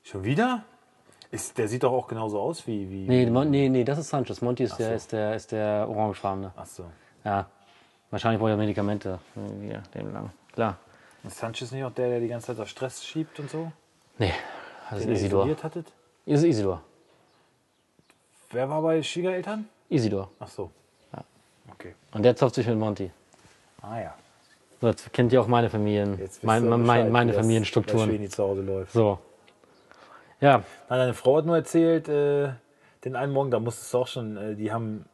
Schon 0.04 0.24
wieder? 0.24 0.64
Ist, 1.30 1.58
der 1.58 1.68
sieht 1.68 1.84
doch 1.84 1.94
auch 1.94 2.08
genauso 2.08 2.40
aus 2.40 2.66
wie. 2.68 2.90
wie 2.90 3.08
Nee, 3.08 3.30
Mon 3.30 3.50
nee, 3.50 3.70
nee, 3.70 3.84
das 3.84 4.00
ist 4.00 4.10
Sanchez. 4.10 4.42
Monty 4.42 4.64
ist, 4.64 4.72
so. 4.72 4.78
der, 4.78 4.96
ist, 4.96 5.12
der, 5.12 5.36
ist 5.36 5.52
der 5.52 5.88
orangefarbene. 5.88 6.52
Ach 6.56 6.66
so. 6.66 6.86
Ja. 7.24 7.46
Wahrscheinlich 8.10 8.40
braucht 8.40 8.50
er 8.50 8.58
Medikamente. 8.58 9.20
Irgendwie, 9.36 9.78
dem 9.94 10.12
lang. 10.12 10.32
Klar. 10.54 10.78
Ist 11.24 11.38
Sanchez 11.38 11.72
nicht 11.72 11.84
auch 11.84 11.92
der, 11.94 12.10
der 12.10 12.20
die 12.20 12.28
ganze 12.28 12.48
Zeit 12.48 12.60
auf 12.60 12.68
Stress 12.68 13.04
schiebt 13.06 13.40
und 13.40 13.50
so? 13.50 13.72
Nee, 14.18 14.34
das 14.90 15.00
ist 15.00 15.06
Den 15.08 15.16
Isidor. 15.16 15.48
hattet? 15.64 15.88
Das 16.26 16.40
ist 16.40 16.46
Isidor. 16.46 16.82
Wer 18.52 18.70
war 18.70 18.82
bei 18.82 19.02
Schwiegereltern? 19.02 19.68
Isidor. 19.90 20.30
Ach 20.40 20.48
so. 20.48 20.72
Okay. 21.74 21.96
Und 22.12 22.24
der 22.24 22.36
zopft 22.36 22.56
sich 22.56 22.68
mit 22.68 22.78
Monty. 22.78 23.12
Ah 23.82 24.00
ja. 24.00 24.14
So, 24.82 24.88
jetzt 24.88 25.14
kennt 25.14 25.32
ihr 25.32 25.42
auch 25.42 25.48
meine 25.48 25.70
Familien, 25.70 26.20
mein, 26.42 26.68
mein, 26.68 26.82
Bescheid, 26.82 27.12
meine 27.12 27.32
wie 27.32 27.34
das 27.36 27.42
Familienstrukturen. 27.42 28.10
Schweni 28.10 28.30
zu 28.30 28.44
Hause 28.44 28.62
läuft. 28.62 28.92
So. 28.94 29.20
Ja, 30.42 30.58
Nein, 30.90 31.00
deine 31.00 31.14
Frau 31.14 31.38
hat 31.38 31.46
nur 31.46 31.56
erzählt, 31.56 32.10
äh, 32.10 32.50
den 33.06 33.16
einen 33.16 33.32
Morgen, 33.32 33.52
da 33.52 33.60
musstest 33.60 33.94
du 33.94 34.00
auch 34.00 34.08
schon, 34.08 34.38
äh, 34.38 34.56
die 34.56 34.72
haben, 34.72 35.06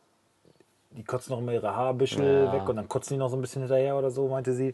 die 0.92 1.04
kotzen 1.04 1.34
noch 1.34 1.40
immer 1.40 1.52
ihre 1.52 1.76
Haarbüschel 1.76 2.46
Ja. 2.46 2.54
weg 2.54 2.68
und 2.70 2.78
dann 2.78 2.88
kotzen 2.88 3.16
die 3.16 3.20
noch 3.20 3.30
so 3.30 3.36
ein 3.36 3.42
bisschen 3.42 3.62
hinterher 3.62 3.98
oder 3.98 4.10
so, 4.10 4.28
meinte 4.30 4.54
sie. 4.54 4.74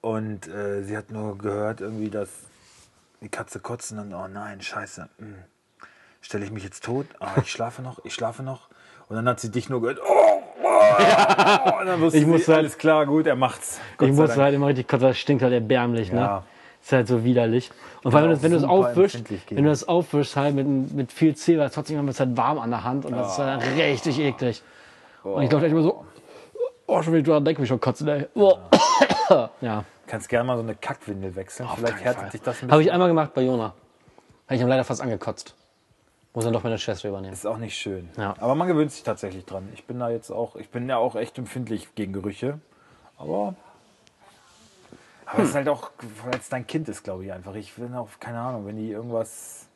Und 0.00 0.46
äh, 0.48 0.82
sie 0.82 0.96
hat 0.96 1.10
nur 1.10 1.36
gehört 1.38 1.80
irgendwie, 1.80 2.10
dass 2.10 2.28
die 3.20 3.28
Katze 3.28 3.58
kotzt 3.60 3.92
und 3.92 4.12
oh 4.14 4.28
nein, 4.28 4.60
scheiße, 4.60 5.08
stelle 6.20 6.44
ich 6.44 6.50
mich 6.52 6.64
jetzt 6.64 6.84
tot? 6.84 7.06
Ah, 7.18 7.32
ich 7.40 7.50
schlafe 7.50 7.82
noch, 7.82 8.04
ich 8.04 8.14
schlafe 8.14 8.42
noch. 8.42 8.68
Und 9.08 9.16
dann 9.16 9.28
hat 9.28 9.40
sie 9.40 9.50
dich 9.50 9.68
nur 9.68 9.80
gehört, 9.80 10.00
oh, 10.06 10.42
oh, 10.62 11.80
und 11.80 11.86
dann 11.86 12.00
wusste 12.00 12.18
Ich 12.18 12.24
sie, 12.24 12.30
musste 12.30 12.52
halt- 12.52 12.58
alles 12.60 12.78
klar, 12.78 13.06
gut, 13.06 13.26
er 13.26 13.36
macht's. 13.36 13.80
Gott 13.96 14.08
ich 14.08 14.14
sei 14.14 14.20
muss 14.22 14.30
Dank. 14.30 14.42
halt 14.42 14.54
immer 14.54 14.66
richtig 14.68 14.88
kotzen, 14.88 15.08
das 15.08 15.18
stinkt 15.18 15.42
halt 15.42 15.52
erbärmlich, 15.52 16.12
ne? 16.12 16.20
Ja. 16.20 16.42
Ist 16.82 16.92
halt 16.92 17.08
so 17.08 17.24
widerlich. 17.24 17.70
Und 18.04 18.12
vor 18.12 18.20
allem, 18.20 18.40
wenn 18.42 18.50
du- 18.52 18.56
es 18.58 18.64
aufwischst, 18.64 19.24
wenn 19.50 19.64
du 19.64 19.70
das 19.70 19.88
aufwischst 19.88 20.36
halt 20.36 20.54
mit, 20.54 20.92
mit 20.92 21.10
viel 21.12 21.34
ist 21.66 21.74
trotzdem 21.74 21.98
immer 21.98 22.12
halt 22.12 22.36
warm 22.36 22.58
an 22.58 22.70
der 22.70 22.84
Hand 22.84 23.04
und 23.06 23.12
das 23.16 23.32
ist 23.32 23.38
dann 23.38 23.60
richtig 23.60 24.18
eklig. 24.20 24.62
Und 25.24 25.42
ich 25.42 25.48
glaube 25.50 25.64
echt 25.64 25.72
immer 25.72 25.82
so, 25.82 26.04
oh, 26.86 27.02
schon 27.02 27.12
wieder 27.14 27.32
dran 27.32 27.44
denke, 27.44 27.62
wie 27.62 27.66
schon 27.66 27.80
kotzen, 27.80 28.06
ey. 28.08 28.26
Oh. 28.34 28.56
Ja, 29.60 29.84
Kannst 30.06 30.28
gerne 30.28 30.44
mal 30.44 30.56
so 30.56 30.62
eine 30.62 30.74
Kackwindel 30.76 31.34
wechseln. 31.34 31.68
Vielleicht 31.74 31.96
keinen 31.96 32.04
härtet 32.04 32.32
sich 32.32 32.42
das 32.42 32.62
ein 32.62 32.70
habe 32.70 32.80
ich 32.80 32.86
bisschen. 32.86 32.94
einmal 32.94 33.08
gemacht 33.08 33.34
bei 33.34 33.42
Jona. 33.42 33.74
Habe 34.46 34.54
ich 34.54 34.60
ihm 34.60 34.68
leider 34.68 34.84
fast 34.84 35.00
angekotzt. 35.00 35.54
Muss 36.32 36.44
dann 36.44 36.52
doch 36.52 36.62
meine 36.62 36.78
Schwester 36.78 37.08
übernehmen. 37.08 37.32
Ist 37.32 37.46
auch 37.46 37.56
nicht 37.56 37.76
schön. 37.76 38.08
Ja. 38.16 38.34
Aber 38.38 38.54
man 38.54 38.68
gewöhnt 38.68 38.92
sich 38.92 39.02
tatsächlich 39.02 39.44
dran. 39.44 39.68
Ich 39.74 39.84
bin 39.84 39.98
da 39.98 40.10
jetzt 40.10 40.30
auch, 40.30 40.54
ich 40.56 40.68
bin 40.68 40.88
ja 40.88 40.98
auch 40.98 41.16
echt 41.16 41.38
empfindlich 41.38 41.94
gegen 41.94 42.12
Gerüche. 42.12 42.60
Aber. 43.16 43.54
Aber 45.24 45.42
es 45.42 45.48
ist 45.48 45.54
halt 45.56 45.68
auch, 45.68 45.90
weil 46.24 46.38
es 46.38 46.48
dein 46.48 46.66
Kind 46.66 46.88
ist, 46.88 47.02
glaube 47.02 47.24
ich 47.24 47.32
einfach. 47.32 47.54
Ich 47.54 47.72
bin 47.72 47.94
auch, 47.94 48.08
keine 48.20 48.38
Ahnung, 48.38 48.66
wenn 48.66 48.76
die 48.76 48.90
irgendwas. 48.90 49.66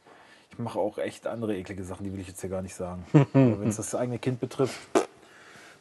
Ich 0.52 0.58
mache 0.58 0.78
auch 0.78 0.98
echt 0.98 1.26
andere 1.26 1.56
eklige 1.56 1.82
Sachen, 1.82 2.04
die 2.04 2.12
will 2.12 2.20
ich 2.20 2.28
jetzt 2.28 2.40
hier 2.40 2.50
gar 2.50 2.62
nicht 2.62 2.74
sagen. 2.74 3.04
wenn 3.32 3.68
es 3.68 3.76
das 3.76 3.94
eigene 3.94 4.18
Kind 4.18 4.38
betrifft, 4.38 4.78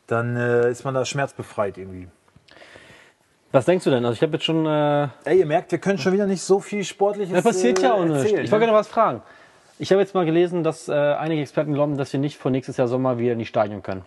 dann 0.07 0.37
äh, 0.37 0.71
ist 0.71 0.85
man 0.85 0.93
da 0.95 1.05
schmerzbefreit 1.05 1.77
irgendwie. 1.77 2.07
Was 3.51 3.65
denkst 3.65 3.83
du 3.83 3.89
denn? 3.89 4.05
Also 4.05 4.13
ich 4.15 4.21
habe 4.21 4.33
jetzt 4.33 4.45
schon... 4.45 4.65
Äh, 4.65 5.07
Ey, 5.25 5.39
ihr 5.39 5.45
merkt, 5.45 5.71
wir 5.71 5.79
können 5.79 5.97
schon 5.97 6.13
wieder 6.13 6.27
nicht 6.27 6.41
so 6.43 6.59
viel 6.59 6.83
Sportliches 6.83 7.35
Ja, 7.35 7.41
passiert 7.41 7.81
ja 7.81 7.93
auch 7.93 8.01
äh, 8.01 8.05
nichts. 8.05 8.23
erzählen, 8.23 8.45
Ich 8.45 8.51
wollte 8.51 8.65
ne? 8.65 8.67
gerne 8.67 8.77
was 8.79 8.87
fragen. 8.87 9.21
Ich 9.79 9.91
habe 9.91 10.01
jetzt 10.01 10.13
mal 10.13 10.25
gelesen, 10.25 10.63
dass 10.63 10.87
äh, 10.87 10.93
einige 10.93 11.41
Experten 11.41 11.73
glauben, 11.73 11.97
dass 11.97 12.13
wir 12.13 12.19
nicht 12.19 12.37
vor 12.37 12.51
nächstes 12.51 12.77
Jahr 12.77 12.87
Sommer 12.87 13.17
wieder 13.17 13.33
in 13.33 13.39
die 13.39 13.45
Stadien 13.45 13.81
können. 13.81 14.03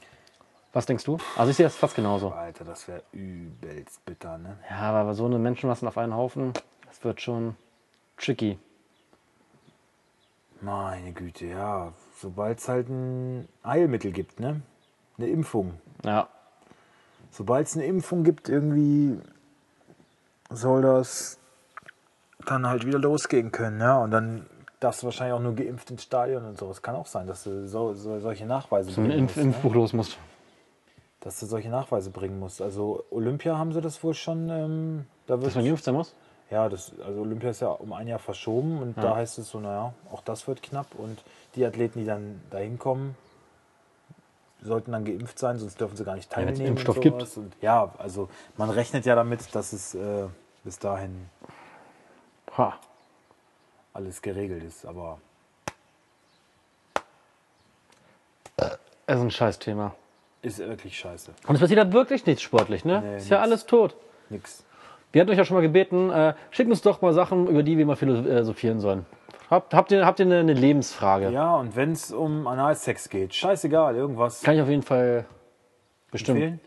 Was 0.72 0.86
denkst 0.86 1.04
du? 1.04 1.18
Also 1.36 1.50
ich 1.50 1.56
sehe 1.56 1.66
das 1.66 1.76
fast 1.76 1.96
genauso. 1.96 2.30
Alter, 2.30 2.64
das 2.64 2.86
wäre 2.88 3.02
übelst 3.12 4.04
bitter, 4.04 4.38
ne? 4.38 4.56
Ja, 4.70 4.92
aber 4.92 5.14
so 5.14 5.26
eine 5.26 5.38
Menschenmassen 5.38 5.88
auf 5.88 5.98
einen 5.98 6.14
Haufen, 6.14 6.52
das 6.86 7.02
wird 7.04 7.20
schon 7.20 7.56
tricky. 8.18 8.58
Meine 10.60 11.12
Güte, 11.12 11.46
ja. 11.46 11.92
Sobald 12.20 12.58
es 12.58 12.68
halt 12.68 12.88
ein 12.88 13.48
Heilmittel 13.64 14.12
gibt, 14.12 14.38
ne? 14.40 14.62
Eine 15.18 15.26
Impfung. 15.28 15.74
Ja. 16.04 16.28
Sobald 17.30 17.66
es 17.66 17.76
eine 17.76 17.84
Impfung 17.86 18.24
gibt, 18.24 18.48
irgendwie 18.48 19.18
soll 20.56 20.82
das 20.82 21.38
dann 22.46 22.66
halt 22.66 22.86
wieder 22.86 22.98
losgehen 22.98 23.52
können, 23.52 23.80
ja. 23.80 23.98
Und 23.98 24.10
dann 24.10 24.46
darfst 24.80 25.02
du 25.02 25.06
wahrscheinlich 25.06 25.34
auch 25.34 25.40
nur 25.40 25.54
geimpft 25.54 25.90
ins 25.90 26.02
Stadion 26.02 26.44
und 26.44 26.58
so. 26.58 26.70
Es 26.70 26.82
kann 26.82 26.94
auch 26.96 27.06
sein, 27.06 27.26
dass 27.26 27.44
du 27.44 27.66
so, 27.66 27.94
so 27.94 28.18
solche 28.18 28.46
Nachweise 28.46 28.90
Ein 28.90 28.94
bringen 28.94 29.10
Impf 29.10 29.22
musst, 29.30 29.36
ne? 29.36 29.42
Impfbuch 29.42 29.74
los 29.74 29.92
musst. 29.92 30.18
Dass 31.20 31.38
du 31.38 31.46
solche 31.46 31.68
Nachweise 31.68 32.10
bringen 32.10 32.40
musst. 32.40 32.60
Also 32.60 33.04
Olympia 33.10 33.56
haben 33.56 33.72
sie 33.72 33.80
das 33.80 34.02
wohl 34.02 34.14
schon. 34.14 34.50
Ähm, 34.50 35.06
da 35.26 35.36
Dass 35.36 35.44
wird, 35.44 35.54
man 35.54 35.64
geimpft 35.64 35.84
sein 35.84 35.94
muss? 35.94 36.14
ja, 36.52 36.68
das, 36.68 36.92
also 37.04 37.22
Olympia 37.22 37.50
ist 37.50 37.60
ja 37.60 37.68
um 37.68 37.92
ein 37.94 38.06
Jahr 38.06 38.18
verschoben 38.18 38.82
und 38.82 38.98
da 38.98 39.16
heißt 39.16 39.38
es 39.38 39.48
so, 39.48 39.58
naja, 39.58 39.94
auch 40.10 40.20
das 40.20 40.46
wird 40.46 40.62
knapp 40.62 40.94
und 40.98 41.24
die 41.54 41.64
Athleten, 41.64 42.00
die 42.00 42.04
dann 42.04 42.42
dahin 42.50 42.78
kommen, 42.78 43.16
sollten 44.62 44.92
dann 44.92 45.04
geimpft 45.06 45.38
sein, 45.38 45.58
sonst 45.58 45.80
dürfen 45.80 45.96
sie 45.96 46.04
gar 46.04 46.14
nicht 46.14 46.30
teilnehmen. 46.30 46.66
Impfstoff 46.66 46.98
und 46.98 47.04
sowas. 47.04 47.36
Und 47.38 47.54
ja, 47.62 47.94
also 47.96 48.28
man 48.58 48.68
rechnet 48.68 49.06
ja 49.06 49.14
damit, 49.14 49.54
dass 49.54 49.72
es 49.72 49.94
äh, 49.94 50.26
bis 50.64 50.78
dahin 50.78 51.28
Ha. 52.56 52.74
alles 53.94 54.20
geregelt 54.22 54.62
ist, 54.64 54.84
aber 54.86 55.18
Das 59.06 59.16
ist 59.18 59.22
ein 59.22 59.30
Scheißthema. 59.30 59.94
ist 60.42 60.58
wirklich 60.58 60.98
scheiße. 60.98 61.32
Und 61.46 61.54
es 61.54 61.60
passiert 61.60 61.80
da 61.80 61.92
wirklich 61.92 62.24
nichts 62.26 62.42
sportlich, 62.42 62.84
ne? 62.84 63.00
Nee, 63.00 63.16
ist 63.16 63.28
ja 63.28 63.38
nix. 63.38 63.44
alles 63.48 63.66
tot. 63.66 63.96
Nix. 64.28 64.64
Wir 65.12 65.20
hatten 65.20 65.30
euch 65.30 65.36
ja 65.38 65.44
schon 65.44 65.56
mal 65.56 65.60
gebeten, 65.62 66.10
äh, 66.10 66.34
schickt 66.50 66.70
uns 66.70 66.80
doch 66.82 67.02
mal 67.02 67.12
Sachen, 67.12 67.46
über 67.46 67.62
die 67.62 67.76
wir 67.76 67.84
mal 67.86 67.96
philosophieren 67.96 68.80
sollen. 68.80 69.04
Habt, 69.50 69.74
habt, 69.74 69.92
ihr, 69.92 70.06
habt 70.06 70.18
ihr 70.20 70.26
eine, 70.26 70.38
eine 70.40 70.54
Lebensfrage? 70.54 71.28
Ja, 71.30 71.56
und 71.56 71.76
wenn 71.76 71.92
es 71.92 72.10
um 72.12 72.46
Analsex 72.46 73.08
geht, 73.10 73.34
scheißegal, 73.34 73.94
irgendwas 73.96 74.42
Kann 74.42 74.54
ich 74.54 74.62
auf 74.62 74.68
jeden 74.68 74.82
Fall 74.82 75.26
bestimmt. 76.10 76.38
empfehlen? 76.40 76.60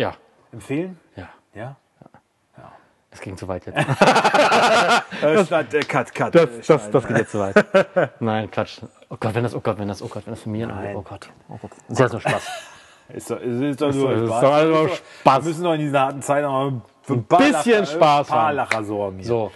Ja. 0.00 0.14
Empfehlen? 0.52 1.00
Ja. 1.16 1.28
Ja? 1.54 1.76
Das 3.14 3.20
ging 3.20 3.36
zu 3.36 3.46
weit 3.46 3.64
jetzt. 3.66 3.78
Das, 5.20 5.50
äh, 5.52 5.80
cut, 5.84 6.12
cut. 6.12 6.34
Das, 6.34 6.48
das, 6.66 6.90
das 6.90 7.06
geht 7.06 7.16
jetzt 7.16 7.30
zu 7.30 7.38
weit. 7.38 7.64
Nein, 8.20 8.50
Quatsch. 8.50 8.80
Oh 9.08 9.16
Gott, 9.20 9.34
wenn 9.36 9.44
das, 9.44 9.54
oh 9.54 9.60
Gott, 9.60 9.78
wenn 9.78 9.86
das, 9.86 10.02
oh 10.02 10.08
Gott, 10.08 10.26
wenn 10.26 10.34
das 10.34 10.42
Familien 10.42 10.70
Nein. 10.70 10.96
Oh 10.96 11.02
Gott. 11.02 11.28
Oh 11.48 11.56
Gott. 11.62 11.70
Das 11.88 11.90
ist 11.92 11.98
ja 12.00 12.08
so 12.08 12.18
Spaß. 12.20 12.42
Ist 13.10 13.30
doch, 13.30 13.38
ist, 13.38 13.60
ist 13.60 13.80
doch 13.82 13.92
nur 13.92 14.12
ist 14.12 14.26
Spaß. 14.28 14.40
doch 14.40 14.64
nur 14.64 14.86
Wir 14.88 14.96
Spaß. 15.20 15.44
müssen 15.44 15.62
doch 15.62 15.74
in 15.74 15.80
dieser 15.80 16.00
harten 16.00 16.22
Zeit 16.22 16.42
noch 16.42 16.52
mal 16.52 16.80
für 17.02 17.12
ein 17.12 17.22
bisschen 17.24 17.52
Lacher, 17.52 17.86
Spaß 17.86 18.26
ein 18.28 18.32
paar 18.34 18.46
haben. 18.48 18.56
Lacher 18.56 18.84
sorgen. 18.84 19.18
Hier. 19.18 19.26
So. 19.26 19.52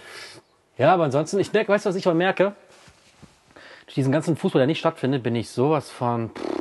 Ja, 0.77 0.93
aber 0.93 1.05
ansonsten, 1.05 1.39
ich 1.39 1.51
merke, 1.51 1.71
weißt 1.71 1.83
du, 1.85 1.89
was 1.89 1.95
ich 1.95 2.05
aber 2.05 2.15
merke? 2.15 2.53
Durch 3.87 3.95
diesen 3.95 4.11
ganzen 4.11 4.37
Fußball, 4.37 4.59
der 4.59 4.67
nicht 4.67 4.77
stattfindet, 4.79 5.23
bin 5.23 5.35
ich 5.35 5.49
sowas 5.49 5.89
von. 5.89 6.29
pff, 6.29 6.58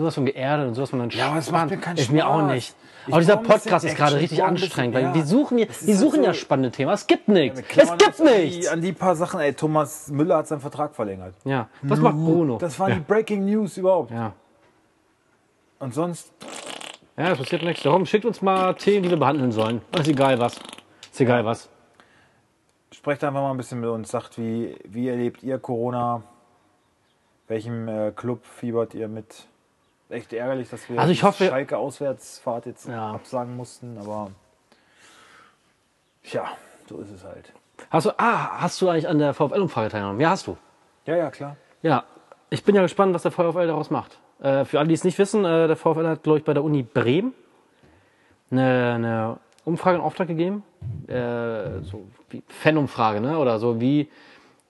sowas 0.00 0.14
von 0.14 0.24
geerdet 0.26 0.68
und 0.68 0.74
sowas 0.74 0.90
von 0.90 1.00
entspannt. 1.00 1.30
aber 1.30 1.38
es 1.38 1.50
macht 1.50 1.70
mir 1.70 1.76
keinen 1.76 1.96
Ist 1.98 2.10
mir 2.10 2.26
auch 2.26 2.38
Spaß. 2.40 2.52
nicht. 2.52 2.74
Ich 3.06 3.12
Aber 3.12 3.20
dieser 3.20 3.36
Podcast 3.38 3.84
ist 3.84 3.96
gerade 3.96 4.16
richtig 4.16 4.42
ein 4.42 4.54
bisschen- 4.54 4.68
anstrengend, 4.68 4.94
weil 4.94 5.02
ja. 5.04 5.12
die 5.12 5.22
suchen, 5.22 5.58
ja, 5.58 5.66
die 5.66 5.92
suchen 5.94 6.18
halt 6.18 6.26
ja 6.26 6.32
so- 6.34 6.38
spannende 6.40 6.70
Themen. 6.70 6.90
Es 6.92 7.06
gibt 7.06 7.28
nichts. 7.28 7.62
Wir 7.74 7.82
es 7.84 7.96
gibt 7.96 8.20
nichts. 8.20 8.68
An 8.68 8.80
die 8.80 8.92
paar 8.92 9.16
Sachen, 9.16 9.40
ey, 9.40 9.52
Thomas 9.54 10.08
Müller 10.08 10.38
hat 10.38 10.48
seinen 10.48 10.60
Vertrag 10.60 10.94
verlängert. 10.94 11.34
Ja, 11.44 11.68
was 11.82 11.98
macht 11.98 12.14
Bruno? 12.16 12.58
Das 12.58 12.78
waren 12.78 12.94
die 12.94 13.00
Breaking 13.00 13.44
News 13.46 13.76
überhaupt. 13.76 14.10
ja. 14.10 14.32
Und 15.78 15.94
sonst, 15.94 16.30
Ja, 17.16 17.32
es 17.32 17.38
passiert 17.38 17.62
nichts. 17.62 17.82
Darum 17.82 18.04
schickt 18.06 18.24
uns 18.24 18.40
mal 18.42 18.74
Themen, 18.74 19.02
die 19.02 19.10
wir 19.10 19.16
behandeln 19.18 19.50
sollen. 19.52 19.80
Ist 19.98 20.08
egal 20.08 20.38
was. 20.38 20.56
Ist 21.10 21.20
egal 21.20 21.44
was. 21.44 21.68
Sprecht 22.92 23.22
einfach 23.24 23.40
mal 23.40 23.50
ein 23.50 23.56
bisschen 23.56 23.80
mit 23.80 23.88
uns, 23.90 24.10
sagt, 24.10 24.36
wie, 24.38 24.76
wie 24.84 25.08
erlebt 25.08 25.42
ihr 25.42 25.58
Corona? 25.58 26.22
Welchem 27.48 27.88
äh, 27.88 28.10
Club 28.12 28.44
fiebert 28.44 28.94
ihr 28.94 29.08
mit? 29.08 29.46
Echt 30.10 30.32
ärgerlich, 30.32 30.68
dass 30.68 30.88
wir 30.88 30.98
Also 30.98 31.12
ich 31.12 31.20
die 31.20 31.24
hoffe- 31.26 31.46
Schalke 31.46 31.78
Auswärtsfahrt 31.78 32.66
jetzt 32.66 32.88
Ja. 32.88 33.12
absagen 33.12 33.56
mussten, 33.56 33.96
aber 33.98 34.30
ja, 36.24 36.46
so 36.88 36.98
ist 36.98 37.10
es 37.10 37.24
halt. 37.24 37.52
Hast 37.90 38.06
du, 38.06 38.10
ah, 38.18 38.60
hast 38.60 38.80
du 38.82 38.88
eigentlich 38.88 39.08
an 39.08 39.18
der 39.18 39.32
VfL-Umfrage 39.34 39.88
teilgenommen? 39.90 40.20
Ja, 40.20 40.30
hast 40.30 40.46
du. 40.46 40.56
Ja, 41.06 41.16
ja, 41.16 41.30
klar. 41.30 41.56
Ja, 41.82 42.04
ich 42.50 42.62
bin 42.64 42.74
ja 42.74 42.82
gespannt, 42.82 43.14
was 43.14 43.22
der 43.22 43.30
VfL 43.30 43.66
daraus 43.66 43.90
macht. 43.90 44.18
Äh, 44.40 44.64
für 44.64 44.78
alle, 44.78 44.88
die 44.88 44.94
es 44.94 45.04
nicht 45.04 45.18
wissen, 45.18 45.44
äh, 45.44 45.66
der 45.66 45.76
VfL 45.76 46.06
hat, 46.06 46.22
glaube 46.22 46.38
ich, 46.38 46.44
bei 46.44 46.54
der 46.54 46.64
Uni 46.64 46.82
Bremen 46.82 47.32
eine, 48.50 48.92
eine 48.96 49.36
Umfrage 49.64 49.96
in 49.96 50.02
Auftrag 50.02 50.28
gegeben. 50.28 50.62
Äh, 51.06 51.80
so 51.82 52.06
wie 52.30 52.42
Fanumfrage, 52.48 53.20
ne? 53.20 53.38
Oder 53.38 53.58
so 53.58 53.80
wie, 53.80 54.10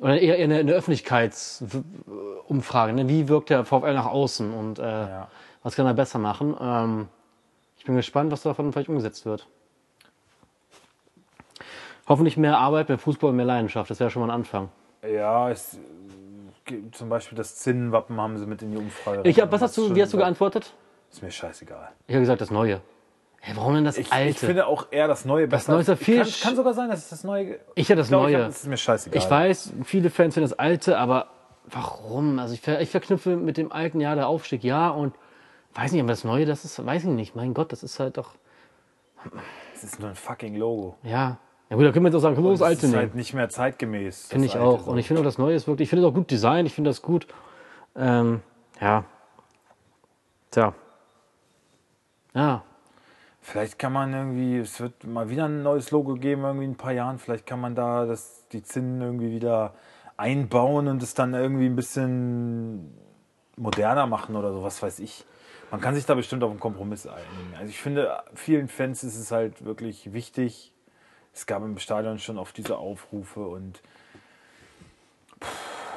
oder 0.01 0.19
eher 0.19 0.43
eine, 0.43 0.59
eine 0.59 0.73
Öffentlichkeitsumfrage, 0.73 2.93
ne? 2.95 3.09
Wie 3.09 3.29
wirkt 3.29 3.51
der 3.51 3.65
VfL 3.65 3.95
nach 3.95 4.07
außen 4.07 4.53
und 4.53 4.79
äh, 4.79 4.83
Ja. 4.83 5.29
was 5.63 5.77
kann 5.77 5.87
er 5.87 5.95
besser 5.95 6.19
machen? 6.19 6.57
Ähm, 6.61 7.09
ich 7.79 7.85
bin 7.85 7.97
gespannt, 7.97 8.33
was 8.33 8.43
davon 8.43 8.73
vielleicht 8.73 8.89
umgesetzt 8.89 9.25
wird. 9.27 9.47
Hoffentlich 12.09 12.37
mehr 12.37 12.59
Arbeit, 12.59 12.89
mehr 12.89 12.99
Fußball 12.99 13.31
und 13.31 13.37
mehr 13.37 13.47
Leidenschaft. 13.47 13.91
Das 13.91 14.01
wäre 14.01 14.11
schon 14.11 14.21
mal 14.21 14.29
ein 14.29 14.35
Anfang. 14.35 14.69
Ja, 15.03 15.51
es, 15.51 15.79
zum 16.93 17.09
Beispiel 17.09 17.37
das 17.37 17.57
Zinnenwappen 17.57 18.21
haben 18.21 18.39
sie 18.39 18.47
mit 18.47 18.63
in 18.63 18.73
die 18.73 18.79
Umfrage. 18.79 19.29
Ich 19.29 19.39
was 19.39 19.63
hast 19.63 19.77
du, 19.77 19.95
wie 19.95 20.03
hast 20.03 20.13
du 20.13 20.19
geantwortet? 20.19 20.73
Ist 21.11 21.23
mir 21.23 21.31
scheißegal. 21.31 21.91
Ich 22.07 22.15
habe 22.15 22.21
gesagt, 22.21 22.41
das 22.41 22.51
Neue. 22.51 22.81
Hey, 23.43 23.57
warum 23.57 23.75
denn 23.75 23.85
das 23.85 23.97
Ich, 23.97 24.13
Alte? 24.13 24.31
ich 24.31 24.39
finde 24.39 24.67
auch 24.67 24.89
eher 24.91 25.09
das 25.09 25.25
Neue 25.25 25.49
besser. 25.49 25.73
Neue 25.73 25.81
ist 25.81 25.89
ja 25.89 25.97
viel 25.97 26.23
kann, 26.23 26.31
kann 26.43 26.57
sogar 26.57 26.75
sein, 26.75 26.91
dass 26.91 26.99
es 27.01 27.09
das 27.09 27.25
Neue. 27.25 27.59
Ich 27.75 27.89
hätte 27.89 27.97
das 27.99 28.09
ich 28.09 28.13
Neue. 28.13 28.39
hab- 28.39 28.47
das 28.49 28.61
ist 28.61 28.67
mir 28.67 28.77
scheißegal. 28.77 29.19
Ich 29.23 29.31
weiß, 29.31 29.73
viele 29.85 30.11
Fans 30.11 30.35
finden 30.35 30.49
das 30.51 30.59
Alte, 30.59 30.99
aber 30.99 31.29
warum? 31.65 32.39
Also 32.39 32.53
ich, 32.55 32.61
ver 32.61 32.81
ich 32.83 32.91
verknüpfe 32.91 33.37
mit 33.37 33.57
dem 33.57 33.73
alten 33.73 33.99
Jahr 34.01 34.15
der 34.15 34.29
Aufstieg, 34.29 34.63
ja, 34.63 34.91
und 34.91 35.15
weiß 35.75 35.93
nicht, 35.93 36.01
aber 36.03 36.11
das 36.11 36.25
Neue, 36.25 36.45
das 36.45 36.65
ist, 36.67 36.85
weiß 36.85 37.05
ich 37.05 37.09
nicht. 37.09 37.35
Mein 37.35 37.55
Gott, 37.55 37.73
das 37.73 37.83
ist 37.83 37.99
halt 37.99 38.19
doch, 38.19 38.33
Es 39.75 39.85
ist 39.85 40.01
nur 40.01 40.11
ein 40.11 40.17
fucking 40.17 40.57
Logo. 40.57 40.97
ja. 41.03 41.39
Ja 41.71 41.77
gut, 41.77 41.87
da 41.87 41.93
können 41.93 42.05
wir 42.05 42.09
jetzt 42.09 42.17
auch 42.17 42.21
sagen, 42.23 42.35
können 42.35 42.49
wir 42.49 42.51
das 42.51 42.59
Das 42.59 42.67
Alte 42.69 42.79
ist 42.87 42.91
nehmen. 42.91 42.97
halt 43.03 43.15
nicht 43.15 43.33
mehr 43.33 43.49
zeitgemäß. 43.49 44.27
Finde 44.27 44.49
das 44.49 44.57
ich 44.57 44.61
auch. 44.61 44.87
so. 44.87 44.91
Und 44.91 44.99
ich 44.99 45.07
finde 45.07 45.21
auch 45.21 45.25
das 45.25 45.39
Neue 45.39 45.55
ist 45.55 45.69
wirklich, 45.69 45.87
ich 45.87 45.91
finde 45.91 46.05
es 46.05 46.11
auch 46.11 46.15
gut 46.15 46.29
Design, 46.29 46.67
ich 46.67 46.75
finde 46.75 46.91
das 46.91 47.01
gut. 47.01 47.29
Ähm, 47.95 48.43
ja. 48.81 49.05
Tja. 50.51 50.75
Ja. 52.35 52.65
Vielleicht 53.51 53.81
kann 53.81 53.93
man 53.93 54.13
irgendwie, 54.15 54.59
es 54.59 54.79
wird 54.79 55.03
mal 55.05 55.29
wieder 55.29 55.47
ein 55.47 55.65
neues 55.65 55.91
Logo 55.91 56.15
geben, 56.15 56.43
irgendwie 56.45 56.67
in 56.67 56.71
ein 56.73 56.77
paar 56.77 56.93
Jahren. 56.93 57.19
Vielleicht 57.19 57.47
kann 57.47 57.61
man 57.61 57.75
da 57.75 58.07
das, 58.07 58.45
die 58.53 58.63
Zinnen 58.63 59.01
irgendwie 59.01 59.33
wieder 59.33 59.75
einbauen 60.17 60.87
und 60.87 61.03
es 61.03 61.15
dann 61.15 61.35
irgendwie 61.35 61.67
ein 61.67 61.75
bisschen 61.75 62.95
moderner 63.57 64.07
machen 64.07 64.37
oder 64.37 64.53
so, 64.53 64.63
was 64.63 64.81
weiß 64.81 65.01
ich. 65.01 65.25
Man 65.73 65.81
kann 65.81 65.97
sich 65.97 66.07
da 66.07 66.15
bestimmt 66.15 66.45
auf 66.45 66.51
einen 66.51 66.61
Kompromiss 66.61 67.09
einigen. 67.09 67.55
Also 67.59 67.71
ich 67.71 67.81
finde, 67.81 68.23
vielen 68.35 68.69
Fans 68.69 69.03
ist 69.03 69.17
es 69.19 69.33
halt 69.33 69.65
wirklich 69.65 70.13
wichtig. 70.13 70.73
Es 71.33 71.45
gab 71.47 71.63
im 71.65 71.77
Stadion 71.79 72.21
schon 72.21 72.39
oft 72.39 72.57
diese 72.57 72.77
Aufrufe 72.77 73.41
und 73.41 73.81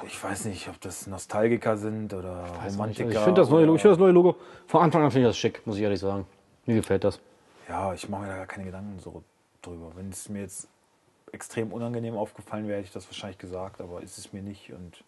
ich 0.07 0.21
weiß 0.23 0.45
nicht, 0.45 0.69
ob 0.69 0.81
das 0.81 1.05
Nostalgiker 1.05 1.77
sind 1.77 2.13
oder 2.15 2.45
Romantiker. 2.67 3.09
Ich 3.11 3.17
finde 3.19 3.41
das, 3.41 3.49
neue 3.51 3.61
Logo- 3.65 3.71
oder- 3.73 3.75
ich 3.75 3.81
finde 3.83 3.95
das 3.95 3.99
neue 3.99 4.11
Logo, 4.11 4.35
von 4.65 4.81
Anfang 4.81 5.03
an 5.03 5.11
finde 5.11 5.27
ich 5.27 5.29
das 5.29 5.37
schick, 5.37 5.65
muss 5.67 5.75
ich 5.77 5.83
ehrlich 5.83 5.99
sagen. 5.99 6.25
Mir 6.65 6.75
gefällt 6.75 7.03
das. 7.03 7.19
Ja, 7.67 7.93
ich 7.93 8.09
mache 8.09 8.23
mir 8.23 8.27
da 8.29 8.35
gar 8.37 8.45
keine 8.45 8.65
Gedanken 8.65 8.99
so 8.99 9.23
drüber. 9.61 9.91
Wenn 9.95 10.09
es 10.09 10.29
mir 10.29 10.41
jetzt 10.41 10.67
extrem 11.31 11.71
unangenehm 11.71 12.15
aufgefallen 12.15 12.67
wäre, 12.67 12.77
hätte 12.77 12.87
ich 12.87 12.93
das 12.93 13.07
wahrscheinlich 13.07 13.37
gesagt, 13.37 13.81
aber 13.81 14.01
ist 14.01 14.17
es 14.17 14.33
mir 14.33 14.41
nicht. 14.41 14.71
Und 14.71 15.03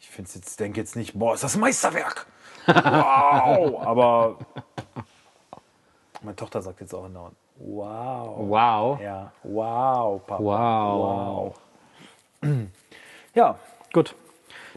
ich 0.00 0.08
finde 0.08 0.30
jetzt, 0.34 0.60
denke 0.60 0.80
jetzt 0.80 0.96
nicht, 0.96 1.18
boah, 1.18 1.34
ist 1.34 1.44
das 1.44 1.56
Meisterwerk! 1.56 2.26
Wow! 2.66 3.80
aber 3.86 4.38
meine 6.22 6.36
Tochter 6.36 6.60
sagt 6.60 6.80
jetzt 6.80 6.94
auch 6.94 7.04
andauernd, 7.04 7.36
wow. 7.56 8.36
Wow. 8.48 9.00
Ja, 9.00 9.32
wow, 9.42 10.20
Papa. 10.26 10.42
Wow. 10.42 11.56
wow. 12.42 12.60
Ja, 13.34 13.58
Gut. 13.92 14.14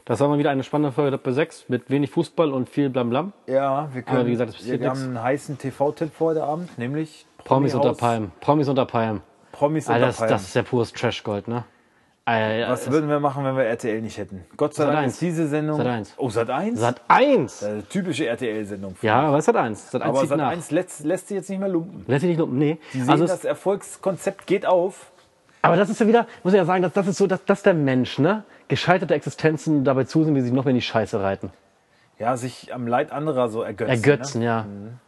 Das 0.05 0.19
war 0.19 0.27
mal 0.27 0.37
wieder 0.37 0.49
eine 0.49 0.63
spannende 0.63 0.91
Folge 0.91 1.11
Doppel 1.11 1.33
6 1.33 1.69
mit 1.69 1.89
wenig 1.89 2.11
Fußball 2.11 2.51
und 2.51 2.67
viel 2.69 2.89
Blam-Blam. 2.89 3.31
ja, 3.47 3.87
wir 3.93 4.01
können, 4.01 4.17
Aber 4.17 4.27
wie 4.27 4.31
gesagt, 4.31 4.49
es 4.49 4.65
wir 4.65 4.73
passiert 4.73 4.89
haben 4.89 5.01
einen 5.01 5.23
heißen 5.23 5.57
TV-Tipp 5.57 6.11
für 6.13 6.25
heute 6.25 6.43
Abend, 6.43 6.77
nämlich 6.77 7.25
Promis 7.45 7.73
unter 7.73 7.89
Promi-Haus. 7.93 7.97
Palmen. 7.99 8.31
Promis 8.41 8.67
unter 8.67 8.85
Palmen. 8.85 9.21
Promis 9.53 9.87
Alter, 9.87 9.95
unter 9.95 10.07
das, 10.07 10.17
Palmen. 10.17 10.31
das 10.33 10.41
ist 10.43 10.55
ja 10.55 10.63
pures 10.63 10.91
Trash-Gold, 10.91 11.47
ne? 11.47 11.63
Alter, 12.25 12.71
Was 12.71 12.89
würden 12.91 13.09
wir 13.09 13.19
machen, 13.19 13.43
wenn 13.45 13.55
wir 13.55 13.63
RTL 13.63 14.01
nicht 14.01 14.17
hätten? 14.17 14.45
Gott 14.57 14.73
sei 14.73 14.85
Sat. 14.85 14.93
Dank 14.93 15.03
1. 15.05 15.13
ist 15.13 15.21
diese 15.21 15.47
Sendung. 15.47 15.77
Sat. 15.77 15.87
1. 15.87 16.13
Oh, 16.17 16.29
Sat 16.29 16.49
1? 16.49 16.79
Sat 16.79 17.01
1! 17.09 17.61
Äh, 17.63 17.81
typische 17.83 18.25
RTL-Sendung. 18.27 18.95
Ja, 19.01 19.21
aber 19.21 19.37
hat 19.37 19.55
eins. 19.55 19.91
Sat 19.91 20.01
1 20.01 20.09
aber 20.09 20.25
Sat 20.25 20.37
nach. 20.37 20.49
1 20.49 20.71
lässt, 20.71 21.03
lässt 21.05 21.27
sich 21.29 21.35
jetzt 21.35 21.49
nicht 21.49 21.59
mehr 21.59 21.67
lumpen. 21.69 22.03
Lässt 22.07 22.21
sich 22.21 22.29
nicht 22.29 22.39
lumpen, 22.39 22.57
nee. 22.57 22.77
Die 22.93 23.01
sehen, 23.01 23.09
Also 23.09 23.25
das 23.25 23.43
Erfolgskonzept 23.43 24.47
geht 24.47 24.65
auf. 24.65 25.11
aber 25.61 25.75
das 25.75 25.89
ist 25.89 25.99
ja 25.99 26.07
wieder, 26.07 26.27
muss 26.43 26.53
ich 26.53 26.57
ja 26.57 26.65
sagen, 26.65 26.81
das, 26.83 26.93
das 26.93 27.07
ist 27.07 27.17
so, 27.17 27.27
das, 27.27 27.43
das 27.45 27.59
ist 27.59 27.65
der 27.65 27.73
Mensch, 27.73 28.19
ne? 28.19 28.43
Gescheiterte 28.67 29.13
Existenzen 29.13 29.83
dabei 29.83 30.03
zusehen, 30.05 30.35
wie 30.35 30.39
sie 30.39 30.45
sich 30.47 30.53
noch 30.53 30.65
mehr 30.65 30.71
in 30.71 30.75
die 30.77 30.81
Scheiße 30.81 31.21
reiten. 31.21 31.51
Ja, 32.19 32.37
sich 32.37 32.73
am 32.73 32.87
Leid 32.87 33.11
anderer 33.11 33.49
so 33.49 33.63
ergötzen. 33.63 33.89
Ergötzen, 33.91 34.41
ja. 34.41 34.65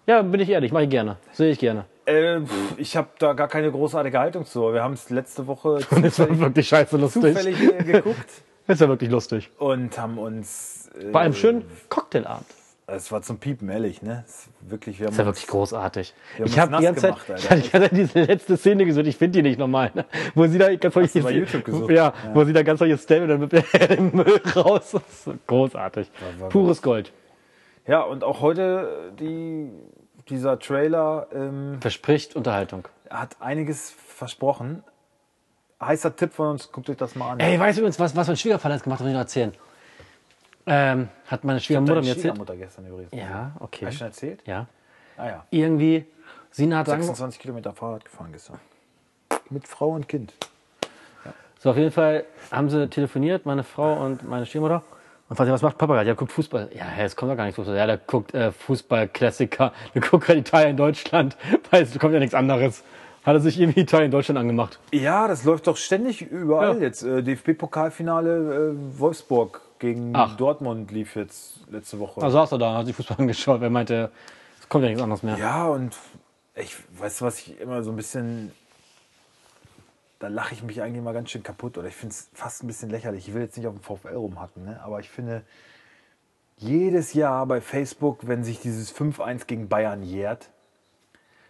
Ja, 0.07 0.21
bin 0.21 0.41
ich 0.41 0.49
ehrlich, 0.49 0.71
mache 0.71 0.83
ich 0.83 0.89
gerne. 0.89 1.17
Sehe 1.31 1.51
ich 1.51 1.59
gerne. 1.59 1.85
Ne? 2.07 2.11
Äh, 2.11 2.41
pff, 2.41 2.77
ich 2.77 2.97
habe 2.97 3.07
da 3.19 3.33
gar 3.33 3.47
keine 3.47 3.71
großartige 3.71 4.19
Haltung 4.19 4.45
zu. 4.45 4.73
Wir 4.73 4.83
haben 4.83 4.93
es 4.93 5.09
letzte 5.09 5.47
Woche 5.47 5.79
Das 5.89 5.91
war 5.91 6.09
zufällig, 6.11 6.39
wirklich 6.39 6.67
scheiße 6.67 6.97
lustig. 6.97 7.21
zufällig 7.35 7.61
äh, 7.61 7.83
geguckt 7.83 8.29
Das 8.67 8.75
ist 8.75 8.81
ja 8.81 8.87
wirklich 8.89 9.09
lustig. 9.11 9.49
und 9.59 9.97
haben 9.99 10.17
uns. 10.17 10.89
Äh, 10.99 11.11
Bei 11.11 11.21
einem 11.21 11.33
schönen 11.35 11.63
Cocktailabend. 11.89 12.45
Es 12.87 13.11
war 13.11 13.23
zum 13.23 13.39
Piepen, 13.39 13.67
ehrlich, 13.69 14.03
ne? 14.03 14.23
Es 14.27 14.41
ist 14.41 14.49
wirklich, 14.61 14.99
wir 14.99 15.07
haben 15.07 15.11
Das 15.11 15.15
ist 15.15 15.19
ja 15.19 15.25
wirklich 15.25 15.47
großartig. 15.47 16.13
Ich 16.43 16.59
habe 16.59 16.77
die 16.77 16.83
ganze 16.83 17.01
Zeit, 17.01 17.11
gemacht, 17.15 17.29
Alter. 17.49 17.57
ich 17.57 17.73
hatte 17.73 17.89
diese 17.95 18.21
letzte 18.21 18.57
Szene 18.57 18.85
gesucht, 18.85 19.07
ich 19.07 19.17
finde 19.17 19.39
die 19.39 19.49
nicht 19.49 19.57
nochmal, 19.57 19.91
ne? 19.95 20.05
wo 20.35 20.45
sie 20.45 20.59
da 20.59 20.73
ganz 20.75 20.93
du 20.93 21.23
bei 21.23 21.31
YouTube 21.31 21.65
gesucht? 21.65 21.89
Ja, 21.89 22.13
wo 22.35 22.43
sie 22.43 22.53
da 22.53 22.61
ganz 22.61 22.77
solche 22.79 22.97
Stellen 22.99 23.23
und 23.23 23.29
dann 23.29 23.51
wird 23.51 23.53
der 23.89 24.01
Müll 24.01 24.39
raus. 24.55 24.91
Das 24.91 25.01
ist 25.27 25.47
großartig. 25.47 26.11
war- 26.39 26.49
Pures 26.49 26.81
Gold. 26.83 27.11
Ja, 27.87 28.01
und 28.01 28.23
auch 28.23 28.41
heute 28.41 29.11
die, 29.19 29.71
dieser 30.29 30.59
Trailer. 30.59 31.27
Ähm, 31.33 31.77
Verspricht 31.81 32.35
Unterhaltung. 32.35 32.87
hat 33.09 33.37
einiges 33.39 33.95
versprochen. 34.07 34.83
Heißer 35.81 36.15
Tipp 36.15 36.33
von 36.33 36.49
uns, 36.51 36.71
guckt 36.71 36.89
euch 36.89 36.97
das 36.97 37.15
mal 37.15 37.31
an. 37.31 37.39
Ey, 37.39 37.59
weißt 37.59 37.77
du 37.77 37.81
übrigens, 37.81 37.99
was, 37.99 38.15
was 38.15 38.27
mein 38.27 38.37
Schwiegervater 38.37 38.75
jetzt 38.75 38.83
gemacht 38.83 38.99
hat, 38.99 39.05
muss 39.05 39.09
ich 39.09 39.13
noch 39.15 39.21
erzählen. 39.21 39.51
Ähm, 40.67 41.09
hat 41.27 41.43
meine 41.43 41.59
Schwiegermutter 41.59 41.95
mir 42.01 42.07
erzählt. 42.09 42.19
Schwiegermutter 42.21 42.55
gestern 42.55 42.87
übrigens. 42.87 43.11
Ja, 43.13 43.51
okay. 43.59 43.85
Hast 43.85 43.93
du 43.93 43.97
schon 43.99 44.07
erzählt? 44.07 44.41
Ja. 44.45 44.67
Ah 45.17 45.27
ja. 45.27 45.45
Irgendwie, 45.51 46.05
Sina 46.51 46.79
hat 46.79 46.89
ange 46.89 47.03
26 47.03 47.39
Kilometer 47.39 47.71
Fahrrad 47.73 48.03
gefahren 48.05 48.31
gestern. 48.31 48.59
Mit 49.49 49.67
Frau 49.67 49.89
und 49.89 50.07
Kind. 50.07 50.33
So, 51.59 51.71
auf 51.71 51.77
jeden 51.77 51.91
Fall 51.91 52.25
haben 52.51 52.69
sie 52.69 52.87
telefoniert, 52.89 53.45
meine 53.45 53.63
Frau 53.63 54.03
und 54.05 54.27
meine 54.27 54.45
Stiefmutter. 54.45 54.83
Und 55.27 55.35
fragte, 55.35 55.51
was 55.51 55.63
macht 55.63 55.77
Papa 55.79 55.93
gerade? 55.93 56.07
Ja, 56.09 56.13
guckt 56.13 56.31
Fußball. 56.31 56.69
Ja, 56.75 56.85
es 56.99 57.15
kommt 57.15 57.31
doch 57.31 57.37
gar 57.37 57.45
nicht 57.45 57.55
Fußball. 57.55 57.75
Ja, 57.75 57.87
der 57.87 57.97
guckt 57.97 58.33
äh, 58.35 58.51
Fußball-Klassiker. 58.51 59.73
Der 59.95 60.01
guckt 60.01 60.25
gerade 60.25 60.39
Italien, 60.39 60.77
Deutschland. 60.77 61.35
Weil 61.71 61.83
es 61.83 61.97
kommt 61.97 62.13
ja 62.13 62.19
nichts 62.19 62.35
anderes. 62.35 62.83
Hat 63.23 63.33
er 63.33 63.39
sich 63.39 63.59
irgendwie 63.59 63.79
Italien, 63.79 64.11
Deutschland 64.11 64.37
angemacht. 64.37 64.77
Ja, 64.91 65.27
das 65.27 65.43
läuft 65.43 65.65
doch 65.65 65.77
ständig 65.77 66.21
überall 66.21 66.75
Ja. 66.75 66.81
jetzt. 66.83 67.01
Äh, 67.01 67.23
DFB-Pokalfinale 67.23 68.73
äh, 68.75 68.99
Wolfsburg 68.99 69.61
gegen 69.79 70.15
Ach. 70.15 70.35
Dortmund 70.37 70.91
lief 70.91 71.15
jetzt 71.15 71.59
letzte 71.69 71.99
Woche. 71.99 72.19
Da 72.21 72.29
saß 72.29 72.53
er 72.53 72.57
da, 72.57 72.77
hat 72.77 72.85
sich 72.85 72.95
Fußball 72.95 73.17
angeschaut. 73.19 73.61
Er 73.61 73.69
meinte, 73.69 74.11
es 74.59 74.69
kommt 74.69 74.83
ja 74.83 74.89
nichts 74.89 75.03
anderes 75.03 75.23
mehr. 75.23 75.37
ja, 75.37 75.65
und 75.67 75.95
ich 76.55 76.75
weiß, 76.99 77.21
was 77.21 77.39
ich 77.39 77.59
immer 77.59 77.83
so 77.83 77.91
ein 77.91 77.95
bisschen. 77.97 78.51
Da 80.19 80.29
lache 80.29 80.53
ich 80.53 80.63
mich 80.63 80.81
eigentlich 80.81 81.03
mal 81.03 81.13
ganz 81.13 81.29
schön 81.29 81.43
kaputt 81.43 81.77
oder 81.77 81.87
ich 81.89 81.95
finde 81.95 82.13
es 82.13 82.29
fast 82.33 82.63
ein 82.63 82.67
bisschen 82.67 82.89
lächerlich. 82.89 83.27
Ich 83.27 83.33
will 83.33 83.41
jetzt 83.41 83.57
nicht 83.57 83.67
auf 83.67 83.73
dem 83.75 83.83
VfL 83.83 84.15
rumhacken, 84.15 84.63
ne? 84.63 84.79
aber 84.83 85.01
ich 85.01 85.09
finde, 85.09 85.43
jedes 86.57 87.13
Jahr 87.13 87.45
bei 87.45 87.59
Facebook, 87.59 88.19
wenn 88.25 88.43
sich 88.45 88.61
dieses 88.61 88.95
5-1 88.95 89.45
gegen 89.45 89.67
Bayern 89.67 90.03
jährt, 90.03 90.49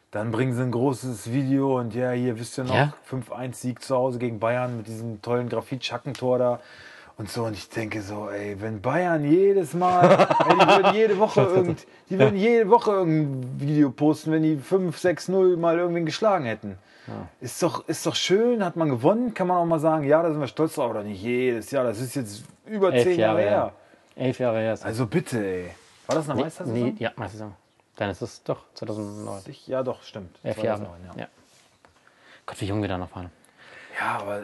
dann 0.09 0.31
bringen 0.31 0.53
sie 0.55 0.63
ein 0.63 0.71
großes 0.71 1.31
Video 1.31 1.77
und 1.79 1.93
ja, 1.93 2.09
hier 2.11 2.39
wisst 2.39 2.57
ihr 2.57 2.63
noch, 2.63 2.73
Ja? 2.73 2.93
5-1 3.09 3.53
Sieg 3.53 3.83
zu 3.83 3.95
Hause 3.95 4.17
gegen 4.17 4.39
Bayern 4.39 4.77
mit 4.77 4.87
diesem 4.87 5.21
tollen 5.21 5.47
Grafit-Schackentor 5.47 6.37
da 6.39 6.59
und 7.17 7.29
so. 7.29 7.45
Und 7.45 7.53
ich 7.53 7.69
denke 7.69 8.01
so, 8.01 8.29
ey, 8.29 8.59
wenn 8.61 8.81
Bayern 8.81 9.23
jedes 9.23 9.73
Mal, 9.73 10.09
ey, 10.11 10.55
die 10.59 10.67
würden 10.67 10.93
jede 10.95 11.17
Woche 11.19 11.41
irgend, 11.41 11.85
die 12.09 12.19
würden 12.19 12.35
jede 12.37 12.69
Woche 12.69 12.91
irgendein 12.91 13.59
Video 13.59 13.89
posten, 13.91 14.31
wenn 14.31 14.43
die 14.43 14.57
5-6-0 14.57 15.57
mal 15.57 15.77
irgendwen 15.77 16.05
geschlagen 16.05 16.45
hätten. 16.45 16.77
Ist, 17.39 17.61
doch, 17.61 17.87
ist 17.87 18.03
doch 18.07 18.15
schön, 18.15 18.65
hat 18.65 18.75
man 18.77 18.89
gewonnen, 18.89 19.35
kann 19.35 19.45
man 19.47 19.57
auch 19.57 19.65
mal 19.65 19.79
sagen, 19.79 20.05
ja, 20.05 20.23
da 20.23 20.31
sind 20.31 20.39
wir 20.39 20.47
stolz 20.47 20.73
drauf, 20.73 20.89
oder 20.89 21.03
nicht 21.03 21.21
jedes 21.21 21.69
Jahr, 21.69 21.83
das 21.83 21.99
ist 21.99 22.15
jetzt 22.15 22.43
über 22.65 22.91
Elf 22.91 23.03
zehn 23.03 23.19
Jahre 23.19 23.41
Jahre 23.41 23.49
her. 23.51 23.73
her. 24.15 24.25
Elf 24.25 24.39
Jahre 24.39 24.59
her 24.59 24.73
ist. 24.73 24.83
Also 24.83 25.05
bitte, 25.05 25.37
ey. 25.45 25.69
War 26.07 26.15
das 26.15 26.27
eine 26.29 26.41
Meistersaison? 26.41 26.83
Nee, 26.83 26.95
ja, 26.97 27.11
Meistersaison. 27.15 27.53
Dann 27.97 28.09
ist 28.09 28.21
es 28.23 28.41
doch 28.43 28.63
2009. 28.73 29.41
Ich- 29.47 29.67
Ja, 29.67 29.83
doch, 29.83 30.01
stimmt. 30.01 30.35
Elf 30.41 30.57
Jahre. 30.63 30.79
2009, 30.79 31.19
Ja. 31.19 31.27
Gott, 32.47 32.59
wie 32.61 32.65
jung 32.65 32.81
wir 32.81 32.89
da 32.89 32.97
noch 32.97 33.15
waren. 33.15 33.29
Ja, 33.99 34.19
aber, 34.21 34.43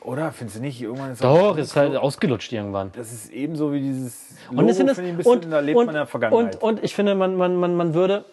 oder? 0.00 0.32
Findest 0.32 0.58
du 0.58 0.62
nicht? 0.62 0.80
Irgendwann 0.80 1.12
ist 1.12 1.22
Doch, 1.22 1.56
ist 1.56 1.76
halt 1.76 1.96
ausgelutscht 1.96 2.52
irgendwann. 2.52 2.90
Das 2.96 3.12
ist 3.12 3.30
ebenso 3.32 3.72
wie 3.72 3.80
dieses 3.80 4.36
Und, 4.50 4.68
es 4.68 4.76
sind 4.76 4.88
es, 4.88 4.96
finde 4.96 5.10
ich 5.10 5.14
ein 5.14 5.16
bisschen, 5.18 5.32
und, 5.32 5.50
da 5.50 5.60
lebt 5.60 5.78
und, 5.78 5.86
man 5.86 5.94
in 5.94 5.98
der 5.98 6.06
Vergangenheit. 6.06 6.56
Und, 6.56 6.62
und 6.78 6.84
ich 6.84 6.94
finde, 6.94 7.14
man, 7.14 7.36
man, 7.36 7.56
man, 7.56 7.76
man 7.76 7.94
würde. 7.94 8.24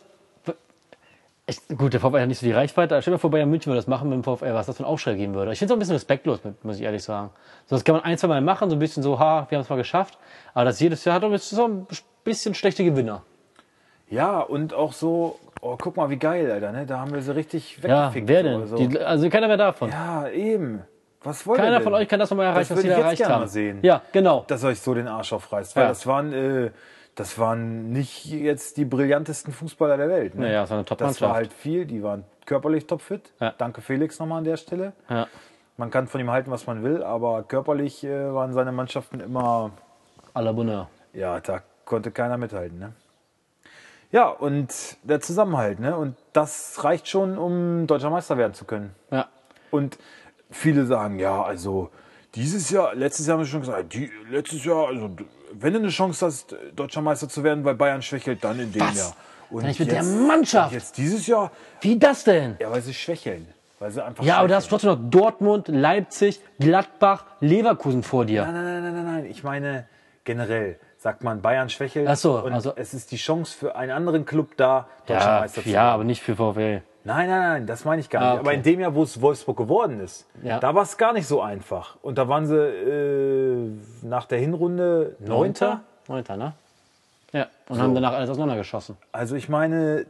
Ich, 1.49 1.65
gut, 1.77 1.93
der 1.93 2.01
VfL 2.01 2.19
hat 2.19 2.27
nicht 2.27 2.39
so 2.39 2.45
die 2.45 2.51
Reichweite. 2.51 3.01
Stell 3.01 3.11
dir 3.11 3.15
mal 3.15 3.19
vor, 3.21 3.29
Bayern 3.31 3.49
München 3.49 3.67
würde 3.71 3.77
das 3.77 3.87
machen 3.87 4.09
mit 4.09 4.17
dem 4.17 4.23
VfL, 4.25 4.53
was 4.53 4.65
das 4.65 4.75
für 4.77 4.83
ein 4.83 4.85
Aufschrei 4.85 5.13
geben 5.13 5.33
würde. 5.33 5.53
Ich 5.53 5.59
finde 5.59 5.71
es 5.71 5.75
auch 5.75 5.77
ein 5.77 5.79
bisschen 5.79 5.95
respektlos, 5.95 6.43
mit- 6.43 6.65
muss 6.65 6.75
ich 6.75 6.81
ehrlich 6.81 7.03
sagen. 7.03 7.29
So, 7.67 7.75
das 7.77 7.85
kann 7.85 7.95
man 7.95 8.03
ein, 8.03 8.17
zwei 8.17 8.27
Mal 8.27 8.41
machen, 8.41 8.69
so 8.69 8.75
ein 8.75 8.79
bisschen 8.79 9.01
so, 9.01 9.17
ha, 9.17 9.45
wir 9.49 9.57
haben 9.57 9.63
es 9.63 9.69
mal 9.69 9.77
geschafft. 9.77 10.17
Aber 10.53 10.65
das 10.65 10.79
jedes 10.81 11.05
Jahr 11.05 11.15
hat 11.15 11.23
doch 11.23 11.37
so 11.37 11.65
ein 11.65 11.87
bisschen 12.25 12.53
schlechte 12.53 12.83
Gewinner. 12.83 13.21
ja, 14.09 14.41
und 14.41 14.73
auch 14.73 14.91
so, 14.91 15.39
oh, 15.61 15.77
guck 15.81 15.95
mal, 15.97 16.09
wie 16.09 16.17
geil, 16.17 16.49
Alter, 16.51 16.71
ne? 16.71 16.85
Da 16.85 16.99
haben 16.99 17.13
wir 17.13 17.21
sie 17.21 17.35
richtig 17.35 17.77
Ja, 17.81 18.07
weggefickt. 18.13 18.27
wer 18.27 18.43
so, 18.43 18.49
denn? 18.49 18.67
So. 18.67 18.75
Die, 18.77 18.99
also 18.99 19.29
keiner 19.29 19.47
mehr 19.47 19.57
davon. 19.57 19.89
ja, 19.89 20.27
eben. 20.29 20.81
Was 21.23 21.45
wollt 21.47 21.59
ihr 21.59 21.65
Keiner 21.65 21.81
von 21.81 21.93
euch 21.95 22.07
kann 22.07 22.19
das 22.19 22.29
nochmal 22.29 22.45
erreichen, 22.45 22.69
Das 22.69 22.77
was 22.77 22.85
jetzt 22.85 22.97
erreicht 22.97 23.17
gerne 23.17 23.33
haben. 23.33 23.41
mal 23.41 23.47
sehen. 23.47 23.79
Ja, 23.81 24.01
genau. 24.13 24.45
Dass 24.47 24.63
euch 24.63 24.79
so 24.79 24.93
den 24.93 25.07
Arsch 25.07 25.33
aufreißt. 25.33 25.75
Weil 25.75 25.83
Ja. 25.83 25.89
das 25.89 26.05
waren, 26.07 26.31
äh, 26.31 26.71
das 27.15 27.39
waren 27.39 27.89
nicht 27.91 28.25
jetzt 28.25 28.77
die 28.77 28.85
brillantesten 28.85 29.51
Fußballer 29.51 29.97
der 29.97 30.09
Welt. 30.09 30.35
Ne? 30.35 30.43
Naja, 30.45 30.63
es 30.63 30.69
war 30.69 30.77
eine 30.77 30.85
Das 30.85 31.21
war 31.21 31.33
halt 31.33 31.51
viel, 31.51 31.85
die 31.85 32.03
waren 32.03 32.23
körperlich 32.45 32.85
topfit. 32.85 33.33
Ja. 33.41 33.53
Danke 33.57 33.81
Felix 33.81 34.19
nochmal 34.19 34.37
an 34.37 34.43
der 34.43 34.57
Stelle. 34.57 34.93
Ja. 35.09 35.27
Man 35.75 35.89
kann 35.91 36.07
von 36.07 36.21
ihm 36.21 36.31
halten, 36.31 36.49
was 36.51 36.65
man 36.67 36.83
will, 36.83 37.03
aber 37.03 37.43
körperlich 37.43 38.03
äh, 38.03 38.33
waren 38.33 38.53
seine 38.53 38.71
Mannschaften 38.71 39.19
immer, 39.19 39.71
à 40.33 40.41
la 40.41 40.51
Bonheur. 40.51 40.87
ja, 41.13 41.39
da 41.39 41.61
konnte 41.83 42.11
keiner 42.11 42.37
mithalten. 42.37 42.77
Ne? 42.79 42.93
Ja, 44.11 44.29
und 44.29 44.73
der 45.03 45.19
Zusammenhalt, 45.19 45.79
ne? 45.79 45.95
Und 45.95 46.15
das 46.33 46.83
reicht 46.83 47.07
schon, 47.07 47.37
um 47.37 47.87
deutscher 47.87 48.09
Meister 48.09 48.37
werden 48.37 48.53
zu 48.53 48.65
können. 48.65 48.95
Ja. 49.11 49.27
Und 49.69 49.97
viele 50.49 50.85
sagen, 50.85 51.19
ja, 51.19 51.41
also 51.43 51.89
dieses 52.35 52.69
Jahr, 52.69 52.95
letztes 52.95 53.27
Jahr 53.27 53.33
haben 53.37 53.43
wir 53.43 53.47
schon 53.47 53.61
gesagt, 53.61 53.93
die, 53.93 54.09
letztes 54.29 54.63
Jahr, 54.63 54.87
also 54.87 55.09
wenn 55.53 55.73
du 55.73 55.79
eine 55.79 55.89
Chance 55.89 56.25
hast, 56.25 56.55
deutscher 56.75 57.01
Meister 57.01 57.27
zu 57.27 57.43
werden, 57.43 57.65
weil 57.65 57.75
Bayern 57.75 58.01
schwächelt, 58.01 58.43
dann 58.43 58.59
in 58.59 58.71
dem 58.71 58.81
Was? 58.81 58.97
Jahr. 58.97 59.13
Und 59.49 59.63
Nicht 59.63 59.79
mit 59.79 59.91
der 59.91 60.03
Mannschaft. 60.03 60.73
Jetzt 60.73 60.97
dieses 60.97 61.25
Jahr, 61.27 61.51
Wie 61.81 61.97
das 61.97 62.23
denn? 62.25 62.55
ja, 62.59 62.69
weil 62.71 62.81
sie 62.81 62.93
schwächeln. 62.93 63.47
Weil 63.79 63.91
sie 63.91 64.03
einfach 64.03 64.23
Ja, 64.23 64.37
aber 64.39 64.47
da 64.47 64.55
hast 64.55 64.65
du 64.65 64.77
schwächeln. 64.77 64.91
trotzdem 64.97 65.03
noch 65.05 65.09
Dortmund, 65.21 65.67
Leipzig, 65.69 66.41
Gladbach, 66.59 67.25
Leverkusen 67.39 68.03
vor 68.03 68.25
dir. 68.25 68.43
Nein, 68.43 68.53
nein, 68.53 68.63
nein, 68.65 68.83
nein, 68.83 68.93
nein, 68.93 69.15
nein. 69.15 69.25
Ich 69.25 69.43
meine 69.43 69.85
generell. 70.23 70.79
Sagt 70.99 71.23
man, 71.23 71.41
Bayern 71.41 71.69
schwächelt. 71.69 72.07
Ach 72.07 72.15
so, 72.15 72.39
und 72.43 72.53
also- 72.53 72.73
es 72.75 72.93
ist 72.93 73.11
die 73.11 73.17
Chance 73.17 73.55
für 73.57 73.75
einen 73.75 73.91
anderen 73.91 74.25
Club 74.25 74.57
da, 74.57 74.87
deutscher 75.05 75.25
Ja, 75.25 75.39
Meister 75.41 75.61
zu 75.61 75.69
ja, 75.69 75.75
werden. 75.75 75.93
aber 75.93 76.03
nicht 76.03 76.21
für 76.23 76.35
VfL. 76.35 76.81
Nein, 77.03 77.29
nein, 77.29 77.39
nein, 77.41 77.65
das 77.67 77.85
meine 77.85 78.01
ich 78.01 78.09
gar 78.09 78.21
Ah, 78.21 78.31
nicht. 78.31 78.39
Aber 78.39 78.47
okay. 78.49 78.57
in 78.57 78.63
dem 78.63 78.79
Jahr, 78.81 78.93
wo 78.95 79.03
es 79.03 79.21
Wolfsburg 79.21 79.55
geworden 79.57 79.99
ist, 80.01 80.25
Ja. 80.43 80.59
da 80.59 80.73
war 80.75 80.83
es 80.83 80.97
gar 80.97 81.13
nicht 81.13 81.27
so 81.27 81.41
einfach. 81.41 81.95
Und 82.01 82.17
da 82.17 82.27
waren 82.27 82.45
sie 82.47 82.57
äh, 82.57 83.69
nach 84.01 84.25
der 84.25 84.39
Hinrunde 84.39 85.15
Neunter. 85.19 85.81
Neunter, 86.07 86.35
ne? 86.35 86.53
Ja, 87.31 87.47
und 87.69 87.79
haben 87.81 87.93
danach 87.93 88.13
alles 88.13 88.29
auseinandergeschossen. 88.29 88.97
Also 89.11 89.35
ich 89.35 89.47
meine, 89.49 90.05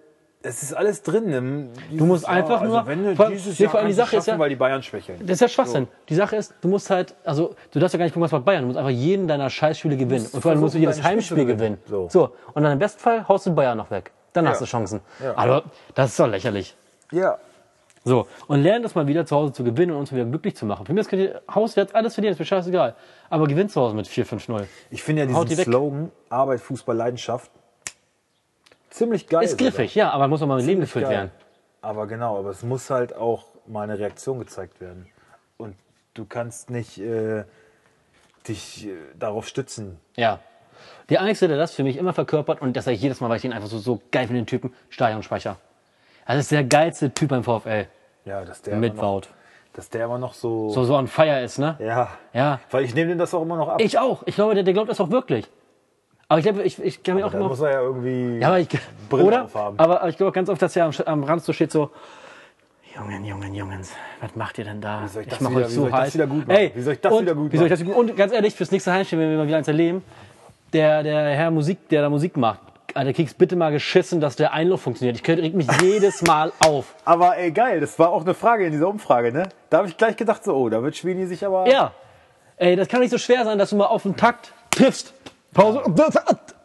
es 0.48 0.64
ist 0.64 0.74
alles 0.74 1.02
drin. 1.04 1.32
im- 1.32 1.70
Du 1.92 2.06
musst 2.06 2.24
dieses 2.24 2.36
einfach 2.36 2.62
Jahr. 2.62 2.66
nur- 2.66 2.78
Also 2.80 2.90
wenn 2.90 3.04
du 3.04 3.16
vor 3.16 3.30
dieses 3.30 3.58
nee, 3.60 3.64
Jahr 3.64 3.72
vor 3.72 3.80
allem 3.80 3.88
die 3.90 3.94
Sache 3.94 4.16
ist 4.18 4.28
ja- 4.28 4.40
weil 4.40 4.50
die 4.50 4.56
Bayern 4.56 4.82
schwächeln. 4.84 5.20
Das 5.22 5.32
ist 5.32 5.42
ja 5.42 5.48
Schwachsinn. 5.48 5.88
Die 6.10 6.16
Sache 6.16 6.36
ist, 6.36 6.54
du 6.62 6.68
musst 6.68 6.90
halt, 6.90 7.14
also 7.24 7.56
du 7.72 7.80
darfst 7.80 7.94
ja 7.94 7.98
gar 7.98 8.06
nicht 8.06 8.14
gucken, 8.14 8.24
was 8.24 8.32
bei 8.32 8.40
Bayern. 8.40 8.62
Du 8.62 8.68
musst 8.68 8.78
einfach 8.78 8.92
jeden 8.92 9.28
deiner 9.28 9.50
Scheißspiele 9.50 9.98
gewinnen. 9.98 10.28
Und 10.32 10.42
vor 10.42 10.52
allem 10.52 10.60
musst 10.62 10.76
du 10.76 10.80
jedes 10.80 11.04
Heimspiel 11.04 11.46
gewinnen. 11.46 11.78
So. 11.86 12.08
So. 12.10 12.32
Und 12.54 12.64
dann 12.64 12.74
im 12.74 12.80
Bestfall 12.80 13.28
haust 13.28 13.46
du 13.46 13.54
Bayern 13.54 13.78
noch 13.78 13.92
weg. 13.92 14.12
Dann 14.34 14.48
hast 14.48 14.60
Ja. 14.60 14.66
du 14.66 14.70
Chancen. 14.72 15.02
Ja. 15.24 15.36
Aber 15.38 15.64
das 15.96 16.10
ist 16.12 16.20
doch 16.20 16.28
lächerlich. 16.28 16.76
Ja. 17.12 17.38
So, 18.04 18.26
und 18.48 18.62
lernen 18.64 18.84
das 18.84 18.96
mal 18.96 19.06
wieder 19.08 19.26
zu 19.26 19.36
Hause 19.36 19.52
zu 19.52 19.66
gewinnen 19.66 19.92
und 19.92 19.98
uns 19.98 20.14
wieder 20.14 20.24
glücklich 20.24 20.56
zu 20.56 20.66
machen. 20.66 20.86
Für 20.86 20.94
mich 20.94 21.08
könnt 21.10 21.24
ihr 21.24 21.42
auswärts 21.48 21.94
alles 21.94 22.14
verlieren, 22.14 22.32
ist 22.34 22.40
mir 22.40 22.46
scheißegal. 22.46 22.96
Aber 23.30 23.48
gewinnt 23.48 23.70
zu 23.72 23.82
Hause 23.82 23.96
mit 23.96 24.08
4-5-0. 24.08 24.66
Ich 24.92 25.04
finde 25.04 25.24
ja 25.24 25.44
diesen. 25.44 25.64
Slogan 25.66 26.12
Arbeit, 26.30 26.62
Fußball, 26.62 26.96
Leidenschaft 26.96 27.52
ziemlich 28.98 29.28
geil. 29.28 29.44
Ist 29.44 29.58
griffig, 29.58 29.96
ja, 29.96 30.10
aber 30.12 30.28
muss 30.28 30.42
auch 30.42 30.48
mal 30.48 30.58
mit 30.58 30.66
Leben 30.66 30.82
gefüllt 30.82 31.06
geil. 31.06 31.14
werden. 31.16 31.32
Aber 31.82 32.08
genau, 32.08 32.38
aber 32.40 32.50
es 32.50 32.64
muss 32.64 32.90
halt 32.90 33.16
auch 33.16 33.46
mal 33.68 33.82
eine 33.84 33.98
Reaktion 34.00 34.40
gezeigt 34.40 34.82
werden. 34.82 35.08
Und 35.58 35.76
du 36.14 36.26
kannst 36.26 36.70
nicht 36.70 36.98
äh, 37.00 37.44
dich 38.48 38.88
äh, 38.88 38.92
darauf 39.18 39.48
stützen. 39.48 40.00
Ja. 40.16 40.40
Der 41.10 41.22
Einzige, 41.22 41.50
der 41.50 41.58
das 41.58 41.74
für 41.74 41.84
mich 41.84 41.98
immer 41.98 42.14
verkörpert, 42.14 42.62
und 42.62 42.76
das 42.76 42.86
sage 42.86 42.96
ich 42.96 43.02
jedes 43.02 43.22
Mal, 43.22 43.30
weil 43.30 43.38
ich 43.38 43.42
den 43.42 43.54
einfach 43.54 43.70
so, 43.70 43.78
so 43.78 44.02
geil 44.12 44.28
finde, 44.28 44.42
den 44.42 44.48
Typen, 44.48 44.74
Stadionsprecher. 44.90 45.58
Das 46.28 46.38
ist 46.38 46.52
der 46.52 46.64
geilste 46.66 47.14
Typ 47.14 47.30
beim 47.30 47.44
VfL. 47.44 47.86
Ja, 48.26 48.44
dass 48.44 48.62
der 48.62 48.76
Mit 48.76 48.98
Wout. 48.98 49.22
dass 49.74 49.90
der 49.90 50.06
immer 50.06 50.18
noch 50.18 50.34
so, 50.34 50.70
So, 50.70 50.84
so 50.84 50.96
on 50.96 51.08
fire 51.08 51.42
ist, 51.42 51.58
ne? 51.60 51.78
ja, 51.80 52.10
Ja. 52.34 52.60
weil 52.72 52.84
ich 52.84 52.94
nehme 52.94 53.10
den 53.10 53.18
das 53.18 53.34
auch 53.34 53.42
immer 53.42 53.56
noch 53.56 53.70
ab. 53.70 53.80
Ich 53.82 53.98
auch. 53.98 54.24
Ich 54.26 54.36
glaube, 54.36 54.54
der, 54.56 54.64
der 54.64 54.74
glaubt 54.74 54.90
das 54.90 55.00
auch 55.00 55.10
wirklich. 55.10 55.48
Aber 56.30 56.40
ich 56.40 56.44
glaube, 56.46 56.64
ich, 56.64 56.78
ich 56.84 57.00
mir 57.08 57.26
auch 57.26 57.34
immer. 57.34 57.48
muss 57.48 57.62
er 57.62 57.72
ja 57.72 57.82
irgendwie 57.82 58.40
Ja, 58.40 58.48
aber 58.50 58.60
ich, 58.60 58.68
Brille 59.10 59.24
oder? 59.24 59.44
aufhaben. 59.46 59.80
Aber, 59.80 60.02
aber 60.02 60.10
ich 60.10 60.18
glaube 60.18 60.34
ganz 60.34 60.50
oft, 60.50 60.62
dass 60.62 60.76
er 60.76 60.86
am, 60.86 60.92
am 61.06 61.24
Rand 61.24 61.44
so 61.44 61.54
steht 61.54 61.72
so, 61.72 61.90
Jungen, 62.96 63.24
Jungen, 63.26 63.54
Jungens, 63.54 63.92
was 64.22 64.36
macht 64.36 64.58
ihr 64.58 64.66
denn 64.66 64.82
da? 64.82 65.04
Wie 65.04 65.08
soll 65.08 65.22
ich 65.22 65.28
das 65.30 65.40
mach 65.40 65.52
wieder- 65.52 65.62
euch 65.62 65.68
wie 65.68 65.72
so 65.74 65.82
soll 65.82 65.90
ich 65.90 65.96
das 65.96 66.14
wieder 66.16 66.28
gut 66.28 66.48
machen? 66.48 66.58
Ey, 66.58 66.72
Wie 66.76 66.82
soll 66.82 66.94
ich 66.94 67.02
das 67.02 67.14
und, 67.14 67.22
wieder 67.22 67.36
gut 67.36 67.52
wie 67.54 67.58
soll 67.58 67.66
ich 67.68 67.72
das 67.72 67.80
wieder- 67.82 67.96
Und 67.96 68.18
ganz 68.18 68.34
ehrlich, 68.34 68.56
fürs 68.56 68.72
nächste 68.72 68.92
Heimspiel, 68.92 69.20
wenn 69.20 69.30
wir 69.30 69.38
mal 69.38 69.48
wieder 69.48 69.58
eins 69.58 69.68
erleben, 69.68 70.04
der, 70.74 71.04
der 71.04 71.30
Herr 71.30 71.52
Musik, 71.52 71.88
der 71.90 72.02
da 72.02 72.10
Musik 72.10 72.36
macht, 72.38 72.60
Alter, 72.94 73.14
kriegst 73.14 73.38
bitte 73.38 73.56
mal 73.56 73.72
geschissen, 73.72 74.20
dass 74.20 74.36
der 74.36 74.52
Einlauf 74.54 74.82
funktioniert. 74.82 75.18
Ich 75.22 75.28
reg 75.30 75.54
mich 75.54 75.68
jedes 75.82 76.24
Mal 76.24 76.52
auf. 76.60 76.96
Aber 77.06 77.38
ey, 77.38 77.52
geil, 77.52 77.80
das 77.80 77.98
war 78.00 78.10
auch 78.10 78.24
eine 78.24 78.34
Frage 78.34 78.66
in 78.66 78.72
dieser 78.72 78.88
Umfrage, 78.88 79.32
ne? 79.32 79.44
Da 79.70 79.78
habe 79.78 79.88
ich 79.88 79.96
gleich 79.96 80.18
gedacht, 80.18 80.44
so, 80.44 80.56
oh, 80.56 80.68
da 80.68 80.82
wird 80.82 80.96
Schwini 80.98 81.28
sich 81.28 81.46
aber. 81.46 81.70
Ja. 81.70 81.92
Ey, 82.58 82.76
das 82.76 82.88
kann 82.88 83.02
nicht 83.02 83.12
so 83.12 83.20
schwer 83.20 83.46
sein, 83.46 83.60
dass 83.60 83.70
du 83.70 83.76
mal 83.76 83.86
auf 83.86 84.02
den 84.04 84.16
Takt 84.18 84.52
triffst. 84.72 85.14
Pause. 85.58 85.82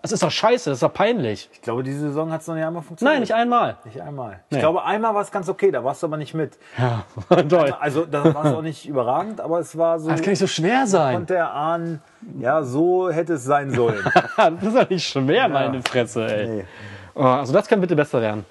Das 0.02 0.12
ist 0.12 0.22
doch 0.22 0.30
scheiße, 0.30 0.68
das 0.70 0.76
ist 0.76 0.82
doch 0.82 0.92
peinlich. 0.92 1.48
Ich 1.52 1.62
glaube, 1.62 1.82
diese 1.82 2.00
Saison 2.00 2.30
hat 2.30 2.42
es 2.42 2.46
noch 2.46 2.56
nicht 2.56 2.64
einmal 2.64 2.82
funktioniert. 2.82 3.14
Nein, 3.14 3.20
nicht 3.20 3.34
einmal. 3.34 3.76
Nicht 3.84 4.00
einmal. 4.00 4.40
Ich 4.50 4.58
glaube, 4.58 4.84
einmal 4.84 5.14
war 5.14 5.22
es 5.22 5.30
ganz 5.30 5.48
okay, 5.48 5.70
da 5.70 5.82
warst 5.82 6.02
du 6.02 6.08
aber 6.08 6.16
nicht 6.16 6.34
mit. 6.34 6.58
Ja, 6.76 7.04
toll. 7.48 7.74
Also, 7.80 8.04
da 8.04 8.34
war 8.34 8.44
es 8.44 8.52
auch 8.52 8.62
nicht 8.62 8.86
überragend, 8.86 9.40
aber 9.40 9.60
es 9.60 9.78
war 9.78 9.98
so. 9.98 10.10
Das 10.10 10.20
kann 10.20 10.30
nicht 10.30 10.40
so 10.40 10.46
schwer 10.46 10.86
sein. 10.86 11.14
konnte 11.14 11.36
er 11.36 11.52
ahnen, 11.54 12.02
ja, 12.38 12.62
so 12.62 13.10
hätte 13.10 13.34
es 13.34 13.44
sein 13.44 13.70
sollen. 13.70 14.04
Das 14.36 14.62
ist 14.62 14.76
doch 14.76 14.90
nicht 14.90 15.06
schwer, 15.06 15.48
meine 15.48 15.82
Fresse, 15.82 16.26
ey. 16.26 16.48
Nee. 16.48 16.64
Oh, 17.14 17.22
also 17.22 17.52
das 17.52 17.68
kann 17.68 17.80
bitte 17.80 17.96
besser 17.96 18.20
werden. 18.20 18.44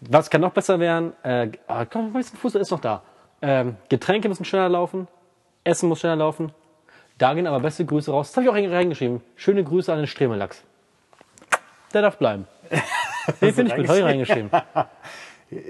Was 0.00 0.30
kann 0.30 0.40
noch 0.40 0.52
besser 0.52 0.80
werden? 0.80 1.12
Äh, 1.22 1.50
ah, 1.66 1.84
komm, 1.84 2.14
weißt 2.14 2.32
du, 2.32 2.36
Fußball 2.38 2.62
ist 2.62 2.70
noch 2.70 2.80
da. 2.80 3.02
Ähm, 3.42 3.76
Getränke 3.88 4.28
müssen 4.28 4.44
schneller 4.44 4.68
laufen. 4.68 5.06
Essen 5.64 5.88
muss 5.88 6.00
schneller 6.00 6.16
laufen. 6.16 6.52
Da 7.18 7.34
gehen 7.34 7.46
aber 7.46 7.60
beste 7.60 7.84
Grüße 7.84 8.10
raus. 8.12 8.28
Das 8.28 8.36
habe 8.36 8.44
ich 8.44 8.50
auch 8.50 8.54
rein- 8.54 8.72
reingeschrieben. 8.72 9.20
Schöne 9.36 9.64
Grüße 9.64 9.92
an 9.92 9.98
den 9.98 10.06
Stremelachs. 10.06 10.62
Der 11.92 12.02
darf 12.02 12.16
bleiben. 12.18 12.46
Den 13.40 13.52
finde 13.54 13.72
ich 13.72 13.76
gut. 13.76 13.88
Habe 13.88 13.98
ich 13.98 14.04
reingeschrieben. 14.04 14.50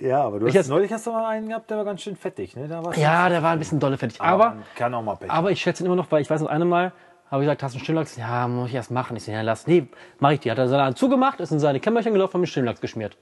Ja, 0.02 0.24
aber 0.24 0.40
du 0.40 0.46
Ich 0.46 0.50
hast, 0.50 0.54
jetzt- 0.56 0.68
neulich 0.70 0.92
hast 0.92 1.06
du 1.06 1.12
mal 1.12 1.24
einen 1.28 1.48
gehabt, 1.50 1.70
der 1.70 1.76
war 1.76 1.84
ganz 1.84 2.02
schön 2.02 2.16
fettig, 2.16 2.56
ne? 2.56 2.66
Ja, 2.96 3.28
der 3.28 3.44
war 3.44 3.52
ein 3.52 3.60
bisschen 3.60 3.78
dolle 3.78 3.96
fertig. 3.96 4.20
Aber, 4.20 4.46
man 4.50 4.64
kann 4.74 4.92
auch 4.92 5.02
mal 5.02 5.14
Pech. 5.14 5.30
aber 5.30 5.52
ich 5.52 5.60
schätze 5.60 5.84
ihn 5.84 5.86
immer 5.86 5.94
noch, 5.94 6.10
weil 6.10 6.20
ich 6.20 6.28
weiß 6.28 6.40
noch 6.40 6.48
einmal, 6.48 6.90
habe 7.30 7.42
ich 7.44 7.46
gesagt, 7.46 7.62
hast 7.62 7.74
du 7.74 7.76
einen 7.78 7.84
Stimmlachs? 7.84 8.16
Ja, 8.16 8.48
muss 8.48 8.70
ich 8.70 8.74
erst 8.74 8.90
machen. 8.90 9.16
Ich 9.16 9.22
so, 9.22 9.30
ja, 9.30 9.40
lass. 9.42 9.68
Nee, 9.68 9.86
mach 10.18 10.32
ich 10.32 10.40
die. 10.40 10.50
Hat 10.50 10.58
er 10.58 10.66
seine 10.66 10.82
Hand 10.82 10.98
zugemacht, 10.98 11.38
ist 11.38 11.52
in 11.52 11.60
seine 11.60 11.78
Kämmerchen 11.78 12.12
gelaufen, 12.12 12.34
und 12.38 12.40
mit 12.40 12.50
Stimmlachs 12.50 12.80
geschmiert. 12.80 13.16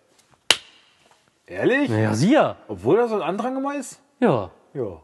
Ehrlich? 1.46 1.90
Ja, 1.90 2.14
sie 2.14 2.32
ja. 2.32 2.56
Obwohl 2.68 2.96
da 2.96 3.06
so 3.08 3.16
ein 3.16 3.22
Andrang 3.22 3.58
immer 3.58 3.76
ist? 3.76 4.00
Ja, 4.20 4.50
Ja, 4.72 5.02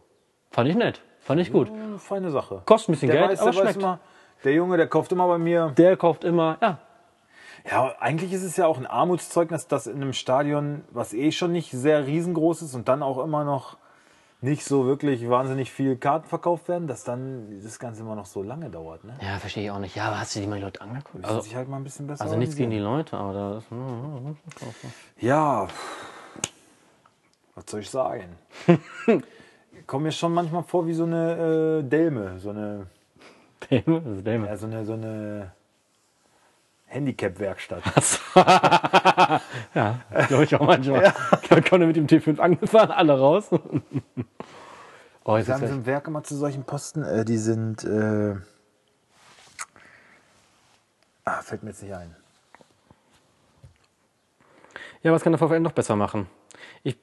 fand 0.52 0.70
ich 0.70 0.74
nett. 0.76 1.02
Fand 1.22 1.40
ich 1.40 1.52
gut. 1.52 1.68
eine 1.70 1.98
feine 1.98 2.30
Sache. 2.30 2.62
Kostet 2.66 2.88
ein 2.88 2.92
bisschen 2.92 3.10
Der 3.10 3.18
Geld, 3.18 3.30
weiß, 3.32 3.40
aber 3.40 3.52
der 3.52 3.60
schmeckt. 3.60 3.76
immer, 3.76 3.98
der 4.44 4.52
Junge, 4.54 4.76
der 4.76 4.88
kauft 4.88 5.12
immer 5.12 5.28
bei 5.28 5.38
mir. 5.38 5.72
Der 5.76 5.96
kauft 5.96 6.24
immer, 6.24 6.58
ja. 6.60 6.78
Ja, 7.70 7.94
eigentlich 8.00 8.32
ist 8.32 8.42
es 8.42 8.56
ja 8.56 8.66
auch 8.66 8.76
ein 8.76 8.86
Armutszeugnis, 8.86 9.68
dass 9.68 9.86
in 9.86 9.96
einem 9.96 10.12
Stadion, 10.12 10.82
was 10.90 11.14
eh 11.14 11.30
schon 11.30 11.52
nicht 11.52 11.70
sehr 11.70 12.06
riesengroß 12.06 12.62
ist 12.62 12.74
und 12.74 12.88
dann 12.88 13.04
auch 13.04 13.22
immer 13.22 13.44
noch 13.44 13.76
nicht 14.40 14.64
so 14.64 14.84
wirklich 14.86 15.30
wahnsinnig 15.30 15.70
viel 15.70 15.96
Karten 15.96 16.26
verkauft 16.26 16.68
werden, 16.68 16.88
dass 16.88 17.04
dann 17.04 17.60
das 17.62 17.78
Ganze 17.78 18.02
immer 18.02 18.16
noch 18.16 18.26
so 18.26 18.42
lange 18.42 18.68
dauert. 18.68 19.04
Ne? 19.04 19.16
Ja, 19.22 19.38
verstehe 19.38 19.62
ich 19.62 19.70
auch 19.70 19.78
nicht. 19.78 19.94
Ja, 19.94 20.06
aber 20.06 20.18
hast 20.18 20.34
du 20.34 20.40
dir 20.40 20.48
mal 20.48 20.56
die 20.56 20.62
Leute 20.62 20.80
angeguckt? 20.80 21.24
Also, 21.24 21.40
sich 21.40 21.54
halt 21.54 21.68
mal 21.68 21.76
ein 21.76 21.84
bisschen 21.84 22.08
besser 22.08 22.24
also 22.24 22.36
nichts 22.36 22.56
gegen 22.56 22.72
die. 22.72 22.80
Leute, 22.80 23.16
aber 23.16 23.54
das 23.54 23.64
Ja, 25.20 25.68
was 27.54 27.64
soll 27.68 27.80
ich 27.80 27.90
sagen? 27.90 28.36
Kommt 29.86 30.04
mir 30.04 30.12
schon 30.12 30.32
manchmal 30.34 30.62
vor 30.62 30.86
wie 30.86 30.94
so 30.94 31.04
eine 31.04 31.80
äh, 31.80 31.88
Delme, 31.88 32.38
so 32.38 32.50
eine, 32.50 32.86
Däme, 33.70 34.00
das 34.00 34.18
ist 34.18 34.26
Däme. 34.26 34.46
ja, 34.46 34.56
so 34.56 34.66
eine, 34.66 34.84
so 34.84 34.92
eine 34.94 35.52
Handicap-Werkstatt. 36.86 37.82
Ja, 39.74 40.00
glaube 40.28 40.44
ich 40.44 40.54
auch 40.54 40.66
manchmal. 40.66 41.02
Ja. 41.50 41.60
Konnte 41.60 41.86
mit 41.86 41.96
dem 41.96 42.06
T5 42.06 42.38
angefahren, 42.38 42.90
alle 42.90 43.18
raus. 43.18 43.50
oh, 45.24 45.36
jetzt 45.36 45.48
ist 45.48 45.58
Sie 45.58 45.64
ja, 45.64 45.70
im 45.70 45.86
Werk 45.86 46.06
immer 46.06 46.22
zu 46.22 46.36
solchen 46.36 46.64
Posten, 46.64 47.02
äh, 47.02 47.24
die 47.24 47.38
sind. 47.38 47.84
Äh, 47.84 48.36
ah, 51.24 51.42
fällt 51.42 51.62
mir 51.62 51.70
jetzt 51.70 51.82
nicht 51.82 51.94
ein. 51.94 52.14
ja, 55.02 55.12
was 55.12 55.22
kann 55.22 55.32
der 55.32 55.38
VfL 55.38 55.60
noch 55.60 55.72
besser 55.72 55.96
machen? 55.96 56.26
Ich, 56.82 56.96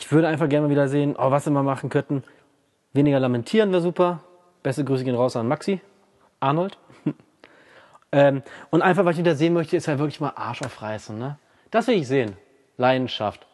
ich 0.00 0.10
würde 0.10 0.28
einfach 0.28 0.48
gerne 0.48 0.66
mal 0.66 0.70
wieder 0.70 0.88
sehen, 0.88 1.14
oh, 1.18 1.30
was 1.30 1.44
sie 1.44 1.50
mal 1.50 1.62
machen 1.62 1.90
könnten. 1.90 2.24
Weniger 2.92 3.20
lamentieren 3.20 3.70
wäre 3.70 3.82
super. 3.82 4.20
Beste 4.62 4.84
Grüße 4.84 5.04
gehen 5.04 5.14
raus 5.14 5.36
an 5.36 5.46
Maxi, 5.46 5.80
Arnold. 6.40 6.78
ähm, 8.12 8.42
und 8.70 8.82
einfach, 8.82 9.04
was 9.04 9.14
ich 9.14 9.20
wieder 9.20 9.34
sehen 9.34 9.52
möchte, 9.52 9.76
ist 9.76 9.88
halt 9.88 9.98
wirklich 9.98 10.20
mal 10.20 10.32
Arsch 10.34 10.62
aufreißen. 10.62 11.18
Ne? 11.18 11.38
Das 11.70 11.86
will 11.86 11.96
ich 11.96 12.08
sehen. 12.08 12.36
Leidenschaft. 12.78 13.46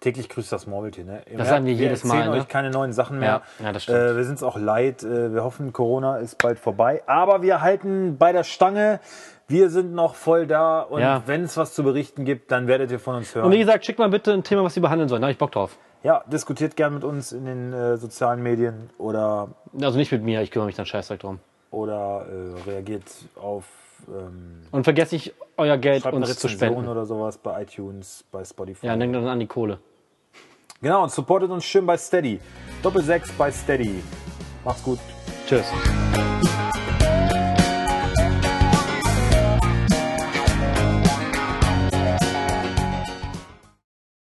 Täglich 0.00 0.30
grüßt 0.30 0.50
das 0.50 0.66
Murmeltier. 0.66 1.04
Ne? 1.04 1.22
Ihr 1.26 1.36
Das 1.36 1.48
merkt, 1.48 1.48
sagen 1.48 1.66
wir 1.66 1.74
jedes 1.74 2.04
Mal, 2.04 2.14
erzählen 2.14 2.32
ne? 2.32 2.40
euch 2.40 2.48
keine 2.48 2.70
neuen 2.70 2.94
Sachen 2.94 3.18
mehr. 3.18 3.42
Ja, 3.58 3.66
ja, 3.66 3.72
das 3.72 3.82
stimmt. 3.82 3.98
Äh, 3.98 4.16
wir 4.16 4.24
sind 4.24 4.36
es 4.36 4.42
auch 4.42 4.56
leid. 4.56 5.02
Äh, 5.02 5.34
wir 5.34 5.44
hoffen, 5.44 5.74
Corona 5.74 6.16
ist 6.16 6.38
bald 6.38 6.58
vorbei. 6.58 7.02
Aber 7.06 7.42
wir 7.42 7.60
halten 7.60 8.16
bei 8.16 8.32
der 8.32 8.44
Stange. 8.44 9.00
Wir 9.50 9.68
sind 9.68 9.92
noch 9.94 10.14
voll 10.14 10.46
da. 10.46 10.80
Und 10.82 11.00
Ja. 11.00 11.22
wenn 11.26 11.42
es 11.42 11.56
was 11.56 11.74
zu 11.74 11.82
berichten 11.82 12.24
gibt, 12.24 12.52
dann 12.52 12.68
werdet 12.68 12.90
ihr 12.92 13.00
von 13.00 13.16
uns 13.16 13.34
hören. 13.34 13.46
Und 13.46 13.52
wie 13.52 13.58
gesagt, 13.58 13.84
schickt 13.84 13.98
mal 13.98 14.08
bitte 14.08 14.32
ein 14.32 14.44
Thema, 14.44 14.62
was 14.62 14.74
Sie 14.74 14.80
behandeln 14.80 15.08
sollen. 15.08 15.20
Da 15.22 15.26
habe 15.26 15.32
ich 15.32 15.38
Bock 15.38 15.50
drauf. 15.52 15.76
Ja, 16.04 16.22
diskutiert 16.32 16.76
gern 16.76 16.94
mit 16.94 17.02
uns 17.04 17.32
in 17.32 17.44
den 17.44 17.72
äh, 17.72 17.96
sozialen 17.96 18.42
Medien 18.42 18.88
oder, 18.96 19.48
Also 19.82 19.98
nicht 19.98 20.12
mit 20.12 20.22
mir, 20.22 20.40
ich 20.40 20.50
kümmere 20.50 20.66
mich 20.66 20.76
dann 20.76 20.86
scheißdreck 20.86 21.20
drum. 21.20 21.40
oder 21.72 22.26
äh, 22.66 22.70
reagiert 22.70 23.02
auf 23.36 23.64
ähm, 24.08 24.62
Und 24.70 24.84
vergesst 24.84 25.12
nicht, 25.12 25.34
euer 25.58 25.76
Geld 25.76 26.02
schreibt 26.02 26.14
eine 26.16 26.24
uns 26.24 26.38
zu 26.38 26.48
spenden. 26.48 26.88
oder 26.88 27.04
sowas 27.04 27.36
bei 27.36 27.62
iTunes, 27.62 28.24
bei 28.32 28.42
Spotify. 28.44 28.86
Ja, 28.86 28.96
denkt 28.96 29.14
dann 29.14 29.26
an 29.26 29.40
die 29.40 29.46
Kohle. 29.46 29.78
Genau, 30.80 31.02
und 31.02 31.10
supportet 31.12 31.50
uns 31.50 31.64
schön 31.64 31.84
bei 31.84 31.96
Steady. 31.98 32.40
Doppel 32.82 33.02
6 33.02 33.32
bei 33.32 33.50
Steady. 33.50 34.02
Macht's 34.64 34.82
gut. 34.82 34.98
Tschüss. 35.46 35.66